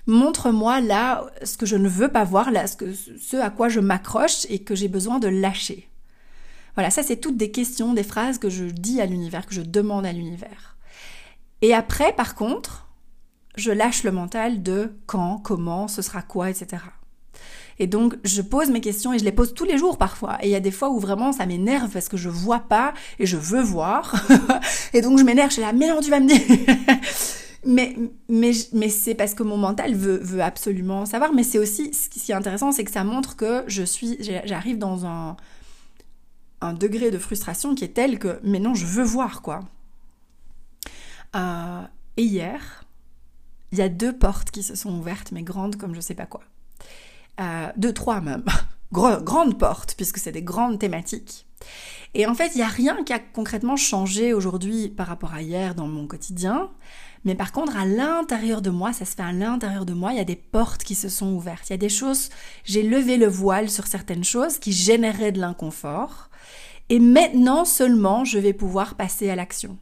montre-moi 0.09 0.81
là 0.81 1.31
ce 1.45 1.57
que 1.57 1.67
je 1.67 1.77
ne 1.77 1.89
veux 1.89 2.09
pas 2.09 2.25
voir, 2.25 2.51
là, 2.51 2.67
ce, 2.67 2.77
que, 2.77 2.93
ce 2.93 3.37
à 3.37 3.51
quoi 3.51 3.69
je 3.69 3.79
m'accroche 3.79 4.47
et 4.49 4.59
que 4.59 4.75
j'ai 4.75 4.89
besoin 4.89 5.21
de 5.21 5.29
lâcher. 5.29 5.89
Voilà, 6.75 6.91
ça 6.91 7.03
c'est 7.03 7.17
toutes 7.17 7.37
des 7.37 7.51
questions, 7.51 7.95
des 7.95 8.03
phrases 8.03 8.39
que 8.39 8.49
je 8.49 8.65
dis 8.65 9.01
à 9.01 9.07
l'univers, 9.07 9.47
que 9.47 9.55
je 9.55 9.61
demande 9.61 10.07
à 10.07 10.13
l'univers. 10.13 10.77
Et 11.61 11.75
après, 11.75 12.13
par 12.13 12.35
contre, 12.35 12.89
je 13.57 13.71
lâche 13.71 14.03
le 14.05 14.13
mental 14.13 14.63
de 14.63 14.93
quand, 15.07 15.39
comment, 15.39 15.89
ce 15.89 16.03
sera 16.03 16.23
quoi, 16.23 16.51
etc. 16.51 16.83
Et 17.81 17.87
donc, 17.87 18.15
je 18.25 18.43
pose 18.43 18.71
mes 18.71 18.81
questions 18.81 19.13
et 19.13 19.19
je 19.19 19.25
les 19.25 19.33
pose 19.33 19.55
tous 19.55 19.65
les 19.65 19.79
jours 19.79 19.99
parfois. 19.99 20.39
Et 20.43 20.49
il 20.49 20.51
y 20.51 20.57
a 20.57 20.61
des 20.61 20.71
fois 20.71 20.91
où 20.91 20.99
vraiment 20.99 21.33
ça 21.33 21.47
m'énerve 21.47 21.91
parce 21.91 22.09
que 22.09 22.17
je 22.17 22.29
vois 22.29 22.61
pas 22.61 22.95
et 23.19 23.27
je 23.27 23.37
veux 23.37 23.63
voir. 23.63 24.15
et 24.95 25.01
donc, 25.01 25.19
je 25.19 25.25
m'énerve, 25.25 25.49
je 25.49 25.55
suis 25.55 25.63
là, 25.63 25.73
mais 25.73 25.89
non, 25.89 26.01
tu 26.01 26.11
vas 26.11 26.21
me 26.21 26.29
dire. 26.29 26.41
Mais, 27.69 27.95
mais, 28.31 28.53
mais 28.73 28.89
c'est 28.89 29.15
parce 29.15 29.35
que 29.35 29.43
mon 29.43 29.59
mental 29.59 29.95
veut, 29.95 30.17
veut 30.17 30.43
absolument 30.43 31.05
savoir. 31.05 31.35
Mais 31.35 31.43
c'est 31.43 31.59
aussi, 31.59 31.93
ce 31.93 32.09
qui 32.09 32.33
est 32.33 32.35
intéressant, 32.35 32.73
c'est 32.73 32.83
que 32.83 32.91
ça 32.91 33.05
montre 33.05 33.37
que 33.37 33.63
je 33.67 33.83
suis, 33.83 34.17
j'arrive 34.47 34.79
dans 34.79 35.05
un, 35.05 35.37
un 36.63 36.73
degré 36.73 37.11
de 37.11 37.19
frustration 37.19 37.75
qui 37.75 37.85
est 37.85 37.89
tel 37.89 38.19
que, 38.19 38.41
mais 38.43 38.59
non, 38.59 38.75
je 38.75 38.87
veux 38.87 39.05
voir, 39.05 39.43
quoi. 39.43 39.61
Euh, 41.37 41.83
et 42.17 42.23
hier, 42.23 42.85
il 43.71 43.77
y 43.77 43.83
a 43.83 43.91
deux 43.91 44.17
portes 44.17 44.51
qui 44.51 44.63
se 44.63 44.75
sont 44.75 44.99
ouvertes, 44.99 45.31
mais 45.31 45.43
grandes 45.43 45.77
comme 45.77 45.95
je 45.95 46.01
sais 46.01 46.15
pas 46.15 46.25
quoi. 46.25 46.41
Euh, 47.39 47.69
deux, 47.77 47.93
trois 47.93 48.23
même. 48.23 48.45
grandes 48.93 49.59
portes, 49.59 49.95
puisque 49.95 50.17
c'est 50.17 50.33
des 50.33 50.43
grandes 50.43 50.79
thématiques. 50.79 51.47
Et 52.15 52.27
en 52.27 52.35
fait, 52.35 52.53
il 52.55 52.57
n'y 52.57 52.65
a 52.65 52.69
rien 52.69 53.05
qui 53.05 53.13
a 53.13 53.19
concrètement 53.19 53.77
changé 53.77 54.33
aujourd'hui 54.33 54.89
par 54.89 55.07
rapport 55.07 55.35
à 55.35 55.43
hier 55.43 55.75
dans 55.75 55.87
mon 55.87 56.07
quotidien. 56.07 56.71
Mais 57.29 57.35
par 57.35 57.53
contre, 57.53 57.77
à 57.77 57.85
l'intérieur 57.85 58.63
de 58.63 58.71
moi, 58.71 58.95
ça 58.95 59.05
se 59.05 59.15
fait 59.15 59.23
à 59.23 59.33
l'intérieur 59.33 59.85
de 59.85 59.93
moi, 59.93 60.13
il 60.13 60.17
y 60.17 60.21
a 60.21 60.25
des 60.25 60.35
portes 60.35 60.83
qui 60.83 60.95
se 60.95 61.11
sont 61.11 61.35
ouvertes. 61.35 61.69
Il 61.69 61.73
y 61.73 61.75
a 61.75 61.77
des 61.77 61.91
choses, 61.91 62.31
j'ai 62.65 62.83
levé 62.83 63.19
le 63.19 63.27
voile 63.27 63.69
sur 63.69 63.87
certaines 63.87 64.25
choses 64.25 64.59
qui 64.59 64.73
généraient 64.73 65.31
de 65.31 65.39
l'inconfort. 65.39 66.31
Et 66.89 66.99
maintenant 66.99 67.67
seulement, 67.67 68.25
je 68.25 68.39
vais 68.39 68.55
pouvoir 68.55 68.95
passer 68.95 69.29
à 69.29 69.37
l'action. 69.37 69.77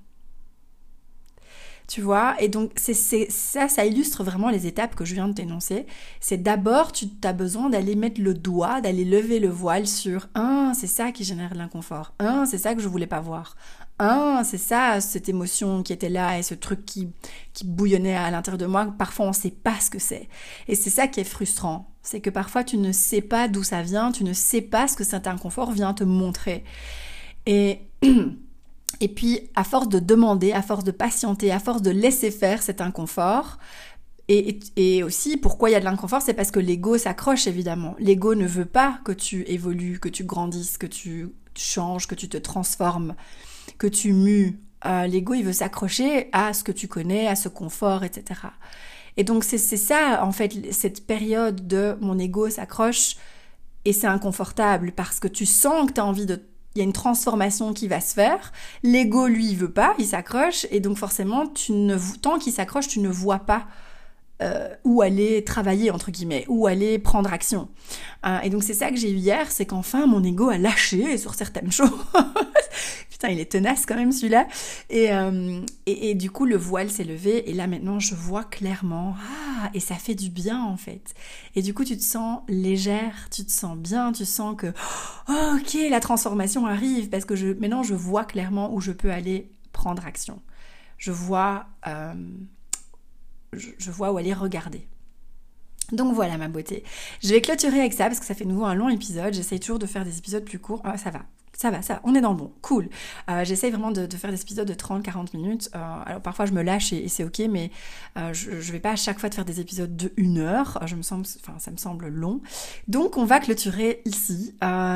Tu 1.87 2.01
vois? 2.01 2.35
Et 2.41 2.49
donc, 2.49 2.73
c'est, 2.75 2.95
ça, 3.31 3.69
ça 3.69 3.85
illustre 3.85 4.25
vraiment 4.25 4.51
les 4.51 4.67
étapes 4.67 4.97
que 4.97 5.05
je 5.05 5.15
viens 5.15 5.29
de 5.29 5.35
t'énoncer. 5.35 5.87
C'est 6.19 6.43
d'abord, 6.43 6.91
tu 6.91 7.07
as 7.23 7.33
besoin 7.33 7.71
d'aller 7.71 7.95
mettre 7.95 8.21
le 8.21 8.35
doigt, 8.35 8.81
d'aller 8.81 9.05
lever 9.05 9.39
le 9.39 9.51
voile 9.51 9.87
sur 9.87 10.27
un, 10.35 10.73
c'est 10.75 10.89
ça 10.89 11.13
qui 11.13 11.23
génère 11.23 11.55
l'inconfort. 11.55 12.13
Un, 12.19 12.45
c'est 12.45 12.59
ça 12.59 12.75
que 12.75 12.81
je 12.83 12.89
voulais 12.89 13.07
pas 13.07 13.21
voir. 13.21 13.55
Un, 13.99 14.43
c'est 14.45 14.59
ça, 14.59 15.01
cette 15.01 15.29
émotion 15.29 15.83
qui 15.83 15.93
était 15.93 16.11
là 16.11 16.39
et 16.39 16.43
ce 16.43 16.55
truc 16.55 16.85
qui, 16.85 17.09
qui 17.55 17.65
bouillonnait 17.65 18.17
à 18.17 18.31
l'intérieur 18.31 18.59
de 18.59 18.67
moi. 18.67 18.93
Parfois, 18.99 19.27
on 19.27 19.31
ne 19.31 19.35
sait 19.35 19.51
pas 19.51 19.81
ce 19.81 19.91
que 19.91 19.99
c'est. 19.99 20.29
Et 20.69 20.75
c'est 20.75 20.91
ça 20.91 21.09
qui 21.09 21.21
est 21.21 21.25
frustrant. 21.25 21.91
C'est 22.03 22.21
que 22.21 22.31
parfois, 22.31 22.63
tu 22.63 22.77
ne 22.77 22.93
sais 22.93 23.23
pas 23.23 23.49
d'où 23.49 23.63
ça 23.63 23.83
vient, 23.83 24.13
tu 24.13 24.25
ne 24.25 24.33
sais 24.33 24.61
pas 24.61 24.87
ce 24.87 24.97
que 24.97 25.05
cet 25.05 25.27
inconfort 25.27 25.73
vient 25.73 25.95
te 25.95 26.05
montrer. 26.05 26.65
Et 27.47 27.81
Et 29.01 29.09
puis, 29.09 29.51
à 29.55 29.65
force 29.65 29.89
de 29.89 29.99
demander, 29.99 30.53
à 30.53 30.63
force 30.63 30.85
de 30.85 30.91
patienter, 30.91 31.53
à 31.53 31.59
force 31.59 31.83
de 31.83 31.91
laisser 31.91 32.31
faire 32.31 32.63
cet 32.63 32.81
inconfort, 32.81 33.59
et, 34.29 35.05
aussi, 35.05 35.37
pourquoi 35.37 35.71
il 35.71 35.75
y 35.75 35.77
a 35.77 35.81
de 35.81 35.85
l'inconfort, 35.85 36.21
c'est 36.21 36.35
parce 36.35 36.51
que 36.51 36.59
l'ego 36.59 36.99
s'accroche 36.99 37.47
évidemment. 37.47 37.95
L'ego 38.01 38.35
ne 38.35 38.47
veut 38.47 38.65
pas 38.65 38.99
que 39.05 39.13
tu 39.13 39.43
évolues, 39.43 40.01
que 40.01 40.09
tu 40.09 40.25
grandisses, 40.25 40.79
que 40.79 40.87
tu 40.87 41.29
changes, 41.55 42.09
que 42.09 42.17
tu 42.17 42.29
te 42.29 42.37
transformes, 42.37 43.15
que 43.79 43.87
tu 43.87 44.13
mues. 44.13 44.61
L'ego, 44.85 45.35
il 45.35 45.43
veut 45.43 45.53
s'accrocher 45.53 46.29
à 46.33 46.53
ce 46.53 46.63
que 46.63 46.71
tu 46.71 46.87
connais, 46.87 47.27
à 47.27 47.35
ce 47.35 47.49
confort, 47.49 48.05
etc. 48.05 48.41
Et 49.17 49.25
donc 49.25 49.43
c'est 49.43 49.59
ça, 49.59 50.25
en 50.25 50.31
fait, 50.33 50.73
cette 50.73 51.07
période 51.07 51.67
de 51.67 51.97
mon 52.01 52.19
ego 52.19 52.49
s'accroche 52.51 53.17
et 53.85 53.93
c'est 53.93 54.07
inconfortable 54.07 54.93
parce 54.93 55.19
que 55.19 55.29
tu 55.29 55.47
sens 55.47 55.89
que 55.89 55.95
tu 55.95 56.01
as 56.01 56.05
envie 56.05 56.27
de 56.27 56.43
il 56.75 56.81
y 56.81 56.83
a 56.83 56.85
une 56.85 56.93
transformation 56.93 57.73
qui 57.73 57.89
va 57.89 58.03
se 58.03 58.13
faire. 58.13 58.53
L'ego, 58.83 59.27
lui, 59.27 59.49
il 59.49 59.57
veut 59.57 59.71
pas, 59.71 59.95
il 59.99 60.05
s'accroche, 60.05 60.67
et 60.71 60.81
donc 60.81 60.99
forcément, 60.99 61.47
tu 61.47 61.73
ne, 61.73 61.97
tant 62.21 62.39
qu'il 62.39 62.53
s'accroche, 62.53 62.87
tu 62.87 63.01
ne 63.01 63.09
vois 63.09 63.39
pas 63.39 63.67
euh, 64.43 64.69
où 64.85 65.01
aller 65.01 65.43
travailler, 65.43 65.91
entre 65.91 66.11
guillemets, 66.11 66.45
où 66.49 66.67
aller 66.67 66.99
prendre 66.99 67.33
action. 67.33 67.71
Euh, 68.27 68.41
et 68.41 68.51
donc 68.51 68.63
c'est 68.63 68.75
ça 68.75 68.91
que 68.91 68.97
j'ai 68.97 69.11
eu 69.11 69.17
hier, 69.17 69.51
c'est 69.51 69.65
qu'enfin 69.65 70.07
mon 70.07 70.23
ego 70.23 70.51
a 70.51 70.59
lâché 70.59 71.17
sur 71.17 71.35
certaines 71.35 71.73
choses. 71.73 71.91
Putain, 73.17 73.29
il 73.29 73.41
est 73.41 73.51
tenace 73.51 73.87
quand 73.87 73.95
même 73.95 74.13
celui-là. 74.13 74.47
Euh, 74.93 75.63
et, 75.87 76.11
et, 76.11 76.15
du 76.15 76.31
coup, 76.31 76.45
le 76.45 76.59
voile 76.59 76.91
s'est 76.91 77.03
levé, 77.03 77.49
et 77.49 77.55
là 77.55 77.67
maintenant, 77.67 77.99
je 77.99 78.15
vois 78.15 78.45
clairement, 78.45 79.15
ah, 79.19 79.71
et 79.73 79.81
ça 79.81 79.95
fait 79.95 80.15
du 80.15 80.29
bien 80.29 80.63
en 80.63 80.77
fait. 80.77 81.15
Et 81.55 81.63
du 81.63 81.73
coup, 81.73 81.85
tu 81.85 81.97
te 81.97 82.03
sens 82.03 82.41
légère, 82.47 83.29
tu 83.31 83.47
te 83.47 83.51
sens 83.51 83.75
bien, 83.79 84.13
tu 84.13 84.27
sens 84.27 84.55
que, 84.55 84.67
oh, 85.31 85.57
ok, 85.59 85.79
la 85.89 86.01
transformation 86.01 86.67
arrive, 86.67 87.09
parce 87.09 87.25
que 87.25 87.37
je, 87.37 87.47
maintenant, 87.55 87.83
je 87.83 87.95
vois 87.95 88.27
clairement 88.27 88.75
où 88.75 88.83
je 88.83 88.93
peux 88.93 89.11
aller 89.11 89.51
prendre 89.73 90.05
action. 90.05 90.43
Je 90.99 91.11
vois 91.11 91.67
je, 93.53 93.91
vois 93.91 94.13
où 94.13 94.19
aller 94.19 94.35
regarder. 94.35 94.87
Donc 95.93 96.15
voilà 96.15 96.37
ma 96.37 96.49
beauté. 96.49 96.85
Je 97.23 97.29
vais 97.29 97.41
clôturer 97.41 97.81
avec 97.81 97.93
ça 97.95 98.07
parce 98.07 98.21
que 98.21 98.27
ça 98.27 98.35
fait 98.35 98.45
nouveau 98.45 98.65
un 98.65 98.75
long 98.75 98.89
épisode. 98.91 99.33
J'essaye 99.33 99.61
toujours 99.61 99.79
de 99.79 99.87
faire 99.87 100.05
des 100.05 100.19
épisodes 100.19 100.45
plus 100.45 100.59
courts. 100.59 100.83
Ah, 100.85 100.99
ça 100.99 101.11
va 101.11 101.23
ça 101.57 101.71
va, 101.71 101.83
ça 101.83 102.01
on 102.05 102.15
est 102.15 102.21
dans 102.21 102.31
le 102.31 102.37
bon, 102.37 102.53
cool. 102.63 102.89
Euh, 103.31 103.45
J'essaye 103.45 103.71
vraiment 103.71 103.91
de, 103.91 104.07
faire 104.17 104.31
des 104.31 104.41
épisodes 104.41 104.69
de 104.69 104.75
30-40 104.75 105.37
minutes. 105.37 105.71
Euh, 105.75 105.79
alors 106.05 106.21
parfois 106.21 106.47
je 106.47 106.53
me 106.53 106.63
lâche 106.63 106.93
et, 106.93 107.09
c'est 107.09 107.25
ok, 107.25 107.43
mais 107.51 107.71
euh, 108.19 108.33
je, 108.33 108.61
je 108.61 108.73
vais 108.73 108.81
pas 108.81 108.93
à 108.93 108.97
chaque 108.97 109.19
fois 109.19 109.31
te 109.31 109.35
faire 109.35 109.45
des 109.45 109.61
épisodes 109.61 109.97
de 109.97 110.13
1 110.19 110.37
heure. 110.37 110.79
Je 110.87 110.95
me 110.97 111.03
semble, 111.03 111.25
enfin 111.41 111.59
ça 111.59 111.71
me 111.71 111.77
semble 111.77 112.09
long. 112.09 112.41
Donc 112.89 113.17
on 113.17 113.25
va 113.25 113.41
clôturer 113.41 114.03
ici. 114.05 114.55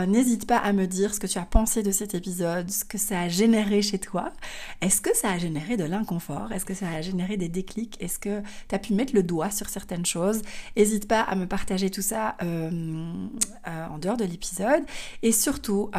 N'hésite 0.08 0.46
pas 0.46 0.58
à 0.58 0.72
me 0.72 0.86
dire 0.86 1.14
ce 1.14 1.20
que 1.20 1.26
tu 1.26 1.38
as 1.38 1.44
pensé 1.44 1.82
de 1.82 1.90
cet 1.90 2.14
épisode, 2.14 2.70
ce 2.70 2.84
que 2.84 2.98
ça 2.98 3.20
a 3.20 3.28
généré 3.28 3.82
chez 3.82 3.98
toi. 3.98 4.32
Est-ce 4.80 5.00
que 5.00 5.16
ça 5.16 5.30
a 5.30 5.38
généré 5.38 5.76
de 5.76 5.84
l'inconfort? 5.84 6.52
Est-ce 6.52 6.64
que 6.64 6.74
ça 6.74 6.88
a 6.88 7.00
généré 7.00 7.36
des 7.36 7.48
déclics? 7.48 7.96
Est-ce 8.00 8.18
que 8.18 8.42
tu 8.68 8.74
as 8.74 8.78
pu 8.78 8.94
mettre 8.94 9.14
le 9.14 9.22
doigt 9.22 9.50
sur 9.50 9.68
certaines 9.68 10.06
choses? 10.06 10.42
N'hésite 10.76 11.08
pas 11.08 11.20
à 11.20 11.34
me 11.36 11.46
partager 11.46 11.90
tout 11.90 12.02
ça 12.02 12.36
en 12.42 13.98
dehors 13.98 14.16
de 14.16 14.24
l'épisode. 14.24 14.82
Et 15.22 15.32
surtout, 15.32 15.90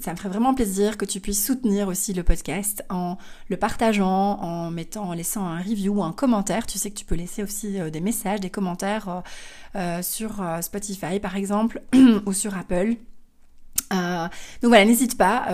ça 0.00 0.12
me 0.12 0.16
ferait 0.16 0.28
vraiment 0.28 0.54
plaisir 0.54 0.96
que 0.96 1.04
tu 1.04 1.20
puisses 1.20 1.44
soutenir 1.44 1.88
aussi 1.88 2.12
le 2.12 2.22
podcast 2.22 2.84
en 2.90 3.16
le 3.48 3.56
partageant, 3.56 4.38
en 4.40 4.70
mettant, 4.70 5.08
en 5.08 5.12
laissant 5.12 5.44
un 5.44 5.58
review 5.58 5.98
ou 5.98 6.02
un 6.02 6.12
commentaire. 6.12 6.66
Tu 6.66 6.78
sais 6.78 6.90
que 6.90 6.96
tu 6.96 7.04
peux 7.04 7.14
laisser 7.14 7.42
aussi 7.42 7.80
euh, 7.80 7.90
des 7.90 8.00
messages, 8.00 8.40
des 8.40 8.50
commentaires 8.50 9.22
euh, 9.76 10.02
sur 10.02 10.44
Spotify 10.60 11.20
par 11.20 11.36
exemple 11.36 11.82
ou 12.26 12.32
sur 12.32 12.56
Apple. 12.56 12.96
donc 13.90 14.30
voilà, 14.62 14.84
n'hésite 14.84 15.16
pas, 15.16 15.46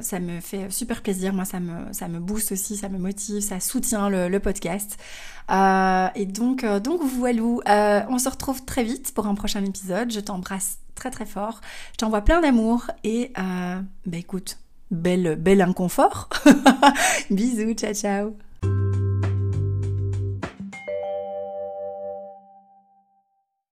ça 0.00 0.18
me 0.20 0.40
fait 0.40 0.70
super 0.70 1.02
plaisir, 1.02 1.34
moi 1.34 1.44
ça 1.44 1.60
me, 1.60 1.92
ça 1.92 2.08
me 2.08 2.20
booste 2.20 2.52
aussi, 2.52 2.76
ça 2.76 2.88
me 2.88 2.98
motive, 2.98 3.40
ça 3.40 3.60
soutient 3.60 4.08
le, 4.08 4.38
podcast. 4.38 4.96
et 5.50 6.26
donc, 6.26 6.64
donc 6.64 7.02
voilà, 7.02 8.06
on 8.08 8.18
se 8.18 8.28
retrouve 8.28 8.64
très 8.64 8.84
vite 8.84 9.12
pour 9.14 9.26
un 9.26 9.34
prochain 9.34 9.62
épisode, 9.64 10.10
je 10.10 10.20
t'embrasse 10.20 10.78
très 10.96 11.10
très 11.10 11.26
fort. 11.26 11.60
Je 11.92 11.98
t'envoie 11.98 12.22
plein 12.22 12.40
d'amour 12.40 12.90
et 13.04 13.32
euh, 13.38 13.80
bah 14.06 14.16
écoute, 14.16 14.58
bel, 14.90 15.36
bel 15.36 15.60
inconfort. 15.60 16.28
Bisous, 17.30 17.74
ciao 17.74 17.94
ciao. 17.94 18.45